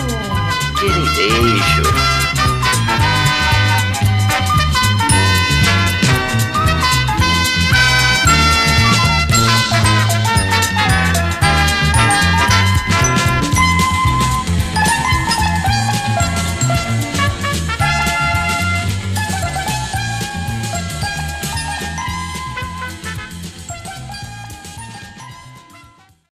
[0.81, 2.04] Beijo.